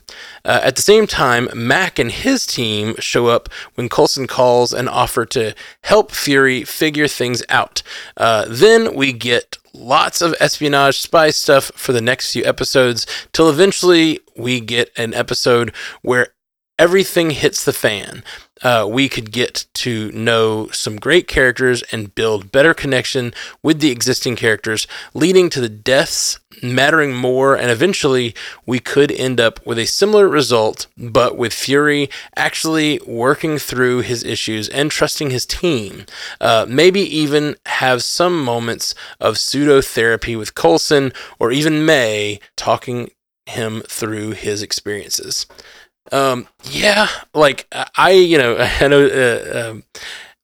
Uh, 0.44 0.62
at 0.64 0.76
the 0.76 0.82
same 0.82 1.06
time, 1.06 1.48
Mack 1.54 2.00
and 2.00 2.12
his 2.12 2.48
team 2.48 2.96
show 2.98 3.28
up 3.28 3.50
when 3.76 3.88
Coulson 3.88 4.26
calls 4.26 4.74
and 4.74 4.90
offer 4.90 5.28
to 5.28 5.54
help 5.82 6.10
Fury 6.10 6.64
figure 6.64 7.08
things 7.08 7.44
out. 7.50 7.84
Uh, 8.18 8.46
then 8.48 8.96
we 8.96 9.14
get 9.14 9.60
lots 9.74 10.22
of 10.22 10.34
espionage 10.40 10.98
spy 10.98 11.30
stuff 11.30 11.66
for 11.76 11.94
the 11.94 12.02
next 12.02 12.34
few 12.34 12.44
episodes 12.46 13.06
till 13.32 13.50
eventually 13.50 14.22
we 14.36 14.60
get 14.60 14.90
an 14.98 15.14
episode 15.14 15.72
where 16.02 16.30
everything 16.78 17.32
hits 17.32 17.64
the 17.64 17.74
fan. 17.74 18.24
Uh, 18.62 18.88
we 18.90 19.10
could 19.10 19.32
get 19.32 19.66
to 19.74 20.12
know 20.14 20.68
some 20.70 20.96
great 20.96 21.28
characters 21.28 21.84
and 21.92 22.16
build 22.16 22.52
better 22.54 22.74
connection 22.74 23.34
with 23.62 23.82
the 23.82 23.92
existing 23.92 24.36
characters, 24.36 24.88
leading 25.14 25.50
to 25.50 25.60
the 25.60 25.70
deaths 25.70 26.40
mattering 26.64 27.14
more, 27.14 27.56
and 27.56 27.70
eventually 27.70 28.34
we 28.66 28.80
could 28.80 29.12
end 29.12 29.42
up 29.42 29.66
with 29.66 29.78
a 29.78 29.86
similar 29.86 30.28
result, 30.28 30.88
but 30.98 31.38
with 31.38 31.54
Fury 31.54 32.10
actually 32.38 33.00
working 33.06 33.58
through 33.58 34.02
his 34.02 34.24
issues 34.24 34.70
and 34.70 34.90
trusting 34.90 35.32
his 35.32 35.46
team. 35.46 36.06
Uh, 36.40 36.66
maybe 36.68 37.02
even 37.02 37.58
have 37.66 38.04
some 38.04 38.42
moments 38.42 38.96
of 39.20 39.38
pseudo 39.38 39.82
therapy 39.82 40.36
with 40.36 40.56
Coulson 40.56 41.12
or 41.40 41.52
even 41.52 41.86
May 41.86 42.40
talking 42.56 43.12
him 43.46 43.82
through 43.88 44.32
his 44.32 44.64
experiences. 44.64 45.46
Um, 46.12 46.48
yeah, 46.64 47.08
like 47.34 47.68
I, 47.96 48.12
you 48.12 48.38
know, 48.38 48.58
I 48.80 48.88
know. 48.88 49.06
Uh, 49.06 49.70
um, 49.72 49.84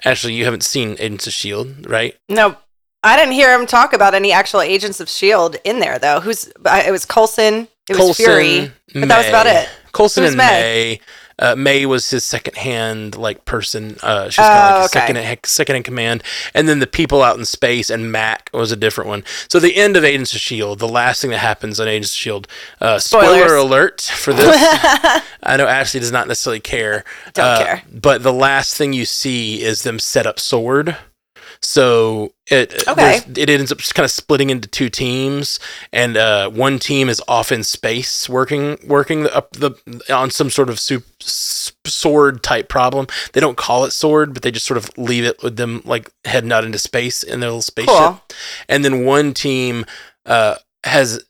Ashley, 0.03 0.33
you 0.33 0.45
haven't 0.45 0.63
seen 0.63 0.91
Agents 0.99 1.27
of 1.27 1.33
Shield, 1.33 1.87
right? 1.89 2.17
No, 2.27 2.55
I 3.03 3.17
didn't 3.17 3.33
hear 3.33 3.53
him 3.57 3.67
talk 3.67 3.93
about 3.93 4.13
any 4.13 4.31
actual 4.31 4.61
Agents 4.61 4.99
of 4.99 5.09
Shield 5.09 5.57
in 5.63 5.79
there 5.79 5.99
though. 5.99 6.19
Who's? 6.19 6.47
It 6.47 6.91
was 6.91 7.05
Coulson. 7.05 7.67
It 7.89 7.97
was 7.97 7.97
Coulson, 7.97 8.25
Fury, 8.25 8.71
but 8.93 8.95
May. 8.95 9.05
that 9.07 9.17
was 9.17 9.27
about 9.27 9.47
it. 9.47 9.69
Coulson 9.91 10.23
Who's 10.23 10.31
and 10.31 10.37
May? 10.37 10.43
May. 10.43 11.01
Uh, 11.41 11.55
May 11.55 11.85
was 11.85 12.09
his 12.11 12.23
second 12.23 12.55
hand 12.55 13.17
like 13.17 13.43
person. 13.45 13.97
Uh, 14.01 14.29
she's 14.29 14.39
Oh, 14.39 14.47
kind 14.47 14.75
of 14.75 14.81
like 14.81 14.85
okay. 14.91 14.99
second 14.99 15.17
in, 15.17 15.37
second 15.43 15.75
in 15.77 15.83
command, 15.83 16.23
and 16.53 16.69
then 16.69 16.79
the 16.79 16.87
people 16.87 17.21
out 17.23 17.37
in 17.37 17.43
space 17.45 17.89
and 17.89 18.11
Mack 18.11 18.49
was 18.53 18.71
a 18.71 18.75
different 18.75 19.09
one. 19.09 19.23
So 19.49 19.59
the 19.59 19.75
end 19.75 19.97
of 19.97 20.03
Agents 20.05 20.33
of 20.33 20.39
Shield, 20.39 20.79
the 20.79 20.87
last 20.87 21.21
thing 21.21 21.31
that 21.31 21.39
happens 21.39 21.79
on 21.79 21.87
Agents 21.87 22.11
of 22.13 22.17
Shield. 22.17 22.47
Uh, 22.79 22.99
spoiler 22.99 23.55
alert 23.55 24.01
for 24.01 24.31
this. 24.33 24.55
I 25.43 25.57
know 25.57 25.67
Ashley 25.67 25.99
does 25.99 26.11
not 26.11 26.27
necessarily 26.27 26.59
care. 26.59 27.03
Don't 27.33 27.45
Uh, 27.45 27.63
care. 27.65 27.81
But 27.91 28.23
the 28.23 28.31
last 28.33 28.77
thing 28.77 28.93
you 28.93 29.05
see 29.05 29.61
is 29.63 29.81
them 29.83 29.97
set 29.99 30.27
up 30.27 30.39
sword. 30.39 30.95
So 31.63 32.33
it 32.47 32.87
Okay. 32.87 33.21
it 33.35 33.49
ends 33.49 33.71
up 33.71 33.77
just 33.77 33.93
kind 33.93 34.03
of 34.03 34.09
splitting 34.11 34.49
into 34.49 34.67
two 34.67 34.89
teams, 34.89 35.59
and 35.93 36.17
uh, 36.17 36.49
one 36.49 36.79
team 36.79 37.07
is 37.07 37.21
off 37.27 37.51
in 37.51 37.63
space 37.63 38.27
working 38.27 38.77
working 38.85 39.27
up 39.29 39.51
the 39.51 39.71
on 40.11 40.31
some 40.31 40.49
sort 40.49 40.69
of 40.69 40.79
soup, 40.79 41.05
sword 41.21 42.41
type 42.41 42.67
problem. 42.67 43.05
They 43.33 43.39
don't 43.41 43.57
call 43.57 43.85
it 43.85 43.91
sword, 43.91 44.33
but 44.33 44.41
they 44.41 44.49
just 44.51 44.65
sort 44.65 44.79
of 44.79 44.89
leave 44.97 45.23
it 45.23 45.43
with 45.43 45.57
them 45.57 45.81
like 45.85 46.09
heading 46.25 46.51
out 46.51 46.63
into 46.63 46.79
space 46.79 47.21
in 47.21 47.41
their 47.41 47.49
little 47.49 47.61
spaceship. 47.61 47.95
Cool. 47.95 48.21
And 48.67 48.83
then 48.83 49.05
one 49.05 49.33
team 49.33 49.85
uh, 50.25 50.55
has 50.83 51.23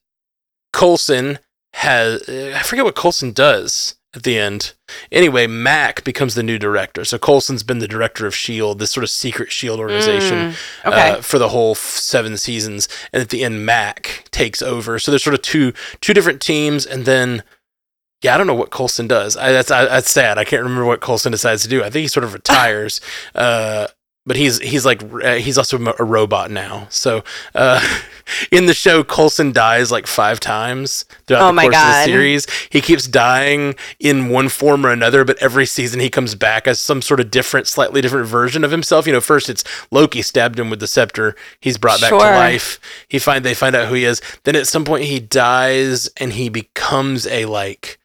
Coulson 0.74 1.40
has 1.74 2.28
I 2.30 2.62
forget 2.64 2.86
what 2.86 2.96
Coulson 2.96 3.32
does 3.32 3.96
at 4.14 4.24
the 4.24 4.38
end. 4.38 4.74
Anyway, 5.12 5.48
Mack 5.48 6.04
becomes 6.04 6.36
the 6.36 6.44
new 6.44 6.58
director. 6.60 7.06
So 7.06 7.18
Coulson's 7.18 7.64
been 7.64 7.80
the 7.80 7.88
director 7.88 8.28
of 8.28 8.36
Shield, 8.36 8.80
this 8.80 8.92
sort 8.92 9.04
of 9.06 9.10
secret 9.10 9.52
Shield 9.52 9.80
organization, 9.80 10.52
Mm, 10.52 10.56
okay. 10.86 11.10
uh, 11.12 11.22
for 11.22 11.40
the 11.40 11.50
whole 11.50 11.72
f- 11.72 11.78
seven 11.78 12.36
seasons. 12.38 12.90
And 13.14 13.22
at 13.22 13.30
the 13.30 13.44
end, 13.44 13.66
Mack 13.66 14.26
takes 14.32 14.62
over. 14.62 15.00
So 15.00 15.12
there's 15.12 15.24
sort 15.24 15.34
of 15.34 15.42
two 15.42 15.72
two 16.02 16.14
different 16.14 16.42
teams, 16.42 16.86
and 16.86 17.06
then. 17.06 17.44
Yeah, 18.24 18.36
I 18.36 18.38
don't 18.38 18.46
know 18.46 18.54
what 18.54 18.70
Coulson 18.70 19.08
does. 19.08 19.36
I, 19.36 19.52
that's 19.52 19.72
I, 19.72 19.86
that's 19.86 20.12
sad. 20.12 20.38
I 20.38 20.44
can't 20.44 20.62
remember 20.62 20.86
what 20.86 21.02
Coulson 21.02 21.32
decides 21.32 21.64
to 21.64 21.68
do. 21.68 21.80
I 21.84 21.90
think 21.90 22.04
he 22.04 22.08
sort 22.08 22.24
of 22.24 22.34
retires. 22.36 23.02
uh, 23.34 23.88
but 24.26 24.36
he's 24.36 24.60
he's 24.60 24.86
like 24.86 25.02
uh, 25.24 25.36
he's 25.36 25.58
also 25.58 25.84
a 25.98 26.04
robot 26.04 26.52
now. 26.52 26.88
So 26.90 27.24
uh, 27.56 27.82
in 28.52 28.68
the 28.68 28.74
show, 28.74 29.04
Coulson 29.04 29.52
dies 29.52 29.92
like 29.92 30.06
five 30.06 30.40
times 30.40 31.06
throughout 31.26 31.44
Oh 31.44 31.48
the 31.48 31.54
my 31.54 31.64
course 31.64 31.76
of 31.76 31.82
the 31.82 31.88
God. 31.92 32.06
series. 32.06 32.48
He 32.70 32.82
keeps 32.82 33.08
dying 33.08 33.74
in 34.00 34.30
one 34.30 34.50
form 34.50 34.86
or 34.86 34.92
another, 34.92 35.26
but 35.26 35.38
every 35.42 35.66
season 35.66 36.00
he 36.00 36.10
comes 36.10 36.36
back 36.36 36.68
as 36.68 36.80
some 36.80 37.02
sort 37.02 37.20
of 37.20 37.32
different, 37.32 37.68
slightly 37.68 38.00
different 38.02 38.28
version 38.28 38.64
of 38.64 38.70
himself. 38.70 39.08
You 39.08 39.14
know, 39.14 39.22
first 39.22 39.50
it's 39.50 39.64
Loki 39.90 40.22
stabbed 40.22 40.60
him 40.60 40.70
with 40.70 40.80
the 40.80 40.88
scepter. 40.88 41.36
He's 41.60 41.78
brought 41.80 42.00
back 42.02 42.12
to 42.12 42.18
life. 42.18 42.80
He 43.08 43.18
find 43.18 43.44
they 43.44 43.56
find 43.56 43.76
out 43.76 43.88
who 43.88 43.96
he 43.96 44.06
is. 44.06 44.22
Then 44.44 44.56
at 44.56 44.68
some 44.68 44.86
point 44.86 45.06
he 45.06 45.20
dies 45.20 46.10
and 46.18 46.34
he 46.34 46.48
becomes 46.50 47.26
a 47.26 47.46
like 47.46 47.98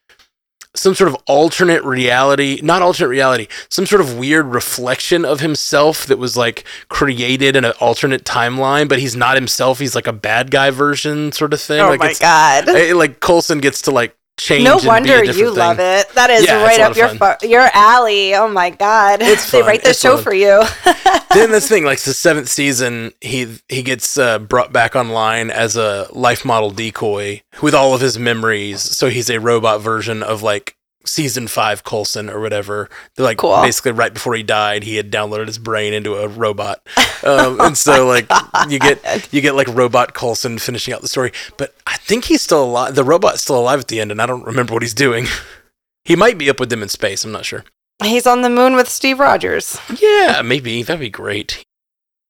some 0.76 0.94
sort 0.94 1.08
of 1.08 1.16
alternate 1.26 1.82
reality, 1.84 2.60
not 2.62 2.82
alternate 2.82 3.08
reality, 3.08 3.48
some 3.68 3.86
sort 3.86 4.00
of 4.00 4.16
weird 4.16 4.46
reflection 4.46 5.24
of 5.24 5.40
himself 5.40 6.06
that 6.06 6.18
was 6.18 6.36
like 6.36 6.64
created 6.88 7.56
in 7.56 7.64
an 7.64 7.72
alternate 7.80 8.24
timeline, 8.24 8.88
but 8.88 8.98
he's 8.98 9.16
not 9.16 9.36
himself. 9.36 9.78
He's 9.78 9.94
like 9.94 10.06
a 10.06 10.12
bad 10.12 10.50
guy 10.50 10.70
version 10.70 11.32
sort 11.32 11.52
of 11.52 11.60
thing. 11.60 11.80
oh 11.80 11.88
like 11.90 12.00
my 12.00 12.10
it's, 12.10 12.18
god. 12.18 12.68
eh, 12.68 12.94
like 12.94 13.20
Coulson 13.20 13.58
gets 13.58 13.82
to 13.82 13.90
like 13.90 14.15
change. 14.38 14.64
No 14.64 14.74
and 14.74 14.80
be 14.82 14.86
a 14.86 14.88
wonder 14.88 15.24
you 15.24 15.32
thing. 15.32 15.54
love 15.54 15.78
it. 15.78 16.08
That 16.14 16.30
is 16.30 16.46
Yeah, 16.46 16.62
right 16.64 16.80
up 16.80 16.96
your 16.96 17.08
fun. 17.10 17.36
your 17.42 17.68
alley. 17.72 18.34
Oh 18.34 18.48
my 18.48 18.70
god. 18.70 19.20
It's 19.22 19.50
they 19.50 19.60
fun. 19.60 19.68
write 19.68 19.80
It's 19.84 20.00
show 20.00 20.16
fun. 20.16 20.24
for 20.24 20.34
you. 20.34 20.62
then 21.32 21.50
this 21.50 21.68
thing, 21.68 21.84
like 21.84 22.00
the 22.00 22.14
seventh 22.14 22.48
season, 22.48 23.12
he 23.20 23.58
he 23.68 23.82
gets 23.82 24.16
uh, 24.18 24.38
brought 24.38 24.72
back 24.72 24.94
online 24.96 25.50
as 25.50 25.76
a 25.76 26.06
life 26.12 26.44
model 26.44 26.70
decoy 26.70 27.42
with 27.62 27.74
all 27.74 27.94
of 27.94 28.00
his 28.00 28.18
memories. 28.18 28.80
So 28.82 29.08
he's 29.08 29.30
a 29.30 29.40
robot 29.40 29.80
version 29.80 30.22
of 30.22 30.42
like 30.42 30.76
season 31.06 31.48
five 31.48 31.84
Coulson 31.84 32.28
or 32.28 32.40
whatever. 32.40 32.88
They're 33.14 33.24
like 33.24 33.38
Cool. 33.38 33.60
basically 33.62 33.92
right 33.92 34.12
before 34.12 34.34
he 34.34 34.42
died, 34.42 34.82
he 34.84 34.96
had 34.96 35.10
downloaded 35.10 35.46
his 35.46 35.58
brain 35.58 35.92
into 35.94 36.14
a 36.14 36.28
robot, 36.28 36.86
um, 37.24 37.60
and 37.60 37.76
so 37.78 38.06
like 38.08 38.30
you 38.68 38.78
get 38.78 39.32
you 39.32 39.40
get 39.40 39.54
like 39.54 39.68
robot 39.68 40.14
Coulson 40.14 40.58
finishing 40.58 40.92
out 40.94 41.02
the 41.02 41.08
story. 41.08 41.32
But 41.56 41.74
I 41.86 41.96
think 41.96 42.24
he's 42.26 42.42
still 42.42 42.64
alive. 42.64 42.94
The 42.94 43.04
robot's 43.04 43.42
still 43.42 43.58
alive 43.58 43.80
at 43.80 43.88
the 43.88 44.00
end, 44.00 44.10
and 44.10 44.20
I 44.20 44.26
don't 44.26 44.44
remember 44.44 44.72
what 44.74 44.82
he's 44.82 44.94
doing. 44.94 45.26
he 46.04 46.16
might 46.16 46.38
be 46.38 46.50
up 46.50 46.60
with 46.60 46.70
them 46.70 46.82
in 46.82 46.88
space. 46.88 47.24
I'm 47.24 47.32
not 47.32 47.44
sure. 47.44 47.64
He's 48.02 48.26
on 48.26 48.42
the 48.42 48.50
moon 48.50 48.74
with 48.76 48.88
Steve 48.88 49.18
Rogers. 49.18 49.78
Yeah, 50.00 50.42
maybe 50.42 50.82
that'd 50.82 51.00
be 51.00 51.08
great. 51.08 51.64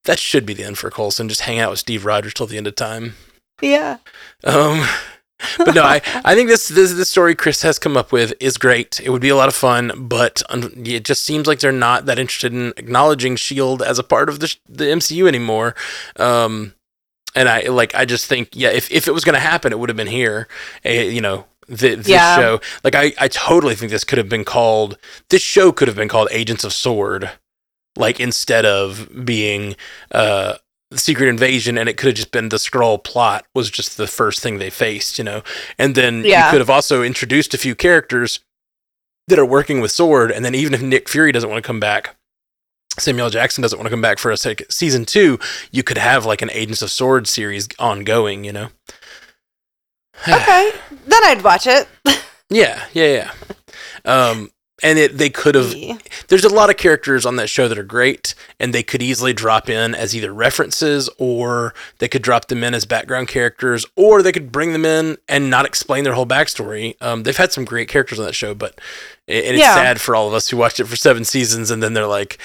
That 0.04 0.20
should 0.20 0.46
be 0.46 0.54
the 0.54 0.62
end 0.62 0.78
for 0.78 0.88
Coulson. 0.90 1.28
Just 1.28 1.40
hang 1.40 1.58
out 1.58 1.70
with 1.70 1.80
Steve 1.80 2.04
Rogers 2.04 2.34
till 2.34 2.46
the 2.46 2.56
end 2.56 2.68
of 2.68 2.76
time. 2.76 3.14
Yeah. 3.60 3.96
Um, 4.44 4.86
but 5.58 5.74
no, 5.74 5.82
I, 5.82 6.00
I 6.24 6.34
think 6.34 6.48
this, 6.48 6.68
this 6.68 6.92
this 6.94 7.10
story 7.10 7.34
Chris 7.34 7.62
has 7.62 7.78
come 7.78 7.96
up 7.96 8.10
with 8.12 8.32
is 8.40 8.56
great. 8.56 9.00
It 9.00 9.10
would 9.10 9.20
be 9.22 9.28
a 9.28 9.36
lot 9.36 9.48
of 9.48 9.54
fun, 9.54 9.92
but 10.08 10.42
un- 10.48 10.72
it 10.86 11.04
just 11.04 11.22
seems 11.24 11.46
like 11.46 11.58
they're 11.60 11.72
not 11.72 12.06
that 12.06 12.18
interested 12.18 12.52
in 12.54 12.72
acknowledging 12.76 13.36
Shield 13.36 13.82
as 13.82 13.98
a 13.98 14.02
part 14.04 14.28
of 14.28 14.40
the 14.40 14.48
sh- 14.48 14.56
the 14.68 14.84
MCU 14.84 15.28
anymore. 15.28 15.74
Um, 16.16 16.74
and 17.34 17.48
I 17.50 17.62
like 17.68 17.94
I 17.94 18.04
just 18.06 18.26
think 18.26 18.50
yeah, 18.54 18.70
if 18.70 18.90
if 18.90 19.06
it 19.08 19.12
was 19.12 19.24
going 19.24 19.34
to 19.34 19.40
happen, 19.40 19.72
it 19.72 19.78
would 19.78 19.90
have 19.90 19.96
been 19.96 20.06
here. 20.06 20.48
Eh, 20.84 21.02
you 21.02 21.20
know. 21.20 21.44
The, 21.68 21.96
this 21.96 22.06
Yeah. 22.08 22.36
show, 22.36 22.60
like 22.84 22.94
I, 22.94 23.12
I 23.18 23.26
totally 23.26 23.74
think 23.74 23.90
this 23.90 24.04
could 24.04 24.18
have 24.18 24.28
been 24.28 24.44
called. 24.44 24.96
This 25.30 25.42
show 25.42 25.72
could 25.72 25.88
have 25.88 25.96
been 25.96 26.06
called 26.06 26.28
Agents 26.30 26.62
of 26.62 26.72
Sword, 26.72 27.28
like 27.96 28.20
instead 28.20 28.64
of 28.64 29.10
being 29.24 29.74
uh 30.12 30.54
secret 30.92 31.28
invasion 31.28 31.76
and 31.76 31.88
it 31.88 31.96
could 31.96 32.06
have 32.06 32.14
just 32.14 32.30
been 32.30 32.48
the 32.48 32.56
Skrull 32.58 33.02
plot 33.02 33.44
was 33.54 33.70
just 33.70 33.96
the 33.96 34.06
first 34.06 34.40
thing 34.40 34.58
they 34.58 34.70
faced 34.70 35.18
you 35.18 35.24
know 35.24 35.42
and 35.78 35.94
then 35.96 36.22
Yeah. 36.24 36.46
you 36.46 36.50
could 36.52 36.60
have 36.60 36.70
also 36.70 37.02
introduced 37.02 37.52
a 37.54 37.58
few 37.58 37.74
characters 37.74 38.38
that 39.26 39.38
are 39.38 39.44
working 39.44 39.80
with 39.80 39.90
sword 39.90 40.30
and 40.30 40.44
then 40.44 40.54
even 40.54 40.72
if 40.74 40.80
nick 40.82 41.08
fury 41.08 41.32
doesn't 41.32 41.50
want 41.50 41.60
to 41.62 41.66
come 41.66 41.80
back 41.80 42.14
samuel 42.98 43.30
jackson 43.30 43.62
doesn't 43.62 43.78
want 43.78 43.86
to 43.86 43.90
come 43.90 44.00
back 44.00 44.18
for 44.18 44.30
a 44.30 44.36
sec- 44.36 44.70
season 44.70 45.04
two 45.04 45.40
you 45.72 45.82
could 45.82 45.98
have 45.98 46.24
like 46.24 46.40
an 46.40 46.50
agents 46.52 46.82
of 46.82 46.90
sword 46.90 47.26
series 47.26 47.66
ongoing 47.80 48.44
you 48.44 48.52
know 48.52 48.68
Okay. 50.28 50.70
then 51.08 51.24
I'd 51.24 51.42
watch 51.42 51.66
it. 51.66 51.88
yeah 52.48 52.84
yeah 52.94 53.28
yeah 53.28 53.30
um 54.04 54.50
and 54.82 54.98
it 54.98 55.16
they 55.16 55.30
could 55.30 55.54
have 55.54 55.72
there's 56.28 56.44
a 56.44 56.48
lot 56.54 56.68
of 56.68 56.76
characters 56.76 57.24
on 57.24 57.36
that 57.36 57.48
show 57.48 57.66
that 57.68 57.78
are 57.78 57.82
great 57.82 58.34
and 58.60 58.74
they 58.74 58.82
could 58.82 59.00
easily 59.02 59.32
drop 59.32 59.68
in 59.70 59.94
as 59.94 60.14
either 60.14 60.32
references 60.34 61.08
or 61.18 61.72
they 61.98 62.08
could 62.08 62.22
drop 62.22 62.46
them 62.48 62.62
in 62.62 62.74
as 62.74 62.84
background 62.84 63.26
characters 63.28 63.86
or 63.96 64.22
they 64.22 64.32
could 64.32 64.52
bring 64.52 64.72
them 64.72 64.84
in 64.84 65.16
and 65.28 65.48
not 65.48 65.64
explain 65.64 66.04
their 66.04 66.12
whole 66.14 66.26
backstory 66.26 66.94
um, 67.00 67.22
they've 67.22 67.36
had 67.38 67.52
some 67.52 67.64
great 67.64 67.88
characters 67.88 68.18
on 68.18 68.26
that 68.26 68.34
show 68.34 68.54
but 68.54 68.78
and 69.26 69.56
it's 69.56 69.60
Yeah. 69.60 69.74
sad 69.74 70.00
for 70.00 70.14
all 70.14 70.28
of 70.28 70.34
us 70.34 70.48
who 70.48 70.56
watched 70.56 70.78
it 70.80 70.86
for 70.86 70.96
seven 70.96 71.24
seasons 71.24 71.70
and 71.70 71.82
then 71.82 71.94
they're 71.94 72.06
like 72.06 72.38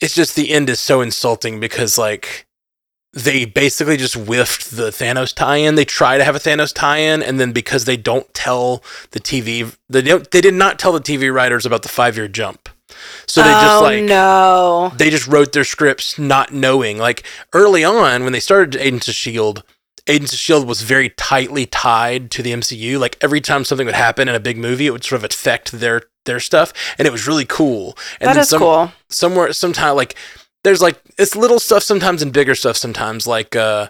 it's 0.00 0.14
just 0.14 0.36
the 0.36 0.50
end 0.50 0.68
is 0.68 0.78
so 0.78 1.00
insulting 1.00 1.58
because 1.58 1.96
like 1.96 2.45
they 3.12 3.44
basically 3.44 3.96
just 3.96 4.14
whiffed 4.14 4.76
the 4.76 4.90
Thanos 4.90 5.34
tie-in. 5.34 5.74
They 5.74 5.84
try 5.84 6.18
to 6.18 6.24
have 6.24 6.36
a 6.36 6.38
Thanos 6.38 6.74
tie-in, 6.74 7.22
and 7.22 7.40
then 7.40 7.52
because 7.52 7.84
they 7.84 7.96
don't 7.96 8.32
tell 8.34 8.82
the 9.12 9.20
TV, 9.20 9.74
they 9.88 10.02
don't, 10.02 10.30
they 10.30 10.40
did 10.40 10.54
not 10.54 10.78
tell 10.78 10.92
the 10.92 11.00
TV 11.00 11.32
writers 11.32 11.64
about 11.64 11.82
the 11.82 11.88
five-year 11.88 12.28
jump. 12.28 12.68
So 13.26 13.42
they 13.42 13.50
just 13.50 13.74
oh, 13.74 13.82
like 13.82 14.04
no. 14.04 14.92
they 14.96 15.10
just 15.10 15.26
wrote 15.26 15.52
their 15.52 15.64
scripts 15.64 16.18
not 16.18 16.52
knowing. 16.52 16.98
Like 16.98 17.24
early 17.52 17.84
on 17.84 18.24
when 18.24 18.32
they 18.32 18.40
started 18.40 18.80
Agents 18.80 19.08
of 19.08 19.14
Shield, 19.14 19.64
Agents 20.06 20.32
of 20.32 20.38
Shield 20.38 20.66
was 20.66 20.82
very 20.82 21.10
tightly 21.10 21.66
tied 21.66 22.30
to 22.32 22.42
the 22.42 22.52
MCU. 22.52 22.98
Like 22.98 23.18
every 23.20 23.40
time 23.40 23.64
something 23.64 23.86
would 23.86 23.94
happen 23.96 24.28
in 24.28 24.34
a 24.34 24.40
big 24.40 24.56
movie, 24.56 24.86
it 24.86 24.92
would 24.92 25.04
sort 25.04 25.20
of 25.20 25.24
affect 25.24 25.72
their 25.72 26.02
their 26.24 26.40
stuff, 26.40 26.72
and 26.98 27.06
it 27.06 27.12
was 27.12 27.26
really 27.26 27.44
cool. 27.44 27.96
And 28.20 28.28
That 28.28 28.34
then 28.34 28.42
is 28.42 28.48
some, 28.48 28.60
cool. 28.60 28.92
somewhere 29.08 29.52
sometime 29.52 29.96
like 29.96 30.16
there's 30.66 30.82
like 30.82 31.00
it's 31.16 31.36
little 31.36 31.60
stuff 31.60 31.84
sometimes 31.84 32.22
and 32.22 32.32
bigger 32.32 32.56
stuff 32.56 32.76
sometimes 32.76 33.24
like 33.24 33.54
uh 33.54 33.88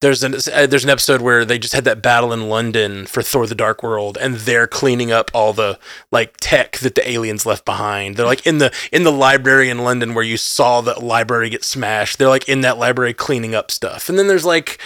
there's 0.00 0.22
an 0.22 0.34
uh, 0.34 0.66
there's 0.66 0.84
an 0.84 0.90
episode 0.90 1.20
where 1.20 1.44
they 1.44 1.58
just 1.58 1.74
had 1.74 1.84
that 1.84 2.00
battle 2.00 2.32
in 2.32 2.48
London 2.48 3.04
for 3.04 3.20
Thor: 3.20 3.48
The 3.48 3.56
Dark 3.56 3.82
World, 3.82 4.16
and 4.16 4.36
they're 4.36 4.68
cleaning 4.68 5.10
up 5.10 5.28
all 5.34 5.52
the 5.52 5.76
like 6.12 6.36
tech 6.40 6.78
that 6.78 6.94
the 6.94 7.10
aliens 7.10 7.44
left 7.44 7.64
behind. 7.64 8.14
They're 8.14 8.24
like 8.24 8.46
in 8.46 8.58
the 8.58 8.72
in 8.92 9.02
the 9.02 9.10
library 9.10 9.68
in 9.68 9.78
London 9.78 10.14
where 10.14 10.24
you 10.24 10.36
saw 10.36 10.80
the 10.80 10.94
library 11.00 11.50
get 11.50 11.64
smashed. 11.64 12.18
They're 12.18 12.28
like 12.28 12.48
in 12.48 12.60
that 12.60 12.78
library 12.78 13.12
cleaning 13.12 13.56
up 13.56 13.72
stuff. 13.72 14.08
And 14.08 14.16
then 14.16 14.28
there's 14.28 14.44
like 14.44 14.78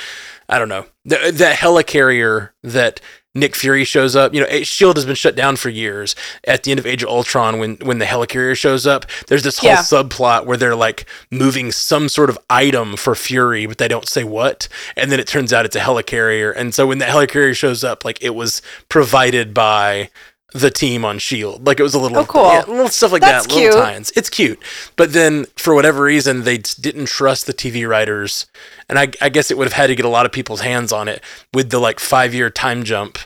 I 0.49 0.59
don't 0.59 0.71
know 0.71 0.87
the, 1.05 1.31
that 1.35 1.59
helicarrier 1.59 2.51
that 2.63 3.01
Nick 3.35 3.57
Fury 3.57 3.85
shows 3.85 4.15
up. 4.15 4.35
You 4.35 4.43
know, 4.43 4.63
Shield 4.63 4.97
has 4.97 5.07
been 5.07 5.15
shut 5.15 5.35
down 5.35 5.57
for 5.57 5.71
years. 5.71 6.15
At 6.45 6.65
the 6.65 6.71
end 6.71 6.79
of 6.79 6.87
Age 6.87 7.03
of 7.03 7.09
Ultron, 7.09 7.59
when 7.59 7.77
when 7.77 7.99
the 7.99 8.05
helicarrier 8.05 8.57
shows 8.57 8.87
up, 8.87 9.07
there's 9.29 9.43
this 9.43 9.59
whole 9.59 9.71
Yeah. 9.71 9.77
subplot 9.79 10.45
where 10.45 10.57
they're 10.59 10.75
like 10.77 11.07
moving 11.31 11.73
some 11.73 12.09
sort 12.09 12.29
of 12.29 12.39
item 12.51 12.97
for 12.97 13.15
Fury, 13.15 13.65
but 13.67 13.79
they 13.79 13.89
don't 13.89 14.09
say 14.09 14.23
what. 14.23 14.69
And 14.97 15.11
then 15.11 15.19
it 15.19 15.27
turns 15.27 15.53
out 15.53 15.65
it's 15.65 15.77
a 15.77 15.81
helicarrier. 15.81 16.53
And 16.55 16.75
so 16.75 16.87
when 16.87 16.99
the 16.99 17.07
helicarrier 17.07 17.57
shows 17.57 17.83
up, 17.83 18.05
like 18.05 18.23
it 18.23 18.35
was 18.35 18.61
provided 18.91 19.55
by 19.55 20.11
the 20.53 20.71
team 20.71 21.05
on 21.05 21.19
Shield. 21.19 21.67
Like 21.67 21.81
it 21.81 21.83
was 21.83 21.95
a 21.95 21.99
little 21.99 22.19
Oh, 22.19 22.25
cool. 22.27 22.45
yeah, 22.53 22.65
little 22.67 22.89
stuff 22.89 23.13
like 23.13 23.23
That's 23.23 23.47
that, 23.47 23.55
little 23.55 23.71
cute. 23.73 23.83
tie-ins. 23.85 24.13
It's 24.17 24.29
cute. 24.31 24.59
But 24.97 25.13
then 25.13 25.47
for 25.57 25.75
whatever 25.75 26.03
reason, 26.03 26.43
they 26.45 26.59
didn't 26.59 27.07
trust 27.07 27.47
the 27.47 27.55
TV 27.55 27.89
writers. 27.89 28.47
And 28.89 28.99
I, 28.99 29.09
I 29.21 29.29
guess 29.29 29.51
it 29.51 29.59
would 29.59 29.65
have 29.67 29.73
had 29.73 29.87
to 29.89 29.95
get 29.95 30.05
a 30.05 30.09
lot 30.11 30.27
of 30.27 30.33
people's 30.33 30.61
hands 30.61 30.93
on 30.93 31.09
it 31.09 31.23
with 31.55 31.71
the 31.71 31.79
like 31.79 31.99
five 32.01 32.35
year 32.35 32.51
time 32.51 32.85
jump. 32.85 33.19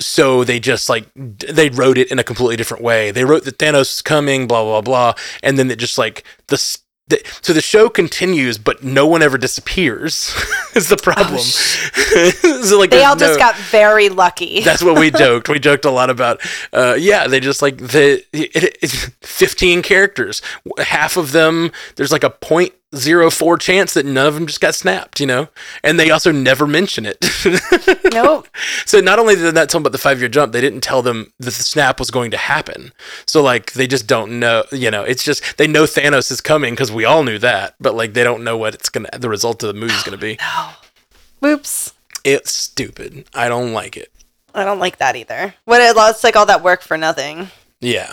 So 0.00 0.42
they 0.42 0.58
just 0.58 0.88
like 0.88 1.06
they 1.14 1.68
wrote 1.68 1.96
it 1.96 2.10
in 2.10 2.18
a 2.18 2.24
completely 2.24 2.56
different 2.56 2.82
way. 2.82 3.10
They 3.12 3.24
wrote 3.24 3.44
that 3.44 3.58
Thanos 3.58 3.94
is 3.94 4.02
coming, 4.02 4.48
blah 4.48 4.64
blah 4.64 4.80
blah, 4.80 5.14
and 5.42 5.56
then 5.58 5.70
it 5.70 5.78
just 5.78 5.96
like 5.96 6.24
the, 6.48 6.56
the 7.12 7.22
so 7.42 7.52
the 7.52 7.60
show 7.60 7.88
continues, 7.88 8.58
but 8.58 8.82
no 8.82 9.06
one 9.06 9.22
ever 9.22 9.38
disappears. 9.38 10.34
is 10.74 10.88
the 10.88 10.96
problem. 10.96 11.38
so 12.64 12.78
like 12.78 12.90
They 12.90 13.04
all 13.04 13.16
just 13.16 13.34
no- 13.34 13.38
got 13.38 13.56
very 13.56 14.08
lucky. 14.08 14.60
that's 14.64 14.82
what 14.82 14.98
we 14.98 15.10
joked. 15.10 15.48
We 15.48 15.58
joked 15.58 15.84
a 15.84 15.90
lot 15.90 16.10
about. 16.10 16.40
Uh, 16.72 16.96
yeah, 16.98 17.26
they 17.28 17.40
just 17.40 17.62
like 17.62 17.76
the 17.76 18.24
it, 18.32 18.78
it's 18.82 19.06
fifteen 19.20 19.82
characters. 19.82 20.42
Half 20.78 21.16
of 21.16 21.32
them, 21.32 21.72
there's 21.96 22.12
like 22.12 22.24
a 22.24 22.30
point 22.30 22.72
zero 22.94 23.30
four 23.30 23.56
chance 23.58 23.94
that 23.94 24.06
none 24.06 24.26
of 24.26 24.34
them 24.34 24.46
just 24.46 24.60
got 24.60 24.74
snapped. 24.74 25.20
You 25.20 25.26
know, 25.26 25.48
and 25.82 25.98
they 25.98 26.10
also 26.10 26.32
never 26.32 26.66
mention 26.66 27.06
it. 27.06 27.18
nope. 28.12 28.48
so 28.86 29.00
not 29.00 29.18
only 29.18 29.34
did 29.34 29.44
they 29.44 29.52
not 29.52 29.68
tell 29.68 29.78
them 29.78 29.84
about 29.84 29.92
the 29.92 29.98
five 29.98 30.20
year 30.20 30.28
jump, 30.28 30.52
they 30.52 30.60
didn't 30.60 30.82
tell 30.82 31.02
them 31.02 31.32
that 31.38 31.46
the 31.46 31.50
snap 31.52 31.98
was 31.98 32.10
going 32.10 32.30
to 32.30 32.36
happen. 32.36 32.92
So 33.26 33.42
like 33.42 33.72
they 33.72 33.86
just 33.86 34.06
don't 34.06 34.38
know. 34.38 34.64
You 34.72 34.90
know, 34.90 35.02
it's 35.02 35.24
just 35.24 35.56
they 35.58 35.66
know 35.66 35.84
Thanos 35.84 36.30
is 36.30 36.40
coming 36.40 36.74
because 36.74 36.92
we 36.92 37.04
all 37.04 37.24
knew 37.24 37.38
that, 37.38 37.74
but 37.80 37.94
like 37.94 38.14
they 38.14 38.24
don't 38.24 38.44
know 38.44 38.56
what 38.56 38.74
it's 38.74 38.88
gonna 38.88 39.10
the 39.18 39.28
result 39.28 39.62
of 39.62 39.74
the 39.74 39.80
movie 39.80 39.94
is 39.94 40.02
gonna 40.02 40.16
be. 40.16 40.38
Oh, 40.40 40.78
Whoops. 41.40 41.92
It's 42.24 42.52
stupid. 42.52 43.24
I 43.34 43.48
don't 43.48 43.72
like 43.72 43.96
it. 43.96 44.12
I 44.54 44.64
don't 44.64 44.78
like 44.78 44.98
that 44.98 45.16
either. 45.16 45.54
What 45.64 45.80
it 45.80 45.96
lost 45.96 46.22
like 46.22 46.36
all 46.36 46.46
that 46.46 46.62
work 46.62 46.82
for 46.82 46.96
nothing. 46.96 47.48
Yeah, 47.80 48.12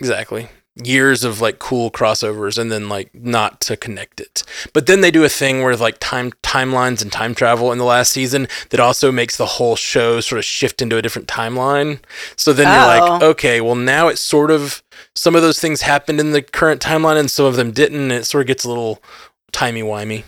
exactly. 0.00 0.48
Years 0.84 1.24
of 1.24 1.40
like 1.40 1.58
cool 1.58 1.90
crossovers 1.90 2.58
and 2.58 2.70
then 2.70 2.88
like 2.90 3.08
not 3.14 3.62
to 3.62 3.78
connect 3.78 4.20
it. 4.20 4.42
But 4.74 4.86
then 4.86 5.00
they 5.00 5.10
do 5.10 5.24
a 5.24 5.28
thing 5.30 5.62
where 5.62 5.74
like 5.74 5.96
time 6.00 6.32
timelines 6.42 7.00
and 7.00 7.10
time 7.10 7.34
travel 7.34 7.72
in 7.72 7.78
the 7.78 7.84
last 7.84 8.12
season 8.12 8.46
that 8.68 8.78
also 8.78 9.10
makes 9.10 9.36
the 9.38 9.46
whole 9.46 9.74
show 9.74 10.20
sort 10.20 10.38
of 10.38 10.44
shift 10.44 10.82
into 10.82 10.98
a 10.98 11.02
different 11.02 11.28
timeline. 11.28 12.00
So 12.36 12.52
then 12.52 12.66
you're 12.66 13.00
like, 13.00 13.22
Oh. 13.22 13.30
okay, 13.30 13.62
well 13.62 13.74
now 13.74 14.08
it's 14.08 14.20
sort 14.20 14.50
of 14.50 14.82
some 15.14 15.34
of 15.34 15.40
those 15.40 15.58
things 15.58 15.80
happened 15.80 16.20
in 16.20 16.32
the 16.32 16.42
current 16.42 16.82
timeline 16.82 17.18
and 17.18 17.30
some 17.30 17.46
of 17.46 17.56
them 17.56 17.70
didn't. 17.70 17.98
And 18.00 18.12
it 18.12 18.26
sort 18.26 18.42
of 18.42 18.46
gets 18.48 18.64
a 18.64 18.68
little 18.68 19.02
timey 19.52 19.82
wimey. 19.82 20.24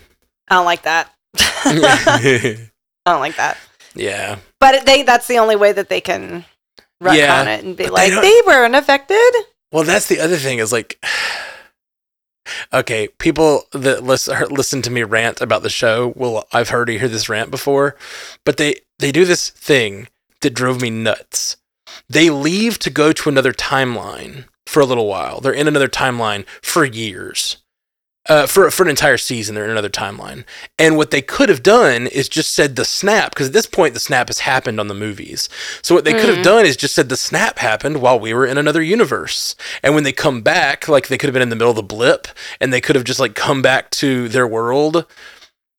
I 0.47 0.55
don't 0.55 0.65
like 0.65 0.81
that. 0.81 1.13
I 1.37 2.69
don't 3.05 3.19
like 3.19 3.35
that. 3.37 3.57
yeah. 3.93 4.39
But 4.59 4.85
they 4.85 5.03
that's 5.03 5.27
the 5.27 5.37
only 5.37 5.55
way 5.55 5.71
that 5.73 5.89
they 5.89 6.01
can 6.01 6.43
retcon 7.03 7.15
Yeah, 7.17 7.43
it 7.49 7.63
and 7.63 7.77
be 7.77 7.83
but 7.85 7.95
they 7.95 8.11
like, 8.15 8.21
they 8.23 8.41
weren't 8.47 8.75
affected. 8.75 9.31
Well, 9.71 9.83
that's 9.83 10.07
the 10.07 10.19
other 10.19 10.37
thing 10.37 10.59
is 10.59 10.71
like, 10.71 11.03
okay, 12.73 13.07
people 13.19 13.63
that 13.71 14.03
listen 14.03 14.35
listen 14.49 14.81
to 14.83 14.91
me 14.91 15.03
rant 15.03 15.41
about 15.41 15.63
the 15.63 15.69
show. 15.69 16.13
Well, 16.15 16.47
I've 16.51 16.69
heard 16.69 16.89
you 16.89 16.99
hear 16.99 17.07
this 17.07 17.29
rant 17.29 17.51
before, 17.51 17.95
but 18.45 18.57
they 18.57 18.75
they 18.99 19.11
do 19.11 19.25
this 19.25 19.49
thing 19.49 20.07
that 20.41 20.53
drove 20.53 20.81
me 20.81 20.89
nuts. 20.89 21.57
They 22.07 22.29
leave 22.29 22.79
to 22.79 22.89
go 22.89 23.11
to 23.11 23.29
another 23.29 23.53
timeline 23.53 24.45
for 24.65 24.79
a 24.79 24.85
little 24.85 25.07
while. 25.07 25.41
They're 25.41 25.51
in 25.51 25.67
another 25.67 25.87
timeline 25.87 26.45
for 26.61 26.85
years. 26.85 27.57
Uh, 28.29 28.45
for 28.45 28.69
for 28.69 28.83
an 28.83 28.89
entire 28.89 29.17
season, 29.17 29.55
they're 29.55 29.65
in 29.65 29.71
another 29.71 29.89
timeline, 29.89 30.45
and 30.77 30.95
what 30.95 31.09
they 31.09 31.21
could 31.21 31.49
have 31.49 31.63
done 31.63 32.05
is 32.05 32.29
just 32.29 32.53
said 32.53 32.75
the 32.75 32.85
snap, 32.85 33.31
because 33.31 33.47
at 33.47 33.53
this 33.53 33.65
point 33.65 33.95
the 33.95 33.99
snap 33.99 34.27
has 34.29 34.39
happened 34.39 34.79
on 34.79 34.87
the 34.87 34.93
movies. 34.93 35.49
So 35.81 35.95
what 35.95 36.05
they 36.05 36.13
could 36.13 36.29
have 36.29 36.37
Mhm. 36.37 36.43
done 36.43 36.65
is 36.65 36.77
just 36.77 36.93
said 36.93 37.09
the 37.09 37.17
snap 37.17 37.57
happened 37.57 38.01
while 38.01 38.19
we 38.19 38.31
were 38.35 38.45
in 38.45 38.59
another 38.59 38.83
universe, 38.83 39.55
and 39.81 39.95
when 39.95 40.03
they 40.03 40.11
come 40.11 40.41
back, 40.41 40.87
like 40.87 41.07
they 41.07 41.17
could 41.17 41.27
have 41.27 41.33
been 41.33 41.41
in 41.41 41.49
the 41.49 41.55
middle 41.55 41.71
of 41.71 41.75
the 41.75 41.81
blip, 41.81 42.27
and 42.61 42.71
they 42.71 42.81
could 42.81 42.95
have 42.95 43.03
just 43.03 43.19
like 43.19 43.33
come 43.33 43.63
back 43.63 43.89
to 43.91 44.29
their 44.29 44.47
world. 44.47 45.05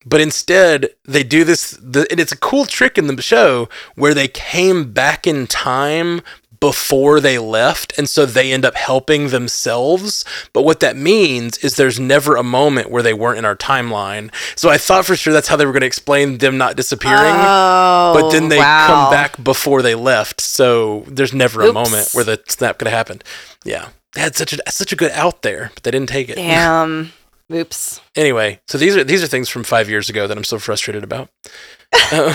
But 0.04 0.20
instead, 0.20 0.90
they 1.04 1.22
do 1.22 1.44
this, 1.44 1.78
the, 1.80 2.06
and 2.10 2.18
it's 2.18 2.32
a 2.32 2.36
cool 2.36 2.66
trick 2.66 2.98
in 2.98 3.06
the 3.06 3.22
show 3.22 3.68
where 3.94 4.14
they 4.14 4.28
came 4.28 4.92
back 4.92 5.24
in 5.24 5.46
time 5.46 6.22
before 6.60 7.20
they 7.20 7.38
left, 7.38 7.96
and 7.98 8.08
so 8.08 8.26
they 8.26 8.52
end 8.52 8.64
up 8.64 8.74
helping 8.74 9.28
themselves. 9.28 10.24
But 10.52 10.62
what 10.62 10.80
that 10.80 10.96
means 10.96 11.58
is 11.58 11.76
there's 11.76 11.98
never 11.98 12.36
a 12.36 12.42
moment 12.42 12.90
where 12.90 13.02
they 13.02 13.14
weren't 13.14 13.38
in 13.38 13.44
our 13.44 13.56
timeline. 13.56 14.32
So 14.56 14.68
I 14.68 14.78
thought 14.78 15.06
for 15.06 15.16
sure 15.16 15.32
that's 15.32 15.48
how 15.48 15.56
they 15.56 15.66
were 15.66 15.72
going 15.72 15.80
to 15.80 15.86
explain 15.86 16.38
them 16.38 16.58
not 16.58 16.76
disappearing. 16.76 17.34
Oh, 17.34 18.12
but 18.14 18.30
then 18.30 18.48
they 18.48 18.58
wow. 18.58 18.86
come 18.86 19.10
back 19.10 19.42
before 19.42 19.82
they 19.82 19.94
left, 19.94 20.40
so 20.40 21.04
there's 21.06 21.32
never 21.32 21.62
a 21.62 21.72
moment 21.72 22.10
where 22.12 22.24
the 22.24 22.40
snap 22.46 22.78
could 22.78 22.88
have 22.88 22.96
happened. 22.96 23.24
Yeah, 23.64 23.88
they 24.14 24.20
had 24.20 24.36
such 24.36 24.52
a 24.52 24.58
such 24.70 24.92
a 24.92 24.96
good 24.96 25.12
out 25.12 25.42
there, 25.42 25.70
but 25.74 25.82
they 25.82 25.90
didn't 25.90 26.08
take 26.08 26.28
it. 26.28 26.36
Damn. 26.36 27.12
Oops. 27.52 28.00
Anyway, 28.14 28.60
so 28.68 28.78
these 28.78 28.96
are 28.96 29.02
these 29.02 29.22
are 29.22 29.26
things 29.26 29.48
from 29.48 29.64
five 29.64 29.88
years 29.88 30.08
ago 30.08 30.26
that 30.26 30.36
I'm 30.36 30.44
so 30.44 30.58
frustrated 30.58 31.02
about, 31.02 31.30
Um, 32.12 32.32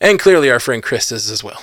and 0.00 0.18
clearly 0.18 0.50
our 0.50 0.60
friend 0.60 0.82
Chris 0.82 1.12
is 1.12 1.30
as 1.30 1.44
well. 1.44 1.62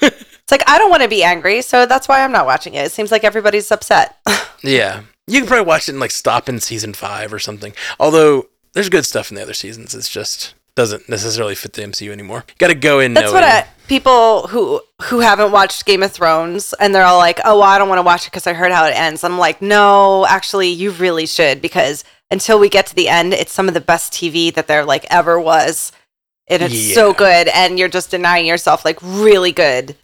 It's 0.44 0.52
like 0.52 0.62
I 0.68 0.78
don't 0.78 0.90
want 0.90 1.02
to 1.02 1.08
be 1.08 1.24
angry, 1.24 1.62
so 1.62 1.86
that's 1.86 2.06
why 2.06 2.22
I'm 2.22 2.32
not 2.32 2.46
watching 2.46 2.74
it. 2.74 2.86
It 2.86 2.92
seems 2.92 3.10
like 3.10 3.24
everybody's 3.24 3.70
upset. 3.70 4.16
Yeah, 4.66 5.02
you 5.26 5.40
can 5.40 5.46
probably 5.46 5.66
watch 5.66 5.88
it 5.90 5.92
and 5.92 6.00
like 6.00 6.10
stop 6.10 6.48
in 6.48 6.58
season 6.58 6.94
five 6.94 7.34
or 7.34 7.38
something. 7.38 7.74
Although 8.00 8.46
there's 8.72 8.88
good 8.88 9.04
stuff 9.04 9.30
in 9.30 9.34
the 9.34 9.42
other 9.42 9.52
seasons, 9.52 9.94
it's 9.94 10.08
just 10.08 10.54
doesn't 10.74 11.06
necessarily 11.06 11.54
fit 11.54 11.74
the 11.74 11.82
MCU 11.82 12.10
anymore. 12.10 12.46
Got 12.58 12.68
to 12.68 12.74
go 12.74 12.98
in 12.98 13.12
That's 13.12 13.30
knowing. 13.30 13.42
what 13.42 13.44
I, 13.44 13.66
people 13.88 14.46
who 14.46 14.80
who 15.02 15.20
haven't 15.20 15.52
watched 15.52 15.84
Game 15.84 16.02
of 16.02 16.12
Thrones 16.12 16.72
and 16.80 16.94
they're 16.94 17.04
all 17.04 17.18
like, 17.18 17.40
"Oh, 17.44 17.58
well, 17.58 17.68
I 17.68 17.76
don't 17.76 17.90
want 17.90 17.98
to 17.98 18.02
watch 18.02 18.26
it 18.26 18.30
because 18.30 18.46
I 18.46 18.54
heard 18.54 18.72
how 18.72 18.86
it 18.86 18.96
ends." 18.96 19.22
I'm 19.22 19.36
like, 19.38 19.60
"No, 19.60 20.24
actually, 20.26 20.70
you 20.70 20.90
really 20.92 21.26
should 21.26 21.60
because 21.60 22.04
until 22.30 22.58
we 22.58 22.70
get 22.70 22.86
to 22.86 22.94
the 22.94 23.08
end, 23.10 23.34
it's 23.34 23.52
some 23.52 23.68
of 23.68 23.74
the 23.74 23.80
best 23.82 24.14
TV 24.14 24.52
that 24.54 24.66
there 24.66 24.84
like 24.84 25.04
ever 25.10 25.38
was, 25.38 25.92
and 26.48 26.62
it's 26.62 26.94
so 26.94 27.12
good. 27.12 27.48
And 27.48 27.78
you're 27.78 27.88
just 27.88 28.10
denying 28.10 28.46
yourself 28.46 28.82
like 28.84 28.98
really 29.02 29.52
good, 29.52 29.94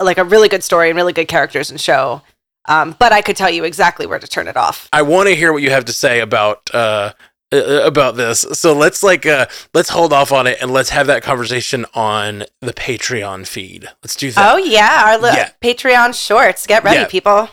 like 0.00 0.18
a 0.18 0.24
really 0.24 0.48
good 0.48 0.62
story 0.64 0.88
and 0.90 0.96
really 0.96 1.12
good 1.12 1.28
characters 1.28 1.70
and 1.70 1.80
show. 1.80 2.22
Um, 2.66 2.94
but 2.98 3.12
I 3.12 3.22
could 3.22 3.36
tell 3.36 3.50
you 3.50 3.64
exactly 3.64 4.06
where 4.06 4.18
to 4.18 4.26
turn 4.26 4.46
it 4.48 4.56
off. 4.56 4.88
I 4.92 5.02
want 5.02 5.28
to 5.28 5.34
hear 5.34 5.52
what 5.52 5.62
you 5.62 5.70
have 5.70 5.86
to 5.86 5.92
say 5.92 6.20
about 6.20 6.68
uh, 6.74 7.12
uh, 7.50 7.80
about 7.84 8.16
this. 8.16 8.40
So 8.52 8.74
let's 8.74 9.02
like 9.02 9.24
uh, 9.24 9.46
let's 9.72 9.88
hold 9.88 10.12
off 10.12 10.32
on 10.32 10.46
it 10.46 10.58
and 10.60 10.70
let's 10.70 10.90
have 10.90 11.06
that 11.06 11.22
conversation 11.22 11.86
on 11.94 12.44
the 12.60 12.74
Patreon 12.74 13.46
feed. 13.46 13.88
Let's 14.02 14.16
do 14.16 14.30
that. 14.32 14.52
Oh 14.54 14.58
yeah, 14.58 15.04
our 15.06 15.18
li- 15.18 15.30
Yeah. 15.34 15.50
Patreon 15.62 16.12
shorts. 16.14 16.66
Get 16.66 16.84
ready, 16.84 17.00
Yeah. 17.00 17.06
people. 17.06 17.48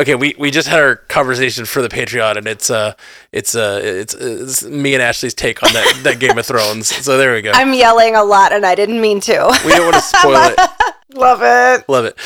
Okay, 0.00 0.14
we, 0.14 0.34
we 0.38 0.50
just 0.50 0.66
had 0.66 0.80
our 0.80 0.96
conversation 0.96 1.66
for 1.66 1.82
the 1.82 1.90
Patreon, 1.90 2.38
and 2.38 2.46
it's 2.46 2.70
uh 2.70 2.94
it's 3.32 3.54
uh 3.54 3.80
it's, 3.84 4.14
it's 4.14 4.64
me 4.64 4.94
and 4.94 5.02
Ashley's 5.02 5.34
take 5.34 5.62
on 5.62 5.70
that, 5.74 6.00
that 6.04 6.18
Game 6.18 6.38
of 6.38 6.46
Thrones. 6.46 6.88
So 6.88 7.18
there 7.18 7.34
we 7.34 7.42
go. 7.42 7.52
I'm 7.52 7.74
yelling 7.74 8.16
a 8.16 8.24
lot, 8.24 8.50
and 8.50 8.64
I 8.64 8.74
didn't 8.74 9.02
mean 9.02 9.20
to. 9.20 9.60
we 9.62 9.72
don't 9.72 9.92
want 9.92 9.96
to 9.96 10.00
spoil 10.00 10.36
it. 10.36 10.58
Love 11.14 11.40
it. 11.42 11.86
Love 11.86 12.06
it. 12.06 12.16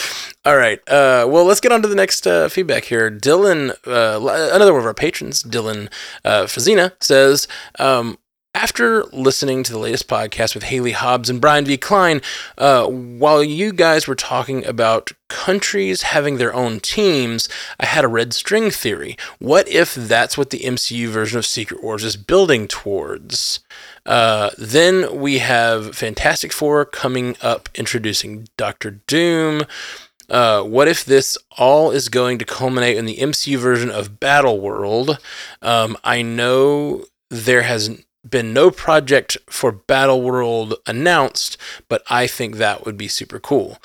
All 0.44 0.56
right. 0.56 0.78
Uh, 0.88 1.26
well, 1.28 1.44
let's 1.44 1.58
get 1.58 1.72
on 1.72 1.82
to 1.82 1.88
the 1.88 1.94
next 1.96 2.26
uh, 2.28 2.48
feedback 2.48 2.84
here. 2.84 3.10
Dylan, 3.10 3.70
uh, 3.86 4.20
another 4.54 4.72
one 4.72 4.80
of 4.80 4.86
our 4.86 4.94
patrons, 4.94 5.42
Dylan 5.42 5.90
uh, 6.24 6.44
Fazina, 6.44 6.92
says 7.00 7.48
um, 7.78 8.18
After 8.56 9.02
listening 9.06 9.64
to 9.64 9.72
the 9.72 9.80
latest 9.80 10.06
podcast 10.06 10.54
with 10.54 10.62
Haley 10.62 10.92
Hobbs 10.92 11.28
and 11.28 11.40
Brian 11.40 11.64
V. 11.64 11.76
Klein, 11.76 12.22
uh, 12.56 12.86
while 12.86 13.42
you 13.42 13.72
guys 13.72 14.06
were 14.06 14.14
talking 14.14 14.64
about 14.64 15.10
countries 15.28 16.02
having 16.02 16.36
their 16.36 16.54
own 16.54 16.78
teams, 16.78 17.48
I 17.80 17.86
had 17.86 18.04
a 18.04 18.08
red 18.08 18.32
string 18.32 18.70
theory. 18.70 19.16
What 19.40 19.66
if 19.66 19.96
that's 19.96 20.38
what 20.38 20.50
the 20.50 20.60
MCU 20.60 21.08
version 21.08 21.36
of 21.36 21.44
Secret 21.44 21.82
Wars 21.82 22.04
is 22.04 22.16
building 22.16 22.68
towards? 22.68 23.58
Uh, 24.06 24.50
then 24.56 25.20
we 25.20 25.38
have 25.38 25.96
Fantastic 25.96 26.52
Four 26.52 26.84
coming 26.84 27.36
up, 27.42 27.68
introducing 27.74 28.46
Doctor 28.56 29.00
Doom. 29.08 29.62
Uh, 30.30 30.62
what 30.62 30.86
if 30.86 31.04
this 31.04 31.36
all 31.58 31.90
is 31.90 32.08
going 32.08 32.38
to 32.38 32.44
culminate 32.44 32.96
in 32.96 33.04
the 33.04 33.16
MCU 33.16 33.58
version 33.58 33.90
of 33.90 34.20
Battle 34.20 34.60
World? 34.60 35.18
Um, 35.60 35.96
I 36.04 36.22
know 36.22 37.04
there 37.30 37.62
has 37.62 38.00
been 38.28 38.52
no 38.52 38.70
project 38.70 39.36
for 39.48 39.72
Battle 39.72 40.22
World 40.22 40.74
announced, 40.86 41.56
but 41.88 42.02
I 42.08 42.26
think 42.26 42.56
that 42.56 42.84
would 42.84 42.96
be 42.96 43.08
super 43.08 43.38
cool. 43.38 43.78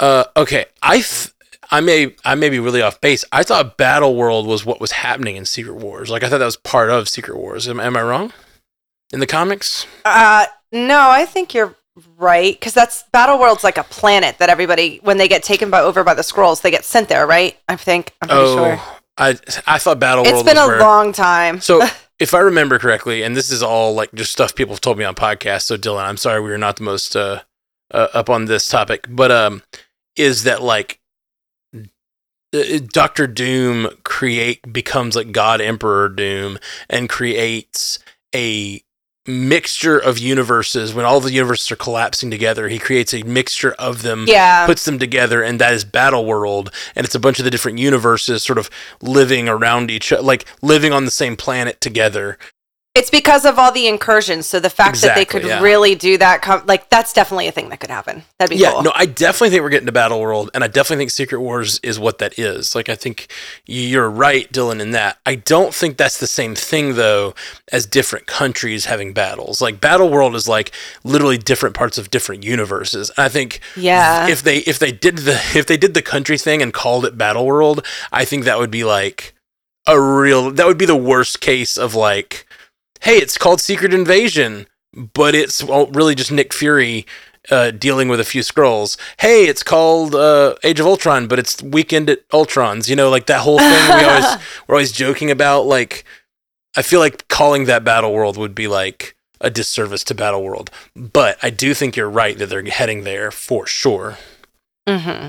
Uh, 0.00 0.24
okay, 0.36 0.66
I 0.82 0.96
th- 0.96 1.30
I 1.70 1.80
may 1.80 2.14
I 2.24 2.34
may 2.34 2.48
be 2.48 2.58
really 2.58 2.82
off 2.82 3.00
base. 3.00 3.24
I 3.32 3.42
thought 3.42 3.76
Battle 3.76 4.14
World 4.14 4.46
was 4.46 4.64
what 4.64 4.80
was 4.80 4.92
happening 4.92 5.36
in 5.36 5.44
Secret 5.44 5.76
Wars. 5.76 6.10
Like 6.10 6.22
I 6.22 6.28
thought 6.28 6.38
that 6.38 6.44
was 6.44 6.56
part 6.56 6.90
of 6.90 7.08
Secret 7.08 7.36
Wars. 7.36 7.68
Am, 7.68 7.80
am 7.80 7.96
I 7.96 8.02
wrong? 8.02 8.32
In 9.12 9.20
the 9.20 9.26
comics? 9.26 9.86
Uh, 10.04 10.46
no, 10.72 11.08
I 11.10 11.24
think 11.24 11.54
you're 11.54 11.74
right 12.16 12.54
because 12.54 12.74
that's 12.74 13.04
Battle 13.12 13.38
World's 13.38 13.64
like 13.64 13.78
a 13.78 13.84
planet 13.84 14.38
that 14.38 14.48
everybody 14.48 14.98
when 15.02 15.18
they 15.18 15.28
get 15.28 15.42
taken 15.42 15.70
by 15.70 15.80
over 15.80 16.04
by 16.04 16.14
the 16.14 16.22
Skrulls 16.22 16.62
they 16.62 16.70
get 16.70 16.84
sent 16.84 17.08
there, 17.08 17.26
right? 17.26 17.56
I 17.68 17.76
think 17.76 18.14
I'm 18.22 18.28
pretty 18.28 18.46
sure. 18.46 18.80
I 19.18 19.36
I 19.66 19.78
thought 19.78 19.98
Battle 19.98 20.24
It's 20.24 20.32
World 20.34 20.46
been 20.46 20.56
was 20.56 20.66
a 20.66 20.68
where, 20.68 20.80
long 20.80 21.12
time. 21.12 21.60
So, 21.60 21.86
if 22.18 22.34
I 22.34 22.40
remember 22.40 22.78
correctly, 22.78 23.22
and 23.22 23.36
this 23.36 23.50
is 23.50 23.62
all 23.62 23.94
like 23.94 24.12
just 24.12 24.32
stuff 24.32 24.54
people 24.54 24.74
have 24.74 24.80
told 24.80 24.98
me 24.98 25.04
on 25.04 25.14
podcasts. 25.14 25.62
So, 25.62 25.76
Dylan, 25.76 26.04
I'm 26.04 26.16
sorry 26.16 26.40
we 26.40 26.50
were 26.50 26.58
not 26.58 26.76
the 26.76 26.84
most 26.84 27.16
uh, 27.16 27.42
uh, 27.92 28.08
up 28.12 28.28
on 28.28 28.46
this 28.46 28.68
topic, 28.68 29.06
but 29.08 29.30
um, 29.30 29.62
is 30.16 30.42
that 30.44 30.62
like 30.62 31.00
uh, 32.52 32.78
Doctor 32.92 33.26
Doom 33.26 33.88
create 34.04 34.72
becomes 34.72 35.16
like 35.16 35.32
God 35.32 35.60
Emperor 35.60 36.08
Doom 36.08 36.58
and 36.88 37.08
creates 37.08 37.98
a 38.34 38.82
mixture 39.28 39.98
of 39.98 40.18
universes. 40.18 40.94
When 40.94 41.04
all 41.04 41.20
the 41.20 41.32
universes 41.32 41.70
are 41.70 41.76
collapsing 41.76 42.30
together 42.30 42.68
he 42.68 42.78
creates 42.78 43.12
a 43.14 43.22
mixture 43.22 43.72
of 43.72 44.02
them 44.02 44.24
yeah, 44.26 44.66
puts 44.66 44.84
them 44.84 44.98
together 44.98 45.42
and 45.42 45.60
that 45.60 45.74
is 45.74 45.84
battle 45.84 46.24
world. 46.24 46.72
And 46.96 47.04
it's 47.04 47.14
a 47.14 47.20
bunch 47.20 47.38
of 47.38 47.44
the 47.44 47.50
different 47.50 47.78
universes 47.78 48.42
sort 48.42 48.58
of 48.58 48.70
living 49.02 49.48
around 49.48 49.90
each 49.90 50.12
other 50.12 50.22
like 50.22 50.46
living 50.62 50.92
on 50.92 51.04
the 51.04 51.10
same 51.10 51.36
planet 51.36 51.80
together 51.80 52.38
it's 52.98 53.10
because 53.10 53.44
of 53.44 53.58
all 53.58 53.72
the 53.72 53.86
incursions. 53.86 54.46
So 54.46 54.58
the 54.60 54.70
fact 54.70 55.00
that 55.02 55.14
they 55.14 55.24
could 55.24 55.44
yeah. 55.44 55.60
really 55.62 55.94
do 55.94 56.18
that, 56.18 56.42
com- 56.42 56.64
like 56.66 56.88
that's 56.90 57.12
definitely 57.12 57.46
a 57.48 57.52
thing 57.52 57.68
that 57.70 57.80
could 57.80 57.90
happen. 57.90 58.24
That'd 58.38 58.50
be 58.50 58.56
cool. 58.56 58.62
yeah 58.64 58.72
cool. 58.72 58.82
no 58.82 58.92
i 58.94 59.06
definitely 59.06 59.50
think 59.50 59.62
we're 59.62 59.68
getting 59.70 59.86
to 59.86 59.92
battle 59.92 60.20
world 60.20 60.50
and 60.54 60.62
i 60.64 60.66
definitely 60.68 61.02
think 61.02 61.10
secret 61.10 61.40
wars 61.40 61.78
is 61.82 61.98
what 61.98 62.18
that 62.18 62.38
is 62.38 62.74
like 62.74 62.88
i 62.88 62.94
think 62.94 63.28
you're 63.66 64.08
right 64.10 64.50
dylan 64.52 64.80
in 64.80 64.92
that 64.92 65.18
i 65.26 65.34
don't 65.34 65.74
think 65.74 65.96
that's 65.96 66.18
the 66.18 66.26
same 66.26 66.54
thing 66.54 66.94
though 66.94 67.34
as 67.72 67.84
different 67.86 68.26
countries 68.26 68.84
having 68.86 69.12
battles 69.12 69.60
like 69.60 69.80
battle 69.80 70.08
world 70.10 70.34
is 70.34 70.46
like 70.48 70.72
literally 71.04 71.38
different 71.38 71.74
parts 71.74 71.98
of 71.98 72.10
different 72.10 72.44
universes 72.44 73.10
and 73.16 73.24
i 73.24 73.28
think 73.28 73.60
Yeah. 73.76 74.28
if 74.28 74.42
they 74.42 74.58
if 74.58 74.78
they 74.78 74.92
did 74.92 75.18
the 75.18 75.34
if 75.54 75.66
they 75.66 75.76
did 75.76 75.94
the 75.94 76.02
country 76.02 76.38
thing 76.38 76.62
and 76.62 76.72
called 76.72 77.04
it 77.04 77.18
battle 77.18 77.44
world 77.46 77.84
i 78.12 78.24
think 78.24 78.44
that 78.44 78.58
would 78.58 78.70
be 78.70 78.84
like 78.84 79.34
a 79.86 80.00
real 80.00 80.50
that 80.52 80.66
would 80.66 80.78
be 80.78 80.86
the 80.86 80.96
worst 80.96 81.40
case 81.40 81.76
of 81.76 81.94
like 81.94 82.46
hey 83.00 83.16
it's 83.16 83.38
called 83.38 83.60
secret 83.60 83.92
invasion 83.92 84.66
but 84.92 85.34
it's 85.34 85.62
well, 85.62 85.86
really 85.88 86.14
just 86.14 86.32
nick 86.32 86.52
fury 86.52 87.06
uh, 87.50 87.70
dealing 87.70 88.08
with 88.08 88.20
a 88.20 88.24
few 88.24 88.42
Skrulls 88.42 88.96
hey 89.18 89.44
it's 89.46 89.62
called 89.62 90.14
uh, 90.14 90.54
age 90.64 90.80
of 90.80 90.86
ultron 90.86 91.26
but 91.26 91.38
it's 91.38 91.62
weekend 91.62 92.10
at 92.10 92.28
ultrons 92.28 92.88
you 92.88 92.96
know 92.96 93.10
like 93.10 93.26
that 93.26 93.40
whole 93.40 93.58
thing 93.58 93.96
we 93.96 94.04
always 94.04 94.36
we're 94.68 94.74
always 94.74 94.92
joking 94.92 95.30
about 95.30 95.62
like 95.62 96.04
i 96.76 96.82
feel 96.82 97.00
like 97.00 97.26
calling 97.28 97.64
that 97.64 97.84
battle 97.84 98.12
world 98.12 98.36
would 98.36 98.54
be 98.54 98.68
like 98.68 99.16
a 99.40 99.50
disservice 99.50 100.04
to 100.04 100.14
battle 100.14 100.42
world 100.42 100.70
but 100.94 101.38
i 101.42 101.48
do 101.48 101.72
think 101.72 101.96
you're 101.96 102.10
right 102.10 102.38
that 102.38 102.46
they're 102.46 102.64
heading 102.64 103.04
there 103.04 103.30
for 103.30 103.66
sure 103.66 104.18
hmm 104.86 105.28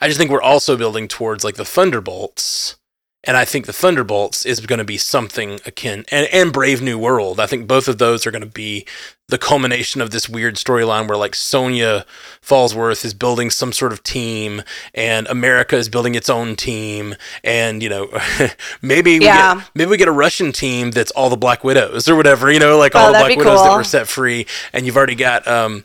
I 0.00 0.08
just 0.08 0.18
think 0.18 0.30
we're 0.30 0.42
also 0.42 0.76
building 0.76 1.08
towards 1.08 1.44
like 1.44 1.56
the 1.56 1.64
Thunderbolts. 1.64 2.76
And 3.24 3.36
I 3.36 3.44
think 3.44 3.66
the 3.66 3.72
Thunderbolts 3.72 4.46
is 4.46 4.64
going 4.64 4.78
to 4.78 4.84
be 4.84 4.96
something 4.96 5.58
akin, 5.66 6.04
and, 6.12 6.28
and 6.32 6.52
Brave 6.52 6.80
New 6.80 6.98
World. 6.98 7.40
I 7.40 7.46
think 7.46 7.66
both 7.66 7.88
of 7.88 7.98
those 7.98 8.24
are 8.26 8.30
going 8.30 8.42
to 8.42 8.46
be 8.46 8.86
the 9.26 9.38
culmination 9.38 10.00
of 10.00 10.10
this 10.12 10.28
weird 10.28 10.54
storyline 10.54 11.08
where 11.08 11.16
like 11.16 11.34
Sonya 11.34 12.06
Falsworth 12.40 13.04
is 13.04 13.14
building 13.14 13.50
some 13.50 13.72
sort 13.72 13.92
of 13.92 14.04
team, 14.04 14.62
and 14.94 15.26
America 15.26 15.76
is 15.76 15.88
building 15.88 16.14
its 16.14 16.30
own 16.30 16.54
team, 16.54 17.16
and 17.42 17.82
you 17.82 17.88
know 17.88 18.08
maybe 18.82 19.18
we 19.18 19.26
get, 19.56 19.70
maybe 19.74 19.90
we 19.90 19.96
get 19.96 20.08
a 20.08 20.12
Russian 20.12 20.52
team 20.52 20.92
that's 20.92 21.10
all 21.10 21.28
the 21.28 21.36
Black 21.36 21.64
Widows 21.64 22.08
or 22.08 22.14
whatever, 22.14 22.52
you 22.52 22.60
know, 22.60 22.78
like 22.78 22.94
Oh, 22.94 23.00
all 23.00 23.06
the 23.12 23.18
Black 23.18 23.36
Widows 23.36 23.62
that 23.62 23.76
were 23.76 23.84
set 23.84 24.06
free, 24.06 24.46
and 24.72 24.86
you've 24.86 24.96
already 24.96 25.16
got 25.16 25.46
um, 25.48 25.84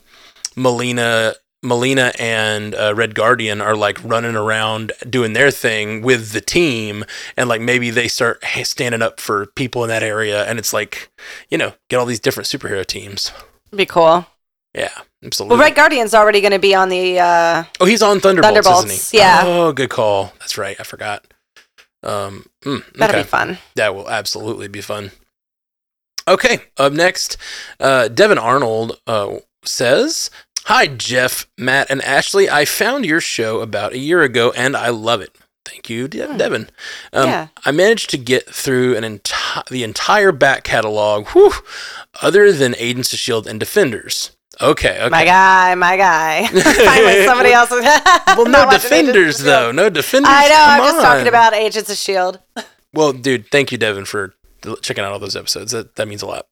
Melina 0.56 1.34
Melina 1.64 2.12
and 2.18 2.74
uh, 2.74 2.94
Red 2.94 3.14
Guardian 3.14 3.60
are 3.60 3.74
like 3.74 4.02
running 4.04 4.36
around 4.36 4.92
doing 5.08 5.32
their 5.32 5.50
thing 5.50 6.02
with 6.02 6.32
the 6.32 6.40
team, 6.40 7.04
and 7.36 7.48
like 7.48 7.60
maybe 7.60 7.90
they 7.90 8.06
start 8.06 8.44
standing 8.62 9.02
up 9.02 9.18
for 9.18 9.46
people 9.46 9.82
in 9.82 9.88
that 9.88 10.02
area, 10.02 10.44
and 10.44 10.58
it's 10.58 10.72
like, 10.72 11.10
you 11.48 11.58
know, 11.58 11.72
get 11.88 11.98
all 11.98 12.06
these 12.06 12.20
different 12.20 12.46
superhero 12.46 12.84
teams. 12.84 13.32
Be 13.74 13.86
cool. 13.86 14.26
Yeah, 14.74 14.90
absolutely. 15.24 15.56
Well, 15.56 15.66
Red 15.66 15.74
Guardian's 15.74 16.14
already 16.14 16.40
going 16.40 16.52
to 16.52 16.58
be 16.58 16.74
on 16.74 16.88
the. 16.88 17.18
Uh, 17.18 17.64
oh, 17.80 17.86
he's 17.86 18.02
on 18.02 18.20
Thunderbolts, 18.20 18.54
Thunderbolts, 18.54 18.84
isn't 18.92 19.12
he? 19.12 19.18
yeah. 19.18 19.42
Oh, 19.44 19.72
good 19.72 19.90
call. 19.90 20.32
That's 20.40 20.58
right. 20.58 20.76
I 20.78 20.82
forgot. 20.82 21.24
Um, 22.02 22.46
mm, 22.62 22.84
that'll 22.94 23.22
be 23.22 23.26
fun. 23.26 23.58
That 23.76 23.94
will 23.94 24.10
absolutely 24.10 24.68
be 24.68 24.80
fun. 24.80 25.12
Okay, 26.26 26.60
up 26.76 26.92
next, 26.92 27.36
uh, 27.80 28.08
Devin 28.08 28.38
Arnold 28.38 28.98
uh, 29.06 29.36
says, 29.64 30.30
Hi, 30.64 30.86
Jeff, 30.86 31.46
Matt, 31.58 31.90
and 31.90 32.00
Ashley. 32.02 32.48
I 32.48 32.64
found 32.64 33.04
your 33.04 33.20
show 33.20 33.60
about 33.60 33.92
a 33.92 33.98
year 33.98 34.22
ago 34.22 34.50
and 34.56 34.76
I 34.76 34.88
love 34.88 35.20
it. 35.20 35.36
Thank 35.64 35.88
you, 35.90 36.08
De- 36.08 36.36
Devin. 36.38 36.68
Um, 37.12 37.28
Yeah. 37.28 37.46
I 37.64 37.70
managed 37.70 38.10
to 38.10 38.18
get 38.18 38.48
through 38.48 38.96
an 38.96 39.02
enti- 39.04 39.66
the 39.68 39.82
entire 39.82 40.32
back 40.32 40.62
catalog, 40.64 41.28
whew, 41.28 41.52
other 42.22 42.52
than 42.52 42.74
Agents 42.78 43.12
of 43.12 43.16
S.H.I.E.L.D. 43.18 43.50
and 43.50 43.60
Defenders. 43.60 44.30
Okay, 44.60 44.98
okay. 45.00 45.08
My 45.08 45.24
guy, 45.24 45.74
my 45.74 45.96
guy. 45.96 46.46
Finally, 46.52 47.24
somebody 47.24 47.52
else. 47.52 47.70
well, 47.70 48.44
no 48.44 48.50
not 48.64 48.70
Defenders, 48.72 49.38
though. 49.38 49.72
No 49.72 49.88
Defenders. 49.90 50.30
I 50.32 50.48
know. 50.48 50.54
I'm 50.58 50.92
just 50.92 51.02
talking 51.04 51.28
about 51.28 51.54
Agents 51.54 51.90
of 51.90 51.96
Shield. 51.96 52.40
Well, 52.92 53.12
dude, 53.12 53.50
thank 53.50 53.72
you, 53.72 53.78
Devin, 53.78 54.04
for 54.04 54.34
checking 54.82 55.02
out 55.02 55.12
all 55.12 55.18
those 55.18 55.34
episodes. 55.36 55.72
That, 55.72 55.96
that 55.96 56.06
means 56.08 56.22
a 56.22 56.26
lot. 56.26 56.46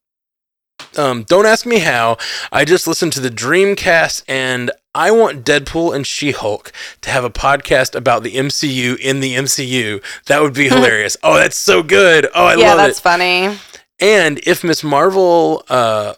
Um, 0.96 1.24
don't 1.24 1.46
ask 1.46 1.66
me 1.66 1.78
how. 1.80 2.16
I 2.50 2.64
just 2.64 2.86
listened 2.86 3.12
to 3.14 3.20
the 3.20 3.30
Dreamcast, 3.30 4.24
and 4.28 4.70
I 4.94 5.10
want 5.10 5.44
Deadpool 5.44 5.94
and 5.94 6.06
She 6.06 6.32
Hulk 6.32 6.72
to 7.00 7.10
have 7.10 7.24
a 7.24 7.30
podcast 7.30 7.94
about 7.94 8.22
the 8.22 8.34
MCU 8.36 8.98
in 8.98 9.20
the 9.20 9.34
MCU. 9.34 10.02
That 10.26 10.42
would 10.42 10.54
be 10.54 10.68
hilarious. 10.68 11.16
oh, 11.22 11.34
that's 11.36 11.56
so 11.56 11.82
good. 11.82 12.26
Oh, 12.34 12.46
I 12.46 12.54
yeah, 12.56 12.56
love 12.56 12.58
it. 12.58 12.60
Yeah, 12.60 12.76
that's 12.76 13.00
funny. 13.00 13.58
And 14.00 14.40
if 14.46 14.64
Miss 14.64 14.82
Marvel, 14.82 15.64
uh, 15.68 16.14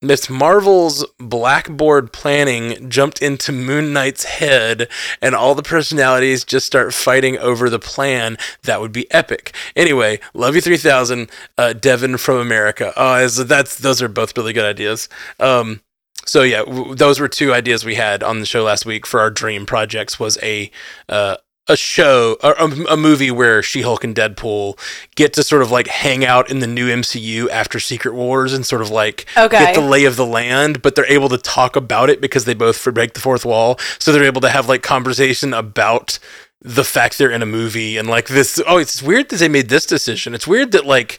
Miss 0.00 0.30
Marvel's 0.30 1.04
blackboard 1.18 2.12
planning 2.12 2.88
jumped 2.88 3.20
into 3.20 3.50
Moon 3.50 3.92
Knight's 3.92 4.24
head 4.24 4.88
and 5.20 5.34
all 5.34 5.56
the 5.56 5.62
personalities 5.62 6.44
just 6.44 6.66
start 6.66 6.94
fighting 6.94 7.36
over 7.38 7.68
the 7.68 7.80
plan, 7.80 8.36
that 8.62 8.80
would 8.80 8.92
be 8.92 9.10
epic. 9.10 9.54
Anyway, 9.74 10.20
love 10.34 10.54
you 10.54 10.60
3000, 10.60 11.28
uh, 11.56 11.72
Devin 11.72 12.16
from 12.18 12.36
America. 12.36 12.92
Oh, 12.96 13.26
that's 13.26 13.76
those 13.76 14.00
are 14.00 14.08
both 14.08 14.36
really 14.36 14.52
good 14.52 14.64
ideas. 14.64 15.08
Um, 15.40 15.80
so 16.24 16.42
yeah, 16.42 16.58
w- 16.64 16.94
those 16.94 17.18
were 17.18 17.28
two 17.28 17.52
ideas 17.52 17.84
we 17.84 17.96
had 17.96 18.22
on 18.22 18.38
the 18.38 18.46
show 18.46 18.62
last 18.62 18.86
week 18.86 19.04
for 19.06 19.18
our 19.18 19.30
dream 19.30 19.66
projects 19.66 20.20
was 20.20 20.38
a 20.42 20.70
uh, 21.08 21.38
a 21.68 21.76
show 21.76 22.36
or 22.42 22.52
a, 22.54 22.64
a 22.92 22.96
movie 22.96 23.30
where 23.30 23.62
She-Hulk 23.62 24.02
and 24.04 24.14
Deadpool 24.14 24.78
get 25.16 25.32
to 25.34 25.42
sort 25.42 25.62
of 25.62 25.70
like 25.70 25.86
hang 25.86 26.24
out 26.24 26.50
in 26.50 26.60
the 26.60 26.66
new 26.66 26.88
MCU 26.88 27.48
after 27.50 27.78
Secret 27.78 28.14
Wars 28.14 28.52
and 28.54 28.66
sort 28.66 28.80
of 28.82 28.90
like 28.90 29.26
Okay. 29.36 29.58
get 29.58 29.74
the 29.74 29.80
lay 29.80 30.04
of 30.04 30.16
the 30.16 30.26
land, 30.26 30.80
but 30.82 30.94
they're 30.94 31.10
able 31.10 31.28
to 31.28 31.38
talk 31.38 31.76
about 31.76 32.08
it 32.10 32.20
because 32.20 32.44
they 32.46 32.54
both 32.54 32.82
break 32.94 33.12
the 33.14 33.20
fourth 33.20 33.44
wall. 33.44 33.78
So 33.98 34.12
they're 34.12 34.24
able 34.24 34.40
to 34.40 34.48
have 34.50 34.68
like 34.68 34.82
conversation 34.82 35.52
about 35.52 36.18
the 36.60 36.84
fact 36.84 37.18
they're 37.18 37.30
in 37.30 37.42
a 37.42 37.46
movie 37.46 37.96
and 37.96 38.08
like 38.08 38.28
this. 38.28 38.60
Oh, 38.66 38.78
it's 38.78 39.02
weird 39.02 39.28
that 39.28 39.36
they 39.36 39.48
made 39.48 39.68
this 39.68 39.86
decision. 39.86 40.34
It's 40.34 40.46
weird 40.46 40.72
that 40.72 40.86
like. 40.86 41.18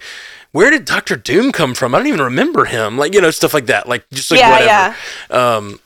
Where 0.52 0.72
did 0.72 0.86
Doctor 0.86 1.16
Doom 1.16 1.52
come 1.52 1.76
from? 1.76 1.94
I 1.94 2.00
don't 2.00 2.08
even 2.08 2.22
remember 2.24 2.66
him. 2.66 2.98
Like, 2.98 3.14
you 3.14 3.22
know, 3.22 3.30
stuff 3.30 3.54
like 3.54 3.68
that. 3.68 3.88
Like, 3.88 4.10
just 4.10 4.32
like 4.32 4.40
Yeah, 4.40 4.50
whatever 4.50 4.96
yeah. 5.30 5.56
um, 5.58 5.80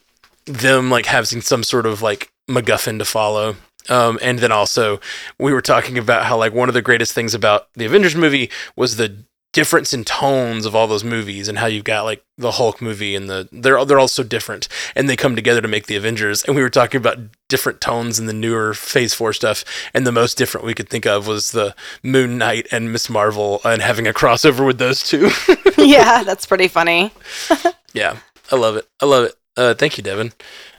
them 0.45 0.89
like 0.89 1.05
having 1.05 1.41
some 1.41 1.63
sort 1.63 1.85
of 1.85 2.01
like 2.01 2.31
MacGuffin 2.49 2.97
to 2.99 3.03
follow. 3.03 3.57
Um, 3.89 4.17
and 4.21 4.39
then 4.39 4.51
also 4.51 4.99
we 5.37 5.53
were 5.53 5.61
talking 5.61 5.97
about 5.97 6.25
how 6.25 6.37
like 6.37 6.53
one 6.53 6.69
of 6.69 6.73
the 6.73 6.81
greatest 6.81 7.13
things 7.13 7.33
about 7.33 7.67
the 7.73 7.85
Avengers 7.85 8.15
movie 8.15 8.49
was 8.75 8.95
the 8.95 9.25
difference 9.51 9.93
in 9.93 10.03
tones 10.03 10.65
of 10.65 10.75
all 10.75 10.87
those 10.87 11.03
movies 11.03 11.47
and 11.47 11.59
how 11.59 11.67
you've 11.67 11.83
got 11.83 12.01
like 12.03 12.25
the 12.39 12.53
Hulk 12.53 12.81
movie 12.81 13.15
and 13.15 13.29
the 13.29 13.47
they're 13.51 13.85
they're 13.85 13.99
all 13.99 14.07
so 14.07 14.23
different 14.23 14.67
and 14.95 15.07
they 15.07 15.15
come 15.15 15.35
together 15.35 15.61
to 15.61 15.67
make 15.67 15.85
the 15.85 15.95
Avengers 15.95 16.43
and 16.43 16.55
we 16.55 16.63
were 16.63 16.71
talking 16.71 16.97
about 16.97 17.19
different 17.49 17.79
tones 17.79 18.17
in 18.17 18.25
the 18.25 18.33
newer 18.33 18.73
Phase 18.73 19.13
4 19.13 19.31
stuff 19.31 19.63
and 19.93 20.07
the 20.07 20.11
most 20.11 20.39
different 20.39 20.65
we 20.65 20.73
could 20.73 20.89
think 20.89 21.05
of 21.05 21.27
was 21.27 21.51
the 21.51 21.75
Moon 22.01 22.39
Knight 22.39 22.67
and 22.71 22.91
Miss 22.91 23.11
Marvel 23.11 23.61
and 23.63 23.83
having 23.83 24.07
a 24.07 24.13
crossover 24.13 24.65
with 24.65 24.79
those 24.79 25.03
two. 25.03 25.29
yeah, 25.77 26.23
that's 26.23 26.45
pretty 26.47 26.67
funny. 26.67 27.11
Yeah, 27.93 28.17
I 28.51 28.55
love 28.55 28.75
it. 28.75 28.87
I 28.99 29.05
love 29.05 29.25
it. 29.25 29.35
Uh, 29.55 29.75
thank 29.75 29.97
you, 29.97 30.03
Devin, 30.03 30.33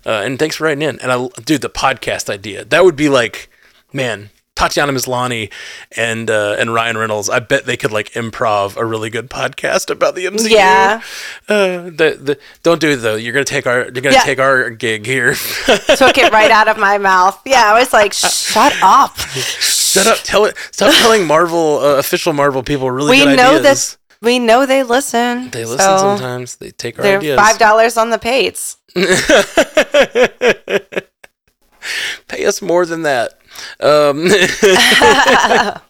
uh, 0.06 0.22
and 0.24 0.38
thanks 0.38 0.56
for 0.56 0.64
writing 0.64 0.82
in. 0.82 1.00
And 1.00 1.10
I, 1.12 1.28
dude, 1.44 1.62
the 1.62 1.70
podcast 1.70 2.28
idea 2.30 2.64
that 2.64 2.84
would 2.84 2.96
be 2.96 3.08
like, 3.08 3.48
man, 3.92 4.30
Tatiana 4.54 4.92
Maslany 4.92 5.50
and 5.96 6.30
uh, 6.30 6.54
and 6.58 6.72
Ryan 6.72 6.96
Reynolds. 6.96 7.28
I 7.28 7.40
bet 7.40 7.66
they 7.66 7.76
could 7.76 7.90
like 7.90 8.10
improv 8.12 8.76
a 8.76 8.84
really 8.84 9.10
good 9.10 9.28
podcast 9.28 9.90
about 9.90 10.14
the 10.14 10.26
MCU. 10.26 10.48
Yeah. 10.50 11.02
Uh, 11.48 11.90
the, 11.90 12.18
the 12.20 12.38
don't 12.62 12.80
do 12.80 12.90
it 12.90 12.96
though. 12.96 13.16
You're 13.16 13.32
gonna 13.32 13.44
take 13.44 13.66
our 13.66 13.82
you're 13.82 13.90
gonna 13.90 14.12
Yeah. 14.14 14.20
take 14.22 14.38
our 14.38 14.70
gig 14.70 15.06
here. 15.06 15.34
Took 15.96 16.18
it 16.18 16.30
right 16.32 16.52
out 16.52 16.68
of 16.68 16.78
my 16.78 16.98
mouth. 16.98 17.40
Yeah, 17.44 17.64
I 17.64 17.78
was 17.78 17.92
like, 17.92 18.12
shut 18.12 18.72
up. 18.80 19.16
Shut 19.18 20.06
up. 20.06 20.18
Tell 20.22 20.44
it. 20.44 20.56
Stop 20.70 20.94
telling 20.94 21.26
Marvel 21.26 21.78
uh, 21.80 21.96
official 21.98 22.32
Marvel 22.32 22.62
people 22.62 22.90
really 22.92 23.10
We 23.18 23.24
good 23.24 23.36
know 23.36 23.56
ideas. 23.56 23.62
this. 23.62 23.98
We 24.22 24.38
know 24.38 24.66
they 24.66 24.84
listen. 24.84 25.50
They 25.50 25.64
listen 25.64 25.80
so 25.80 25.98
sometimes. 25.98 26.56
They 26.56 26.70
take 26.70 26.98
our 27.00 27.04
ideas. 27.04 27.36
five 27.36 27.58
dollars 27.58 27.96
on 27.96 28.10
the 28.10 28.18
pates. 28.18 28.76
Pay 32.28 32.46
us 32.46 32.62
more 32.62 32.86
than 32.86 33.02
that. 33.02 33.34
Um, 33.80 34.28
all 35.70 35.80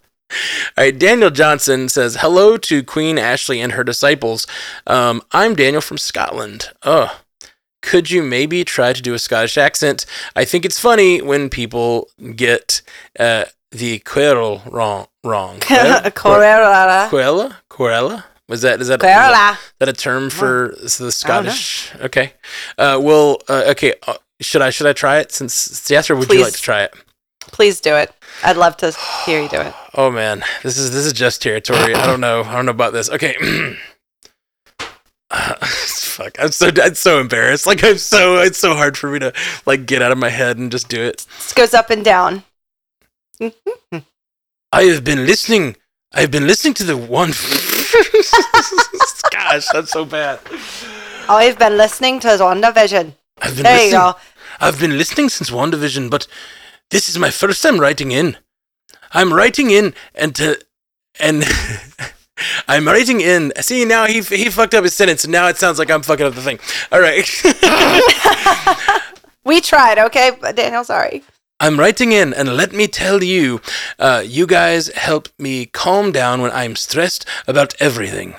right, 0.77 0.99
Daniel 0.99 1.31
Johnson 1.31 1.89
says, 1.89 2.17
Hello 2.21 2.57
to 2.57 2.83
Queen 2.83 3.19
Ashley 3.19 3.61
and 3.61 3.73
her 3.73 3.85
disciples. 3.85 4.47
Um, 4.87 5.23
I'm 5.33 5.55
Daniel 5.55 5.83
from 5.83 5.99
Scotland. 5.99 6.71
Oh, 6.83 7.21
could 7.83 8.11
you 8.11 8.23
maybe 8.23 8.65
try 8.65 8.95
to 8.95 9.03
do 9.03 9.13
a 9.13 9.19
Scottish 9.19 9.59
accent? 9.59 10.07
I 10.35 10.47
think 10.47 10.65
it's 10.65 10.81
funny 10.81 11.21
when 11.21 11.51
people 11.51 12.09
get 12.35 12.81
uh, 13.19 13.45
the 13.71 13.99
querl 14.01 14.63
wrong. 14.73 15.09
wrong. 15.23 15.61
Corella. 17.11 17.59
Quella? 17.69 18.25
Was 18.49 18.61
that 18.63 18.81
is 18.81 18.89
that, 18.89 18.97
is 18.97 19.59
that 19.79 19.89
a 19.89 19.93
term 19.93 20.29
for 20.29 20.75
the 20.77 21.11
Scottish? 21.11 21.95
Okay. 21.97 22.35
Uh, 22.77 23.01
well, 23.03 23.39
uh, 23.49 23.65
okay. 23.69 23.95
Uh, 24.07 24.17
should 24.41 24.61
I 24.61 24.69
should 24.69 24.87
I 24.87 24.93
try 24.93 25.19
it 25.19 25.33
since 25.33 25.91
yes, 25.91 26.11
or 26.11 26.17
would 26.17 26.31
you 26.31 26.43
like 26.43 26.53
to 26.53 26.61
try 26.61 26.83
it? 26.83 26.95
Please 27.41 27.81
do 27.81 27.95
it. 27.95 28.13
I'd 28.43 28.57
love 28.57 28.77
to 28.79 28.91
hear 29.25 29.43
you 29.43 29.49
do 29.49 29.61
it. 29.61 29.75
Oh 29.97 30.11
man, 30.11 30.43
this 30.65 30.77
is 30.77 30.91
this 30.91 31.07
is 31.07 31.13
just 31.13 31.41
territory. 31.41 31.95
I 31.95 32.05
don't 32.05 32.21
know. 32.21 32.43
I 32.43 32.57
don't 32.57 32.67
know 32.67 32.73
about 32.73 32.93
this. 32.93 33.09
Okay. 33.11 33.37
Uh, 35.31 35.55
fuck, 35.67 36.37
I'm 36.39 36.53
so 36.53 36.71
I'm 36.81 36.95
so 36.95 37.21
embarrassed. 37.21 37.67
Like 37.67 37.83
I'm 37.83 37.99
so 37.99 38.39
it's 38.39 38.59
so 38.59 38.75
hard 38.75 38.97
for 38.97 39.11
me 39.11 39.19
to 39.19 39.33
like 39.67 39.85
get 39.85 40.01
out 40.01 40.13
of 40.13 40.19
my 40.19 40.29
head 40.29 40.59
and 40.59 40.71
just 40.71 40.89
do 40.89 41.03
it. 41.03 41.27
This 41.39 41.53
goes 41.55 41.75
up 41.75 41.91
and 41.91 42.05
down. 42.05 42.45
I 43.41 44.83
have 44.83 45.03
been 45.03 45.27
listening. 45.27 45.77
I 46.13 46.21
have 46.21 46.31
been 46.31 46.47
listening 46.47 46.75
to 46.75 46.85
the 46.85 46.97
one. 46.97 47.33
Gosh, 49.31 49.67
that's 49.73 49.91
so 49.91 50.05
bad. 50.05 50.41
Oh, 51.29 51.37
I've 51.37 51.59
been 51.59 51.77
listening 51.77 52.21
to 52.21 52.29
WandaVision. 52.29 53.15
I've 53.41 53.55
been 53.55 53.63
There 53.65 53.77
you 53.77 53.85
listening. 53.85 54.01
go. 54.01 54.15
I've 54.61 54.79
been 54.81 54.99
listening 54.99 55.29
since 55.29 55.51
WandaVision, 55.51 56.11
but 56.11 56.27
this 56.91 57.09
is 57.09 57.19
my 57.19 57.31
first 57.31 57.63
time 57.63 57.79
writing 57.81 58.13
in. 58.13 58.37
I'm 59.13 59.33
writing 59.33 59.71
in 59.71 59.95
and 60.15 60.35
to 60.37 60.61
and 61.21 61.45
I'm 62.69 62.87
writing 62.87 63.21
in. 63.21 63.53
See 63.61 63.85
now 63.85 64.07
he 64.07 64.21
he 64.23 64.51
fucked 64.51 64.75
up 64.75 64.85
his 64.85 64.95
sentence, 64.95 65.25
and 65.25 65.33
now 65.33 65.49
it 65.49 65.57
sounds 65.57 65.79
like 65.79 65.91
I'm 65.91 66.03
fucking 66.03 66.27
up 66.27 66.35
the 66.35 66.43
thing. 66.43 66.59
All 66.93 67.01
right. 67.01 67.29
We 69.47 69.61
tried, 69.61 69.99
okay? 69.99 70.31
But 70.41 70.57
Daniel, 70.57 70.85
sorry. 70.85 71.23
I'm 71.65 71.79
writing 71.81 72.13
in, 72.13 72.35
and 72.35 72.57
let 72.57 72.73
me 72.73 72.87
tell 72.87 73.23
you, 73.25 73.61
uh, 73.99 74.23
you 74.25 74.47
guys 74.47 74.89
help 74.89 75.29
me 75.39 75.67
calm 75.67 76.13
down 76.13 76.43
when 76.43 76.51
I'm 76.53 76.77
stressed 76.77 77.25
about 77.47 77.75
everything. 77.81 78.35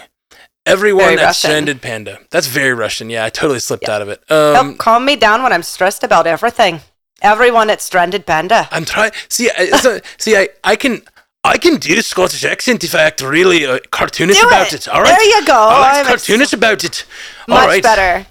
Everyone 0.68 1.06
Very 1.06 1.18
at 1.20 1.26
Russian. 1.26 1.50
Stranded 1.50 1.82
Panda. 1.82 2.20
That's 2.30 2.48
very 2.48 2.74
Russian. 2.74 3.10
Yeah, 3.10 3.26
I 3.26 3.30
totally 3.30 3.60
slipped 3.60 3.90
out 3.90 4.02
of 4.04 4.10
it. 4.10 4.24
Help 4.30 4.58
Um, 4.58 4.78
calm 4.78 5.06
me 5.06 5.16
down 5.16 5.42
when 5.44 5.52
I'm 5.54 5.64
stressed 5.64 6.04
about 6.04 6.26
everything. 6.28 6.82
Everyone 7.22 7.70
at 7.70 7.82
Stranded 7.82 8.26
Panda. 8.26 8.68
I'm 8.72 8.86
trying. 8.86 9.12
See, 9.30 9.50
I, 9.58 9.70
so, 9.78 10.00
see, 10.18 10.36
I, 10.36 10.50
I 10.64 10.76
can, 10.76 11.02
I 11.44 11.58
can 11.58 11.78
do 11.78 12.00
Scottish 12.02 12.44
accent 12.44 12.84
if 12.84 12.94
I 12.94 13.02
act 13.04 13.22
really 13.22 13.66
uh, 13.66 13.80
cartoonish 13.92 14.40
Do 14.42 14.48
about 14.48 14.68
it. 14.74 14.74
it. 14.74 14.88
All 14.88 15.02
right. 15.02 15.16
There 15.18 15.40
you 15.40 15.46
go. 15.46 15.60
I'm 15.70 16.06
act 16.06 16.10
cartoonish 16.10 16.54
about 16.54 16.84
it. 16.84 17.06
All 17.48 17.56
Much 17.56 17.68
right. 17.68 17.84
better. 17.84 18.26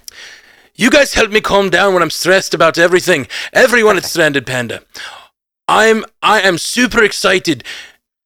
You 0.77 0.89
guys 0.89 1.13
help 1.13 1.31
me 1.31 1.39
calm 1.39 1.69
down 1.69 1.93
when 1.93 2.03
I'm 2.03 2.09
stressed 2.09 2.53
about 2.53 2.77
everything. 2.77 3.27
Everyone 3.53 3.95
at 3.95 4.03
Stranded 4.03 4.45
Panda. 4.45 4.81
I'm, 5.69 6.03
I 6.21 6.41
am 6.41 6.57
super 6.57 7.01
excited 7.01 7.63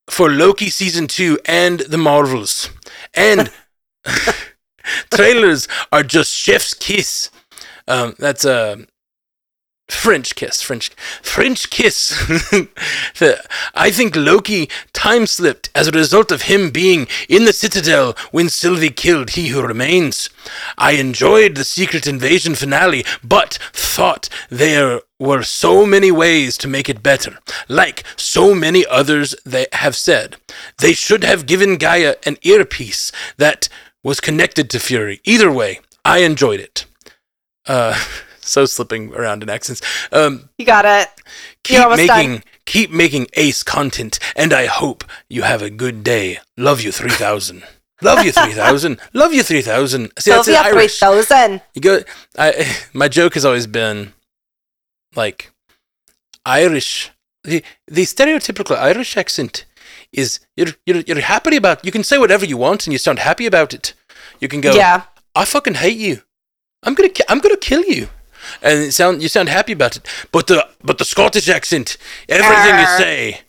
for 0.09 0.31
Loki 0.31 0.71
season 0.71 1.07
two 1.07 1.37
and 1.45 1.81
the 1.81 1.99
Marvels, 1.99 2.71
and 3.13 3.51
trailers 5.11 5.67
are 5.91 6.01
just 6.01 6.35
chef's 6.35 6.73
kiss. 6.73 7.29
Um, 7.87 8.15
that's 8.17 8.45
a 8.45 8.79
French 9.89 10.35
kiss, 10.35 10.61
French, 10.61 10.89
French 11.21 11.69
kiss. 11.69 12.13
I 13.75 13.91
think 13.91 14.15
Loki 14.15 14.69
time 14.93 15.25
slipped 15.25 15.69
as 15.73 15.87
a 15.87 15.91
result 15.91 16.31
of 16.31 16.43
him 16.43 16.69
being 16.69 17.07
in 17.27 17.45
the 17.45 17.53
Citadel 17.53 18.15
when 18.31 18.49
Sylvie 18.49 18.91
killed 18.91 19.31
He 19.31 19.47
Who 19.47 19.61
Remains. 19.61 20.29
I 20.77 20.91
enjoyed 20.91 21.55
the 21.55 21.63
Secret 21.63 22.07
Invasion 22.07 22.55
finale, 22.55 23.03
but 23.23 23.57
thought 23.73 24.29
there 24.49 25.01
were 25.19 25.43
so 25.43 25.85
many 25.85 26.11
ways 26.11 26.57
to 26.59 26.67
make 26.67 26.87
it 26.87 27.03
better. 27.03 27.39
Like 27.67 28.03
so 28.15 28.55
many 28.55 28.85
others 28.85 29.35
they 29.45 29.67
have 29.73 29.95
said. 29.95 30.37
They 30.77 30.93
should 30.93 31.23
have 31.23 31.45
given 31.45 31.77
G'iah 31.77 32.15
an 32.25 32.37
earpiece 32.43 33.11
that 33.37 33.67
was 34.03 34.19
connected 34.19 34.69
to 34.69 34.79
Fury. 34.79 35.19
Either 35.25 35.51
way, 35.51 35.81
I 36.05 36.19
enjoyed 36.19 36.59
it. 36.59 36.85
Uh, 37.65 37.99
so 38.49 38.65
slipping 38.65 39.13
around 39.13 39.43
in 39.43 39.49
accents. 39.49 39.81
Um, 40.11 40.49
You 40.57 40.65
got 40.65 40.85
it. 40.85 41.09
keep 41.63 41.87
making 41.89 42.07
done. 42.07 42.43
keep 42.65 42.91
making 42.91 43.27
ace 43.33 43.63
content, 43.63 44.19
and 44.35 44.53
I 44.53 44.65
hope 44.65 45.03
you 45.29 45.43
have 45.43 45.61
a 45.61 45.69
good 45.69 46.03
day. 46.03 46.39
Love 46.57 46.81
you 46.81 46.91
three 46.91 47.11
thousand. 47.11 47.63
Love 48.01 48.23
you 48.25 48.31
three 48.31 48.53
thousand. 48.53 48.99
Love 49.13 49.33
you 49.33 49.43
three 49.43 49.61
thousand. 49.61 50.11
See, 50.17 50.31
that's 50.31 50.47
in 50.47 50.55
Irish. 50.55 50.99
3000. 50.99 51.61
You 51.73 51.81
go. 51.81 51.99
I 52.37 52.47
my 52.93 53.07
joke 53.07 53.33
has 53.33 53.43
always 53.45 53.67
been 53.67 54.13
like 55.15 55.51
Irish. 56.45 57.11
The 57.43 57.63
the 57.87 58.03
stereotypical 58.03 58.77
Irish 58.77 59.17
accent 59.17 59.65
is 60.11 60.39
you're 60.55 60.73
you're 60.85 61.01
you're 61.07 61.21
happy 61.21 61.55
about. 61.57 61.83
You 61.85 61.91
can 61.91 62.03
say 62.03 62.17
whatever 62.17 62.45
you 62.45 62.57
want 62.57 62.87
and 62.87 62.93
you 62.93 62.97
sound 62.99 63.19
happy 63.19 63.45
about 63.45 63.73
it. 63.73 63.93
You 64.39 64.47
can 64.47 64.61
go. 64.61 64.73
Yeah. 64.73 65.03
I 65.35 65.45
fucking 65.45 65.75
hate 65.75 65.97
you. 65.97 66.21
I'm 66.83 66.93
gonna 66.95 67.09
I'm 67.27 67.39
gonna 67.39 67.57
kill 67.57 67.83
you. 67.83 68.07
And 68.61 68.79
it 68.79 68.91
sound 68.93 69.21
you 69.21 69.27
sound 69.29 69.49
happy 69.49 69.73
about 69.73 69.97
it. 69.97 70.07
But 70.31 70.47
the 70.47 70.67
but 70.83 70.97
the 70.97 71.05
Scottish 71.05 71.49
accent, 71.49 71.97
everything 72.27 72.79
you 72.79 72.85
say 72.97 73.41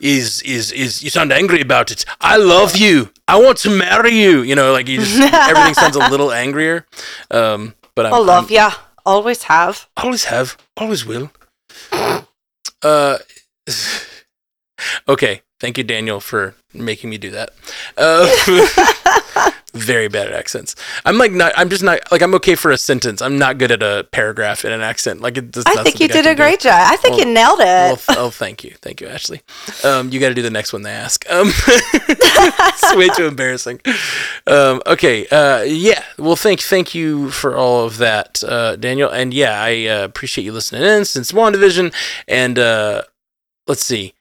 is 0.00 0.42
is 0.42 0.72
is 0.72 1.02
you 1.02 1.10
sound 1.10 1.32
angry 1.32 1.60
about 1.60 1.90
it. 1.90 2.04
I 2.20 2.36
love 2.36 2.76
you. 2.76 3.10
I 3.28 3.36
want 3.40 3.58
to 3.58 3.70
marry 3.70 4.12
you. 4.14 4.42
You 4.42 4.54
know, 4.54 4.72
like 4.72 4.88
you 4.88 4.98
just 4.98 5.20
everything 5.50 5.74
sounds 5.74 5.96
a 5.96 6.08
little 6.10 6.32
angrier. 6.32 6.86
Um, 7.30 7.74
but 7.94 8.06
I'm, 8.06 8.14
I 8.14 8.18
love 8.18 8.44
I'm- 8.50 8.52
ya. 8.54 8.70
Always 9.06 9.42
have. 9.44 9.86
always 9.98 10.24
have, 10.24 10.56
always 10.78 11.04
will. 11.04 11.30
Uh, 12.82 13.18
okay. 15.08 15.42
Thank 15.60 15.78
you, 15.78 15.84
Daniel, 15.84 16.20
for 16.20 16.54
making 16.74 17.08
me 17.10 17.16
do 17.16 17.30
that. 17.30 17.50
Uh, 17.96 19.50
very 19.74 20.08
bad 20.08 20.28
at 20.28 20.32
accents. 20.32 20.76
I'm 21.04 21.18
like 21.18 21.32
not. 21.32 21.52
I'm 21.56 21.68
just 21.68 21.82
not 21.82 22.00
like 22.10 22.22
I'm 22.22 22.34
okay 22.36 22.54
for 22.54 22.70
a 22.70 22.78
sentence. 22.78 23.20
I'm 23.20 23.38
not 23.38 23.58
good 23.58 23.70
at 23.70 23.82
a 23.82 24.06
paragraph 24.12 24.64
in 24.64 24.72
an 24.72 24.82
accent. 24.82 25.20
Like 25.20 25.36
it, 25.36 25.52
that's 25.52 25.66
I 25.66 25.82
think 25.82 26.00
you 26.00 26.08
did 26.08 26.26
a 26.26 26.30
do. 26.30 26.36
great 26.36 26.60
job. 26.60 26.74
I 26.74 26.96
think 26.96 27.16
Well- 27.16 27.26
you 27.26 27.32
nailed 27.34 27.60
it. 27.60 27.64
Well, 27.64 27.98
oh, 28.10 28.30
thank 28.30 28.64
you, 28.64 28.74
thank 28.82 29.00
you, 29.00 29.08
Ashley. 29.08 29.42
Um, 29.84 30.10
you 30.10 30.20
got 30.20 30.28
to 30.28 30.34
do 30.34 30.42
the 30.42 30.50
next 30.50 30.72
one 30.72 30.82
they 30.82 30.90
ask. 30.90 31.24
Um, 31.30 31.48
it's 31.66 32.96
way 32.96 33.08
too 33.08 33.26
embarrassing. 33.26 33.80
Um, 34.46 34.82
okay, 34.86 35.26
uh, 35.28 35.62
yeah. 35.62 36.02
Well, 36.18 36.36
thank 36.36 36.60
thank 36.60 36.94
you 36.94 37.30
for 37.30 37.56
all 37.56 37.84
of 37.84 37.98
that, 37.98 38.42
uh, 38.44 38.76
Daniel. 38.76 39.10
And 39.10 39.34
yeah, 39.34 39.60
I 39.62 39.86
uh, 39.86 40.04
appreciate 40.04 40.44
you 40.44 40.52
listening 40.52 40.82
in 40.82 41.04
since 41.04 41.32
WandaVision. 41.32 41.92
And 42.28 42.58
uh, 42.58 43.02
let's 43.66 43.84
see, 43.84 44.13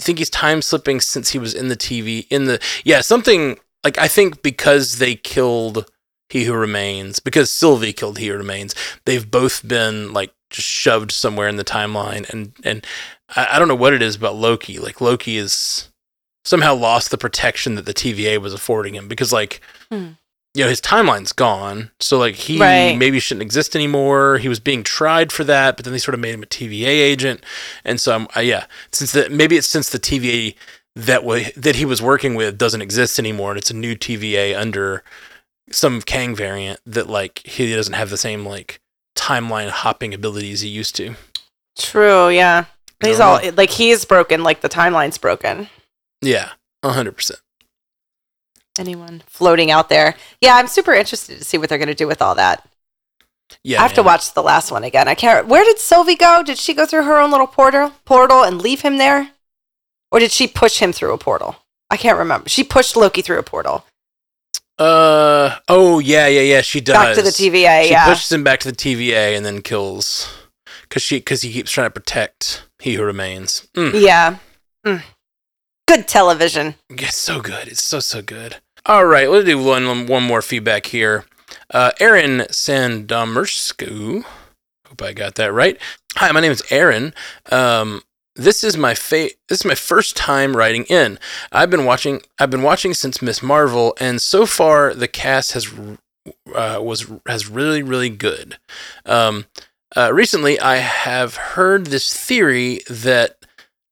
think 0.00 0.18
he's 0.18 0.30
time 0.30 0.62
slipping 0.62 1.00
since 1.00 1.30
he 1.30 1.38
was 1.38 1.54
in 1.54 1.68
the 1.68 1.76
TV 1.76 2.26
in 2.30 2.46
the 2.46 2.60
yeah 2.84 3.00
something 3.00 3.58
like 3.84 3.98
I 3.98 4.08
think 4.08 4.42
because 4.42 4.98
they 4.98 5.14
killed 5.14 5.90
He 6.28 6.44
Who 6.44 6.54
Remains 6.54 7.20
because 7.20 7.50
Sylvie 7.50 7.92
killed 7.92 8.18
He 8.18 8.28
Who 8.28 8.36
Remains. 8.36 8.74
They've 9.04 9.28
both 9.28 9.66
been 9.66 10.12
like 10.12 10.32
just 10.50 10.68
shoved 10.68 11.12
somewhere 11.12 11.48
in 11.48 11.56
the 11.56 11.64
timeline, 11.64 12.28
and 12.30 12.52
and 12.64 12.86
I, 13.34 13.48
I 13.52 13.58
don't 13.58 13.68
know 13.68 13.74
what 13.74 13.94
it 13.94 14.02
is 14.02 14.16
about 14.16 14.36
Loki. 14.36 14.78
Like 14.78 15.00
Loki 15.00 15.36
is 15.36 15.88
somehow 16.44 16.74
lost 16.74 17.10
the 17.10 17.18
protection 17.18 17.74
that 17.74 17.86
the 17.86 17.94
TVA 17.94 18.38
was 18.38 18.54
affording 18.54 18.94
him 18.94 19.08
because 19.08 19.32
like. 19.32 19.60
Hmm. 19.90 20.10
You 20.54 20.64
know 20.64 20.68
his 20.68 20.80
timeline's 20.80 21.32
gone, 21.32 21.92
so 22.00 22.18
like 22.18 22.34
he 22.34 22.58
Right. 22.58 22.96
maybe 22.96 23.20
shouldn't 23.20 23.42
exist 23.42 23.76
anymore. 23.76 24.38
He 24.38 24.48
was 24.48 24.58
being 24.58 24.82
tried 24.82 25.30
for 25.30 25.44
that, 25.44 25.76
but 25.76 25.84
then 25.84 25.92
they 25.92 25.98
sort 26.00 26.14
of 26.14 26.20
made 26.20 26.34
him 26.34 26.42
a 26.42 26.46
TVA 26.46 26.86
agent, 26.88 27.44
and 27.84 28.00
so 28.00 28.14
I'm, 28.14 28.28
uh, 28.36 28.40
yeah, 28.40 28.64
since 28.90 29.12
the 29.12 29.30
maybe 29.30 29.56
it's 29.56 29.68
since 29.68 29.88
the 29.90 30.00
TVA 30.00 30.56
that 30.96 31.22
way 31.24 31.52
that 31.56 31.76
he 31.76 31.84
was 31.84 32.02
working 32.02 32.34
with 32.34 32.58
doesn't 32.58 32.82
exist 32.82 33.18
anymore, 33.18 33.50
and 33.52 33.58
it's 33.58 33.70
a 33.70 33.76
new 33.76 33.94
TVA 33.94 34.58
under 34.58 35.04
some 35.70 36.02
Kang 36.02 36.34
variant 36.34 36.80
that 36.84 37.08
like 37.08 37.38
he 37.46 37.72
doesn't 37.72 37.94
have 37.94 38.10
the 38.10 38.16
same 38.16 38.44
like 38.44 38.80
timeline 39.16 39.68
hopping 39.70 40.12
abilities 40.12 40.62
he 40.62 40.68
used 40.68 40.96
to. 40.96 41.14
True, 41.78 42.28
yeah. 42.28 42.64
He's 43.02 43.20
all 43.20 43.40
know. 43.40 43.52
like 43.56 43.70
he's 43.70 44.04
broken, 44.04 44.42
like 44.42 44.60
the 44.62 44.68
timeline's 44.68 45.16
broken. 45.16 45.68
Yeah, 46.20 46.50
hundred 46.84 47.12
percent. 47.12 47.40
Anyone 48.80 49.22
floating 49.26 49.70
out 49.70 49.88
there? 49.88 50.14
Yeah, 50.40 50.56
I'm 50.56 50.66
super 50.66 50.94
interested 50.94 51.38
to 51.38 51.44
see 51.44 51.58
what 51.58 51.68
they're 51.68 51.78
going 51.78 51.88
to 51.88 51.94
do 51.94 52.06
with 52.06 52.22
all 52.22 52.34
that. 52.34 52.66
Yeah, 53.62 53.80
I 53.80 53.82
have 53.82 53.94
to 53.94 54.02
watch 54.02 54.32
the 54.32 54.42
last 54.42 54.70
one 54.70 54.84
again. 54.84 55.08
I 55.08 55.14
can't. 55.14 55.46
Where 55.46 55.64
did 55.64 55.78
Sylvie 55.78 56.16
go? 56.16 56.42
Did 56.42 56.56
she 56.56 56.72
go 56.72 56.86
through 56.86 57.02
her 57.04 57.18
own 57.18 57.30
little 57.30 57.46
portal 57.46 57.92
portal 58.04 58.42
and 58.42 58.62
leave 58.62 58.80
him 58.82 58.96
there, 58.98 59.30
or 60.10 60.18
did 60.20 60.32
she 60.32 60.46
push 60.46 60.78
him 60.78 60.92
through 60.92 61.12
a 61.12 61.18
portal? 61.18 61.56
I 61.90 61.96
can't 61.96 62.18
remember. 62.18 62.48
She 62.48 62.64
pushed 62.64 62.96
Loki 62.96 63.20
through 63.22 63.38
a 63.38 63.42
portal 63.42 63.84
Uh 64.80 65.58
oh 65.68 65.98
yeah 65.98 66.26
yeah 66.26 66.40
yeah 66.40 66.62
she 66.62 66.80
does 66.80 66.94
back 66.94 67.14
to 67.14 67.22
the 67.22 67.28
TVA. 67.28 67.84
She 67.84 67.90
yeah, 67.90 68.06
pushes 68.06 68.32
him 68.32 68.42
back 68.42 68.60
to 68.60 68.70
the 68.70 68.76
TVA 68.76 69.36
and 69.36 69.44
then 69.44 69.60
kills 69.60 70.32
because 70.82 71.02
she 71.02 71.18
because 71.18 71.42
he 71.42 71.52
keeps 71.52 71.70
trying 71.70 71.88
to 71.88 71.90
protect 71.90 72.64
he 72.78 72.94
who 72.94 73.04
remains. 73.04 73.68
Mm. 73.74 74.00
yeah. 74.00 74.38
Mm. 74.86 75.02
Good 75.86 76.08
television. 76.08 76.76
It's 76.88 77.18
so 77.18 77.40
good. 77.42 77.68
It's 77.68 77.82
so 77.82 78.00
so 78.00 78.22
good. 78.22 78.56
All 78.86 79.04
right, 79.04 79.28
let's 79.30 79.44
do 79.44 79.62
one 79.62 80.06
one 80.06 80.22
more 80.22 80.42
feedback 80.42 80.86
here. 80.86 81.24
Uh, 81.70 81.92
Aaron 82.00 82.40
Sandomersku. 82.50 84.24
Hope 84.86 85.02
I 85.02 85.12
got 85.12 85.34
that 85.34 85.52
right. 85.52 85.78
Hi, 86.16 86.32
my 86.32 86.40
name 86.40 86.52
is 86.52 86.62
Aaron. 86.70 87.14
Um, 87.52 88.02
this 88.34 88.64
is 88.64 88.76
my 88.76 88.94
fa- 88.94 89.30
This 89.48 89.60
is 89.60 89.64
my 89.64 89.74
first 89.74 90.16
time 90.16 90.56
writing 90.56 90.84
in. 90.84 91.18
I've 91.52 91.70
been 91.70 91.84
watching. 91.84 92.22
I've 92.38 92.50
been 92.50 92.62
watching 92.62 92.94
since 92.94 93.20
Miss 93.20 93.42
Marvel, 93.42 93.94
and 94.00 94.20
so 94.20 94.46
far 94.46 94.94
the 94.94 95.08
cast 95.08 95.52
has 95.52 95.70
uh, 96.54 96.80
was 96.82 97.10
has 97.26 97.48
really 97.48 97.82
really 97.82 98.10
good. 98.10 98.56
Um, 99.04 99.44
uh, 99.94 100.10
recently, 100.12 100.58
I 100.58 100.76
have 100.76 101.34
heard 101.36 101.86
this 101.86 102.12
theory 102.16 102.80
that 102.88 103.39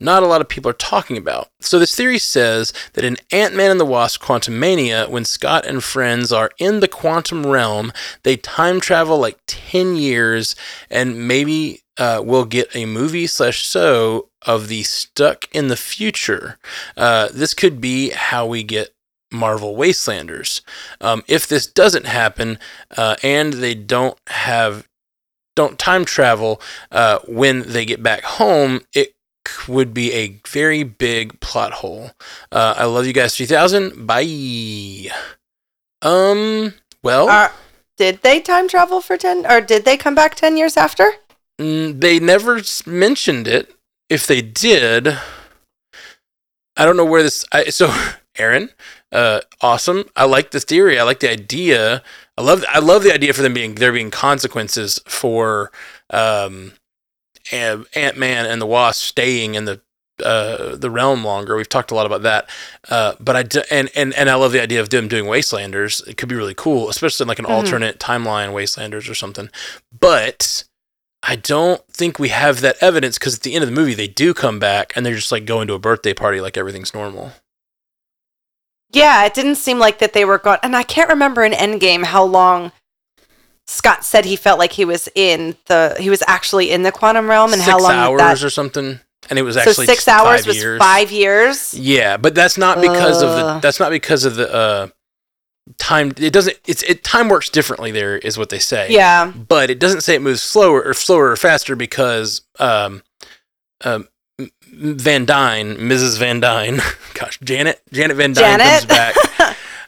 not 0.00 0.22
a 0.22 0.26
lot 0.26 0.40
of 0.40 0.48
people 0.48 0.70
are 0.70 0.74
talking 0.74 1.16
about. 1.16 1.48
So 1.60 1.78
this 1.78 1.94
theory 1.94 2.18
says 2.18 2.72
that 2.92 3.04
in 3.04 3.16
Ant-Man 3.32 3.70
and 3.70 3.80
the 3.80 3.84
Wasp: 3.84 4.22
Quantumania, 4.22 5.08
when 5.08 5.24
Scott 5.24 5.66
and 5.66 5.82
friends 5.82 6.32
are 6.32 6.50
in 6.58 6.80
the 6.80 6.88
quantum 6.88 7.46
realm, 7.46 7.92
they 8.22 8.36
time 8.36 8.80
travel 8.80 9.18
like 9.18 9.38
ten 9.46 9.96
years, 9.96 10.54
and 10.90 11.26
maybe 11.26 11.82
uh, 11.96 12.22
we'll 12.24 12.44
get 12.44 12.74
a 12.74 12.86
movie 12.86 13.26
slash 13.26 13.66
show 13.66 14.28
of 14.46 14.68
the 14.68 14.84
Stuck 14.84 15.46
in 15.52 15.68
the 15.68 15.76
Future. 15.76 16.58
Uh, 16.96 17.28
this 17.32 17.54
could 17.54 17.80
be 17.80 18.10
how 18.10 18.46
we 18.46 18.62
get 18.62 18.94
Marvel 19.32 19.76
Wastelanders. 19.76 20.62
Um, 21.00 21.22
if 21.26 21.46
this 21.46 21.66
doesn't 21.66 22.06
happen, 22.06 22.58
uh, 22.96 23.16
and 23.22 23.54
they 23.54 23.74
don't 23.74 24.18
have 24.28 24.86
don't 25.56 25.78
time 25.78 26.04
travel 26.04 26.60
uh, 26.92 27.18
when 27.26 27.62
they 27.62 27.84
get 27.84 28.00
back 28.00 28.22
home, 28.22 28.80
it 28.94 29.14
would 29.68 29.92
be 29.94 30.12
a 30.12 30.40
very 30.46 30.82
big 30.82 31.38
plot 31.40 31.72
hole. 31.72 32.10
Uh, 32.50 32.74
I 32.76 32.84
love 32.84 33.06
you 33.06 33.12
guys. 33.12 33.36
Three 33.36 33.46
thousand. 33.46 34.06
Bye. 34.06 35.10
Um. 36.02 36.74
Well, 37.02 37.28
Are, 37.28 37.52
did 37.96 38.22
they 38.22 38.40
time 38.40 38.68
travel 38.68 39.00
for 39.00 39.16
ten, 39.16 39.46
or 39.46 39.60
did 39.60 39.84
they 39.84 39.96
come 39.96 40.14
back 40.14 40.34
ten 40.34 40.56
years 40.56 40.76
after? 40.76 41.12
mm, 41.58 42.00
they 42.00 42.18
never 42.18 42.60
mentioned 42.86 43.48
it. 43.48 43.74
If 44.08 44.26
they 44.26 44.40
did, 44.40 45.18
I 46.76 46.84
don't 46.84 46.96
know 46.96 47.04
where 47.04 47.22
this. 47.22 47.44
I, 47.52 47.64
so, 47.64 47.92
Aaron, 48.38 48.70
uh, 49.12 49.40
awesome. 49.60 50.04
I 50.16 50.24
like 50.24 50.50
this 50.50 50.64
theory. 50.64 50.98
I 50.98 51.02
like 51.02 51.20
the 51.20 51.30
idea. 51.30 52.02
I 52.36 52.42
love. 52.42 52.64
I 52.68 52.78
love 52.78 53.02
the 53.02 53.12
idea 53.12 53.32
for 53.32 53.42
them 53.42 53.54
being 53.54 53.74
there 53.74 53.92
being 53.92 54.10
consequences 54.10 55.00
for 55.06 55.70
um, 56.10 56.72
Ant 57.52 58.16
Man 58.16 58.46
and 58.46 58.60
the 58.60 58.66
Wasp 58.66 59.02
staying 59.02 59.54
in 59.54 59.64
the 59.64 59.80
uh, 60.24 60.74
the 60.74 60.90
realm 60.90 61.24
longer. 61.24 61.54
We've 61.56 61.68
talked 61.68 61.92
a 61.92 61.94
lot 61.94 62.04
about 62.06 62.22
that. 62.22 62.48
Uh, 62.88 63.14
but 63.20 63.36
I 63.36 63.62
and 63.70 63.88
and 63.94 64.12
and 64.14 64.28
I 64.28 64.34
love 64.34 64.50
the 64.52 64.60
idea 64.60 64.80
of 64.80 64.90
them 64.90 65.06
doing 65.08 65.26
Wastelanders. 65.26 66.06
It 66.08 66.16
could 66.16 66.28
be 66.28 66.34
really 66.34 66.54
cool, 66.54 66.88
especially 66.88 67.24
in 67.24 67.28
like 67.28 67.38
an 67.38 67.44
Mhm. 67.44 67.50
alternate 67.50 67.98
timeline 68.00 68.52
Wastelanders 68.52 69.08
or 69.08 69.14
something. 69.14 69.48
But 69.98 70.64
I 71.22 71.36
don't 71.36 71.86
think 71.88 72.18
we 72.18 72.28
have 72.30 72.60
that 72.62 72.76
evidence 72.80 73.18
because 73.18 73.36
at 73.36 73.42
the 73.42 73.54
end 73.54 73.62
of 73.62 73.70
the 73.70 73.74
movie 73.76 73.94
they 73.94 74.08
do 74.08 74.34
come 74.34 74.58
back 74.58 74.92
and 74.96 75.06
they're 75.06 75.14
just 75.14 75.30
like 75.32 75.44
going 75.44 75.68
to 75.68 75.74
a 75.74 75.78
birthday 75.78 76.14
party 76.14 76.40
like 76.40 76.56
everything's 76.56 76.94
normal. 76.94 77.32
Yeah, 78.90 79.24
it 79.24 79.34
didn't 79.34 79.56
seem 79.56 79.78
like 79.78 79.98
that 79.98 80.14
they 80.14 80.24
were 80.24 80.38
gone. 80.38 80.58
And 80.62 80.74
I 80.74 80.82
can't 80.82 81.10
remember 81.10 81.44
in 81.44 81.52
Endgame 81.52 82.04
how 82.04 82.24
long 82.24 82.72
Scott 83.70 84.02
said 84.04 84.24
he 84.24 84.34
felt 84.34 84.58
like 84.58 84.72
he 84.72 84.84
was 84.86 85.08
in 85.14 85.54
the 85.66 85.94
he 86.00 86.08
was 86.08 86.22
actually 86.26 86.70
in 86.70 86.82
the 86.84 86.90
quantum 86.90 87.28
realm 87.28 87.52
and 87.52 87.60
six 87.60 87.70
how 87.70 87.78
long 87.78 87.92
hours 87.92 88.18
that. 88.40 88.42
or 88.42 88.48
something, 88.50 88.98
and 89.28 89.38
it 89.38 89.42
was 89.42 89.56
So 89.56 89.60
actually 89.60 89.84
six 89.86 90.06
just 90.06 90.08
hours 90.08 90.46
was 90.46 90.56
years. 90.56 90.78
five 90.78 91.12
years. 91.12 91.74
Yeah, 91.74 92.16
but 92.16 92.34
that's 92.34 92.56
not 92.56 92.80
because 92.80 93.20
of 93.22 93.30
the 93.30 93.58
that's 93.60 93.78
not 93.78 93.90
because 93.90 94.24
of 94.24 94.36
the 94.36 94.50
uh 94.52 94.86
time 95.76 96.12
it 96.16 96.32
doesn't 96.32 96.56
it's 96.66 96.82
it 96.84 97.04
time 97.04 97.28
works 97.28 97.50
differently 97.50 97.90
there 97.90 98.16
is 98.16 98.38
what 98.38 98.48
they 98.48 98.58
say. 98.58 98.86
Yeah, 98.88 99.30
But 99.32 99.68
it 99.68 99.78
doesn't 99.78 100.00
say 100.00 100.14
it 100.14 100.22
moves 100.22 100.40
slower 100.42 100.82
or 100.82 100.94
slower 100.94 101.30
or 101.30 101.36
faster 101.36 101.76
because 101.76 102.40
um 102.58 103.02
um 103.84 104.08
Van 104.72 105.26
Dyne, 105.26 105.76
Mrs. 105.76 106.18
Van 106.18 106.40
Dyne, 106.40 106.80
gosh, 107.14 107.38
Janet, 107.44 107.82
Janet 107.92 108.16
Van 108.16 108.32
Dyne 108.32 108.58
Janet. 108.60 108.68
comes 108.68 108.84
back. 108.86 109.14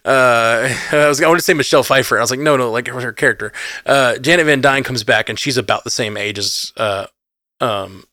uh, 0.05 0.69
I 0.93 1.09
was 1.09 1.21
I 1.23 1.27
wanted 1.27 1.41
to 1.41 1.45
say 1.45 1.55
Michelle 1.55 1.83
Pfeiffer. 1.83 2.19
I 2.19 2.21
was 2.21 2.31
like, 2.31 2.41
no, 2.41 2.57
no, 2.57 2.71
like 2.71 2.89
her 2.89 3.13
character. 3.13 3.53
Uh, 3.87 4.19
Janet 4.19 4.47
Van 4.47 4.61
Dyne 4.61 4.83
comes 4.83 5.05
back 5.05 5.29
and 5.29 5.39
she's 5.39 5.57
about 5.57 5.85
the 5.85 5.91
same 5.91 6.17
age 6.17 6.39
as 6.39 6.73
uh, 6.77 7.07
um, 7.61 8.05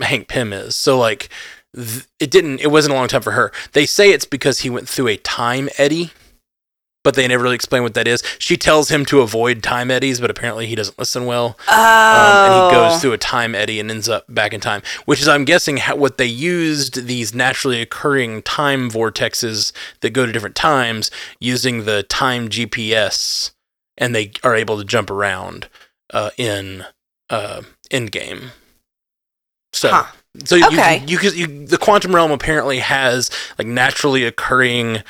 Hank 0.00 0.28
Pym 0.28 0.52
is. 0.52 0.76
So 0.76 0.98
like, 0.98 1.28
th- 1.74 2.06
it 2.18 2.30
didn't. 2.30 2.60
It 2.60 2.70
wasn't 2.70 2.94
a 2.94 2.96
long 2.96 3.08
time 3.08 3.22
for 3.22 3.32
her. 3.32 3.52
They 3.72 3.86
say 3.86 4.10
it's 4.10 4.26
because 4.26 4.60
he 4.60 4.70
went 4.70 4.88
through 4.88 5.08
a 5.08 5.16
time 5.18 5.68
eddy 5.78 6.12
but 7.08 7.14
they 7.14 7.26
never 7.26 7.42
really 7.42 7.54
explain 7.54 7.82
what 7.82 7.94
that 7.94 8.06
is. 8.06 8.22
She 8.38 8.58
tells 8.58 8.90
him 8.90 9.06
to 9.06 9.22
avoid 9.22 9.62
time 9.62 9.90
eddies, 9.90 10.20
but 10.20 10.30
apparently 10.30 10.66
he 10.66 10.74
doesn't 10.74 10.98
listen 10.98 11.24
well. 11.24 11.56
Oh. 11.66 11.72
Um, 11.72 12.52
and 12.52 12.70
he 12.70 12.76
goes 12.76 13.00
through 13.00 13.14
a 13.14 13.16
time 13.16 13.54
eddy 13.54 13.80
and 13.80 13.90
ends 13.90 14.10
up 14.10 14.26
back 14.28 14.52
in 14.52 14.60
time, 14.60 14.82
which 15.06 15.22
is, 15.22 15.26
I'm 15.26 15.46
guessing, 15.46 15.78
how, 15.78 15.96
what 15.96 16.18
they 16.18 16.26
used 16.26 17.06
these 17.06 17.34
naturally 17.34 17.80
occurring 17.80 18.42
time 18.42 18.90
vortexes 18.90 19.72
that 20.02 20.10
go 20.10 20.26
to 20.26 20.32
different 20.32 20.54
times 20.54 21.10
using 21.40 21.86
the 21.86 22.02
time 22.02 22.50
GPS, 22.50 23.52
and 23.96 24.14
they 24.14 24.32
are 24.44 24.54
able 24.54 24.76
to 24.76 24.84
jump 24.84 25.10
around 25.10 25.70
uh, 26.12 26.28
in 26.36 26.84
uh, 27.30 27.62
Endgame. 27.90 28.50
So. 29.72 29.88
Huh. 29.88 30.04
So 30.44 30.56
you, 30.56 30.70
you, 30.70 31.18
you, 31.18 31.30
you, 31.30 31.66
the 31.66 31.78
quantum 31.78 32.14
realm 32.14 32.30
apparently 32.30 32.80
has 32.80 33.30
like 33.58 33.66
naturally 33.66 34.24
occurring 34.24 35.02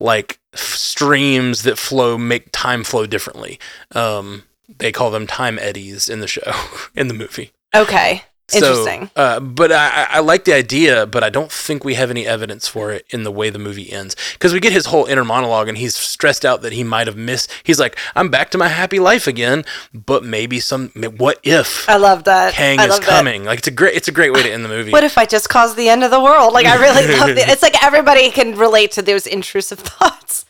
like 0.00 0.38
streams 0.54 1.62
that 1.62 1.78
flow 1.78 2.18
make 2.18 2.50
time 2.52 2.84
flow 2.84 3.06
differently. 3.06 3.58
Um, 3.92 4.44
they 4.78 4.92
call 4.92 5.10
them 5.10 5.26
time 5.26 5.58
eddies 5.58 6.08
in 6.08 6.20
the 6.20 6.28
show 6.28 6.52
in 6.94 7.08
the 7.08 7.14
movie. 7.14 7.52
Okay. 7.74 8.22
So, 8.48 8.58
Interesting. 8.58 9.10
uh, 9.16 9.40
but 9.40 9.72
I, 9.72 10.06
I 10.10 10.20
like 10.20 10.44
the 10.44 10.52
idea, 10.52 11.06
but 11.06 11.24
I 11.24 11.30
don't 11.30 11.50
think 11.50 11.82
we 11.82 11.94
have 11.94 12.10
any 12.10 12.26
evidence 12.26 12.68
for 12.68 12.92
it 12.92 13.06
in 13.08 13.22
the 13.22 13.30
way 13.30 13.48
the 13.48 13.58
movie 13.58 13.90
ends. 13.90 14.14
Because 14.34 14.52
we 14.52 14.60
get 14.60 14.72
his 14.72 14.86
whole 14.86 15.06
inner 15.06 15.24
monologue, 15.24 15.66
and 15.66 15.78
he's 15.78 15.94
stressed 15.96 16.44
out 16.44 16.60
that 16.60 16.72
he 16.74 16.84
might 16.84 17.06
have 17.06 17.16
missed. 17.16 17.50
He's 17.62 17.80
like, 17.80 17.98
"I'm 18.14 18.28
back 18.28 18.50
to 18.50 18.58
my 18.58 18.68
happy 18.68 18.98
life 18.98 19.26
again," 19.26 19.64
but 19.94 20.24
maybe 20.24 20.60
some. 20.60 20.90
What 21.16 21.40
if 21.42 21.88
I 21.88 21.96
love 21.96 22.24
that. 22.24 22.52
Kang 22.52 22.78
I 22.78 22.84
is 22.84 22.90
love 22.90 23.00
that. 23.00 23.08
coming? 23.08 23.44
Like 23.44 23.60
it's 23.60 23.68
a 23.68 23.70
great. 23.70 23.94
It's 23.94 24.08
a 24.08 24.12
great 24.12 24.32
way 24.34 24.42
to 24.42 24.52
end 24.52 24.62
the 24.62 24.68
movie. 24.68 24.92
What 24.92 25.04
if 25.04 25.16
I 25.16 25.24
just 25.24 25.48
caused 25.48 25.76
the 25.78 25.88
end 25.88 26.04
of 26.04 26.10
the 26.10 26.20
world? 26.22 26.52
Like 26.52 26.66
I 26.66 26.76
really 26.76 27.16
love 27.18 27.30
it. 27.30 27.48
It's 27.48 27.62
like 27.62 27.82
everybody 27.82 28.30
can 28.30 28.56
relate 28.58 28.92
to 28.92 29.02
those 29.02 29.26
intrusive 29.26 29.78
thoughts. 29.80 30.44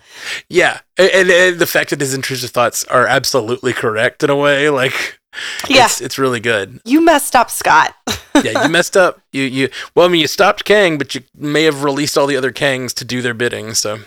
Yeah, 0.48 0.80
and, 0.98 1.10
and, 1.10 1.30
and 1.30 1.58
the 1.58 1.66
fact 1.66 1.90
that 1.90 2.00
his 2.00 2.14
intrusive 2.14 2.50
thoughts 2.50 2.82
are 2.84 3.06
absolutely 3.06 3.72
correct 3.72 4.24
in 4.24 4.30
a 4.30 4.36
way, 4.36 4.68
like 4.70 5.20
Yeah. 5.68 5.84
it's, 5.86 6.00
it's 6.00 6.18
really 6.18 6.40
good. 6.40 6.80
You 6.84 7.04
messed 7.04 7.34
up, 7.36 7.50
Scott. 7.50 7.94
Yeah, 8.42 8.64
you 8.64 8.68
messed 8.68 8.96
up. 8.96 9.20
You 9.32 9.44
you 9.44 9.68
well, 9.94 10.06
I 10.06 10.08
mean, 10.10 10.20
you 10.20 10.26
stopped 10.26 10.64
Kang, 10.64 10.98
but 10.98 11.14
you 11.14 11.22
may 11.36 11.62
have 11.62 11.84
released 11.84 12.18
all 12.18 12.26
the 12.26 12.36
other 12.36 12.50
Kangs 12.50 12.92
to 12.94 13.04
do 13.04 13.22
their 13.22 13.32
bidding. 13.32 13.74
So 13.74 14.00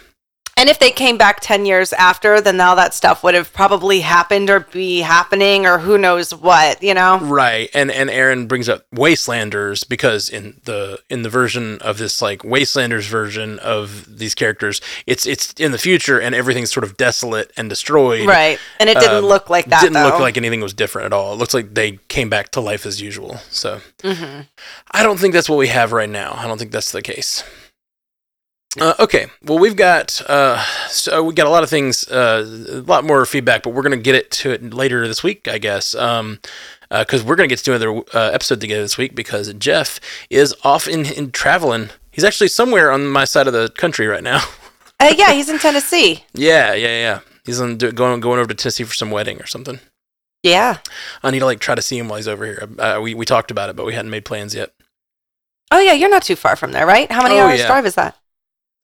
And 0.58 0.70
if 0.70 0.80
they 0.80 0.90
came 0.92 1.18
back 1.18 1.40
10 1.40 1.66
years 1.68 1.94
after, 1.94 2.42
then 2.42 2.60
all 2.60 2.76
that 2.76 2.94
stuff 2.96 3.24
would 3.24 3.36
have 3.36 3.54
probably 3.54 4.00
happened 4.02 4.50
or 4.50 4.62
be 4.62 5.00
happening 5.02 5.66
or 5.68 5.78
who 5.78 5.98
knows 5.98 6.34
what, 6.34 6.82
you 6.82 6.94
know? 6.96 7.20
right, 7.20 7.70
and 7.76 7.92
and 7.92 8.10
Aaron 8.10 8.48
brings 8.48 8.68
up 8.68 8.86
Wastelanders 8.94 9.88
because 9.88 10.30
in 10.30 10.60
the 10.66 11.00
in 11.10 11.22
the 11.22 11.30
version 11.30 11.78
of 11.82 11.98
this 12.00 12.22
like 12.22 12.42
Wastelanders 12.42 13.08
version 13.08 13.60
of 13.60 14.18
these 14.18 14.34
characters, 14.36 14.82
it's 15.06 15.26
it's 15.26 15.54
in 15.54 15.72
the 15.72 15.78
future 15.78 16.20
and 16.20 16.34
everything's 16.34 16.72
sort 16.74 16.84
of 16.84 16.98
desolate 16.98 17.52
and 17.56 17.70
destroyed. 17.70 18.28
Right. 18.28 18.60
And 18.80 18.90
it 18.90 18.96
didn't 19.00 19.18
Um, 19.18 19.26
look 19.26 19.50
like 19.50 19.66
that, 19.68 19.82
didn't 19.82 19.94
though. 19.94 20.04
look 20.06 20.20
like 20.20 20.38
anything 20.38 20.62
was 20.62 20.74
different 20.74 21.06
at 21.06 21.14
all. 21.14 21.34
It 21.34 21.38
looks 21.38 21.54
like 21.54 21.76
they 21.76 22.00
came 22.08 22.30
back 22.30 22.50
to 22.54 22.62
life 22.62 22.86
as 22.86 23.00
usual. 23.02 23.38
So 23.52 23.82
hmm 24.04 24.42
I 24.92 25.04
don't 25.04 25.20
think 25.20 25.34
that's 25.34 25.50
what 25.50 25.58
we 25.60 25.68
have 25.68 25.92
right 25.92 26.10
now. 26.10 26.34
I 26.36 26.48
don't 26.48 26.58
think 26.58 26.72
that's 26.72 26.92
the 26.92 27.02
case. 27.04 27.44
Uh, 28.80 28.94
okay, 29.00 29.28
well 29.44 29.58
we've 29.58 29.76
got 29.76 30.22
uh, 30.30 30.62
so 30.90 31.24
we 31.24 31.34
got 31.34 31.48
a 31.48 31.50
lot 31.50 31.64
of 31.64 31.70
things, 31.70 32.08
uh, 32.10 32.44
a 32.70 32.82
lot 32.82 33.04
more 33.04 33.26
feedback, 33.26 33.64
but 33.64 33.72
we're 33.72 33.82
gonna 33.82 33.98
get 33.98 34.14
it 34.14 34.30
to 34.32 34.52
it 34.52 34.74
later 34.74 35.08
this 35.08 35.24
week, 35.24 35.48
I 35.48 35.58
guess, 35.58 35.96
um, 35.96 36.40
because 36.90 37.24
we're 37.24 37.36
gonna 37.38 37.48
get 37.48 37.60
to 37.60 37.64
do 37.64 37.74
another 37.74 38.04
uh, 38.14 38.30
episode 38.32 38.62
together 38.62 38.82
this 38.82 38.98
week 38.98 39.16
because 39.16 39.52
Jeff 39.54 40.00
is 40.30 40.54
off 40.64 40.88
in, 40.88 41.06
in 41.06 41.32
traveling. 41.32 41.90
He's 42.12 42.24
actually 42.24 42.50
somewhere 42.50 42.92
on 42.92 43.08
my 43.08 43.26
side 43.26 43.48
of 43.48 43.54
the 43.54 43.70
country 43.70 44.08
right 44.08 44.24
now. 44.24 44.42
Uh, 45.00 45.14
yeah, 45.16 45.32
he's 45.32 45.48
in 45.48 45.60
Tennessee. 45.60 46.24
yeah, 46.34 46.74
yeah, 46.74 46.88
yeah. 46.88 47.20
He's 47.46 47.62
on, 47.62 47.78
going 47.78 48.20
going 48.20 48.40
over 48.40 48.48
to 48.48 48.56
Tennessee 48.56 48.84
for 48.84 48.96
some 48.96 49.12
wedding 49.12 49.40
or 49.40 49.46
something. 49.46 49.80
Yeah. 50.42 50.78
I 51.22 51.30
need 51.30 51.38
to 51.42 51.46
like 51.46 51.60
try 51.60 51.76
to 51.76 51.84
see 51.84 52.00
him 52.00 52.08
while 52.10 52.18
he's 52.18 52.28
over 52.28 52.44
here. 52.44 52.68
Uh, 52.80 53.00
we 53.00 53.14
we 53.14 53.24
talked 53.24 53.52
about 53.52 53.70
it, 53.70 53.76
but 53.76 53.86
we 53.86 53.94
hadn't 53.94 54.10
made 54.10 54.26
plans 54.26 54.56
yet. 54.56 54.72
Oh, 55.70 55.80
yeah, 55.80 55.94
you're 55.94 56.10
not 56.10 56.24
too 56.24 56.36
far 56.36 56.56
from 56.56 56.72
there, 56.72 56.88
right? 56.88 57.12
How 57.12 57.22
many 57.22 57.36
Oh, 57.36 57.42
hours 57.46 57.60
yeah. 57.60 57.68
drive 57.68 57.86
is 57.86 57.94
that? 57.94 58.18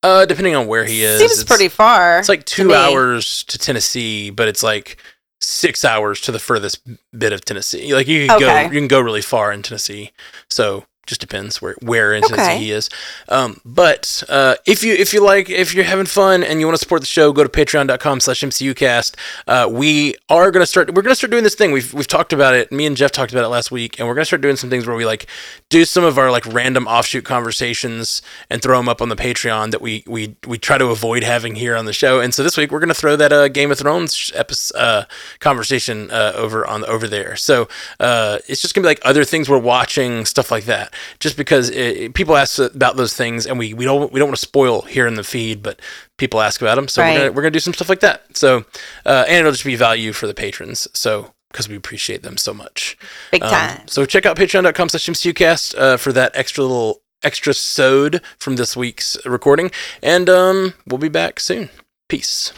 Uh, 0.03 0.25
depending 0.25 0.53
on 0.55 0.67
where 0.67 0.83
he 0.85 1.03
is, 1.03 1.19
Seems 1.19 1.31
it's- 1.31 1.43
pretty 1.45 1.69
far. 1.69 2.19
It's 2.19 2.29
like 2.29 2.45
two 2.45 2.65
me. 2.67 2.73
hours 2.73 3.43
to 3.45 3.57
Tennessee, 3.57 4.29
but 4.29 4.47
it's 4.49 4.61
like 4.61 4.97
six 5.41 5.83
hours 5.85 6.19
to 6.21 6.31
the 6.31 6.39
furthest 6.39 6.81
bit 7.17 7.33
of 7.33 7.43
Tennessee. 7.45 7.93
Like 7.93 8.07
you 8.07 8.27
can 8.27 8.35
Okay. 8.35 8.63
go, 8.67 8.73
you 8.73 8.79
can 8.79 8.87
go 8.87 8.99
really 8.99 9.21
far 9.21 9.51
in 9.51 9.61
Tennessee. 9.61 10.11
So 10.49 10.85
just 11.05 11.21
depends 11.21 11.61
where 11.61 11.75
where 11.81 12.13
in 12.13 12.23
Okay. 12.23 12.35
Tennessee 12.35 12.65
he 12.65 12.71
is. 12.71 12.89
Um, 13.29 13.59
but 13.65 14.23
uh, 14.29 14.55
if 14.65 14.83
you 14.83 14.93
if 14.93 15.13
you 15.13 15.21
like 15.23 15.49
if 15.49 15.73
you're 15.73 15.83
having 15.83 16.05
fun 16.05 16.43
and 16.43 16.59
you 16.59 16.65
want 16.65 16.75
to 16.77 16.79
support 16.79 17.01
the 17.01 17.07
show, 17.07 17.31
go 17.33 17.43
to 17.43 17.49
patreon.com/slash 17.49 18.41
mcucast. 18.41 19.15
Uh, 19.47 19.67
we 19.69 20.15
are 20.29 20.51
gonna 20.51 20.65
start. 20.65 20.93
We're 20.93 21.01
gonna 21.01 21.15
start 21.15 21.31
doing 21.31 21.43
this 21.43 21.55
thing. 21.55 21.71
We've 21.71 21.93
we've 21.93 22.07
talked 22.07 22.31
about 22.33 22.53
it. 22.53 22.71
Me 22.71 22.85
and 22.85 22.95
Jeff 22.95 23.11
talked 23.11 23.31
about 23.33 23.43
it 23.43 23.49
last 23.49 23.71
week, 23.71 23.99
and 23.99 24.07
we're 24.07 24.13
gonna 24.15 24.25
start 24.25 24.41
doing 24.41 24.55
some 24.55 24.69
things 24.69 24.85
where 24.87 24.95
we 24.95 25.05
like 25.05 25.27
do 25.69 25.83
some 25.85 26.03
of 26.03 26.17
our 26.17 26.31
like 26.31 26.45
random 26.53 26.87
offshoot 26.87 27.25
conversations 27.25 28.21
and 28.49 28.61
throw 28.61 28.77
them 28.77 28.87
up 28.87 29.01
on 29.01 29.09
the 29.09 29.15
Patreon 29.15 29.71
that 29.71 29.81
we 29.81 30.03
we 30.07 30.35
we 30.47 30.57
try 30.57 30.77
to 30.77 30.85
avoid 30.87 31.23
having 31.23 31.55
here 31.55 31.75
on 31.75 31.85
the 31.85 31.93
show. 31.93 32.19
And 32.19 32.33
so 32.33 32.43
this 32.43 32.55
week 32.57 32.71
we're 32.71 32.79
gonna 32.79 32.93
throw 32.93 33.15
that 33.15 33.33
uh, 33.33 33.47
Game 33.49 33.71
of 33.71 33.77
Thrones 33.79 34.31
episode 34.35 34.77
uh, 34.77 35.05
conversation 35.39 36.09
uh, 36.11 36.31
over 36.35 36.65
on 36.65 36.85
over 36.85 37.07
there. 37.07 37.35
So 37.35 37.67
uh, 37.99 38.39
it's 38.47 38.61
just 38.61 38.73
gonna 38.73 38.83
be 38.83 38.89
like 38.89 39.01
other 39.03 39.23
things 39.25 39.49
we're 39.49 39.57
watching, 39.57 40.25
stuff 40.25 40.51
like 40.51 40.65
that. 40.65 40.92
Just 41.19 41.37
because 41.37 41.69
it, 41.69 42.13
people 42.13 42.35
ask 42.37 42.59
about 42.59 42.95
those 42.97 43.13
things, 43.13 43.45
and 43.45 43.57
we, 43.59 43.73
we 43.73 43.85
don't 43.85 44.11
we 44.11 44.19
don't 44.19 44.29
want 44.29 44.37
to 44.39 44.45
spoil 44.45 44.81
here 44.81 45.07
in 45.07 45.15
the 45.15 45.23
feed, 45.23 45.61
but 45.63 45.79
people 46.17 46.41
ask 46.41 46.61
about 46.61 46.75
them, 46.75 46.87
so 46.87 47.01
Right. 47.01 47.13
we're 47.13 47.19
gonna 47.19 47.31
we're 47.33 47.41
gonna 47.43 47.51
do 47.51 47.59
some 47.59 47.73
stuff 47.73 47.89
like 47.89 47.99
that. 48.01 48.35
So 48.37 48.65
uh, 49.05 49.25
and 49.27 49.37
it'll 49.39 49.51
just 49.51 49.65
be 49.65 49.75
value 49.75 50.13
for 50.13 50.27
the 50.27 50.33
patrons. 50.33 50.87
So 50.93 51.33
because 51.51 51.69
we 51.69 51.75
appreciate 51.75 52.23
them 52.23 52.35
so 52.37 52.51
much. 52.53 52.97
Big 53.31 53.43
Um, 53.43 53.49
time. 53.51 53.87
so 53.87 54.05
check 54.05 54.25
out 54.25 54.35
patreon.com 54.37 54.89
slash 54.89 55.05
mcucast 55.05 55.77
uh, 55.77 55.97
for 55.97 56.11
that 56.11 56.31
extra 56.33 56.63
little 56.63 57.01
extra 57.21 57.53
sode 57.53 58.21
from 58.39 58.55
this 58.55 58.75
week's 58.75 59.17
recording. 59.25 59.69
And 60.01 60.29
um, 60.29 60.73
we'll 60.87 60.97
be 60.97 61.09
back 61.09 61.39
soon. 61.39 61.69
Peace. 62.09 62.51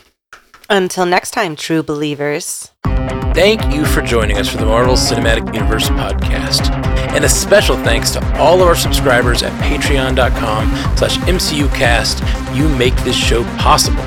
Until 0.69 1.05
next 1.05 1.31
time, 1.31 1.55
true 1.55 1.83
believers. 1.83 2.71
Thank 3.35 3.73
you 3.73 3.85
for 3.85 4.01
joining 4.01 4.37
us 4.37 4.47
for 4.49 4.57
the 4.57 4.65
Marvel 4.65 4.95
Cinematic 4.95 5.53
Universe 5.53 5.89
podcast. 5.89 6.71
And 7.13 7.25
a 7.25 7.29
special 7.29 7.75
thanks 7.77 8.11
to 8.11 8.37
all 8.37 8.61
of 8.61 8.67
our 8.67 8.75
subscribers 8.75 9.43
at 9.43 9.51
patreon.com 9.61 10.69
slash 10.97 11.17
mcucast. 11.17 12.55
You 12.55 12.69
make 12.77 12.95
this 13.03 13.15
show 13.15 13.43
possible. 13.57 14.01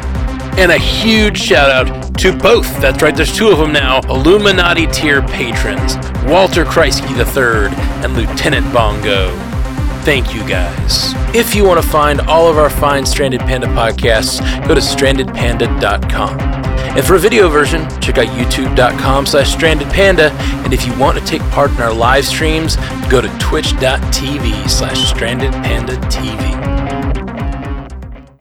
And 0.59 0.73
a 0.73 0.79
huge 0.79 1.39
shout 1.39 1.71
out 1.71 2.19
to 2.19 2.37
both, 2.37 2.67
that's 2.81 3.01
right, 3.01 3.15
there's 3.15 3.37
two 3.37 3.49
of 3.49 3.59
them 3.59 3.73
now, 3.73 4.01
Illuminati 4.11 4.89
tier 4.89 5.23
patrons, 5.23 5.97
Walter 6.25 6.65
Kreisky 6.65 7.11
III 7.17 7.73
and 8.05 8.17
Lieutenant 8.17 8.73
Bongo. 8.73 9.29
Thank 10.09 10.35
you 10.35 10.41
guys. 10.49 11.13
If 11.37 11.55
you 11.55 11.67
want 11.67 11.83
to 11.83 11.87
find 11.87 12.23
all 12.23 12.49
of 12.49 12.57
our 12.57 12.71
fine 12.71 13.05
Stranded 13.05 13.41
Panda 13.41 13.67
podcasts, 13.67 14.41
go 14.67 14.75
to 14.75 14.81
strandedpanda.com. 14.81 16.41
And 16.41 17.05
for 17.05 17.17
a 17.17 17.19
video 17.19 17.51
version, 17.51 17.83
check 18.01 18.17
out 18.17 18.29
youtube.com 18.29 19.27
slash 19.27 19.55
strandedpanda. 19.55 20.31
And 20.65 20.73
if 20.73 20.87
you 20.87 20.99
want 20.99 21.19
to 21.19 21.25
take 21.27 21.43
part 21.51 21.73
in 21.73 21.83
our 21.83 21.93
live 21.93 22.25
streams, 22.25 22.77
go 23.11 23.21
to 23.21 23.29
twitch.tv 23.39 24.71
slash 24.71 25.13
strandedpandatv. 25.13 26.78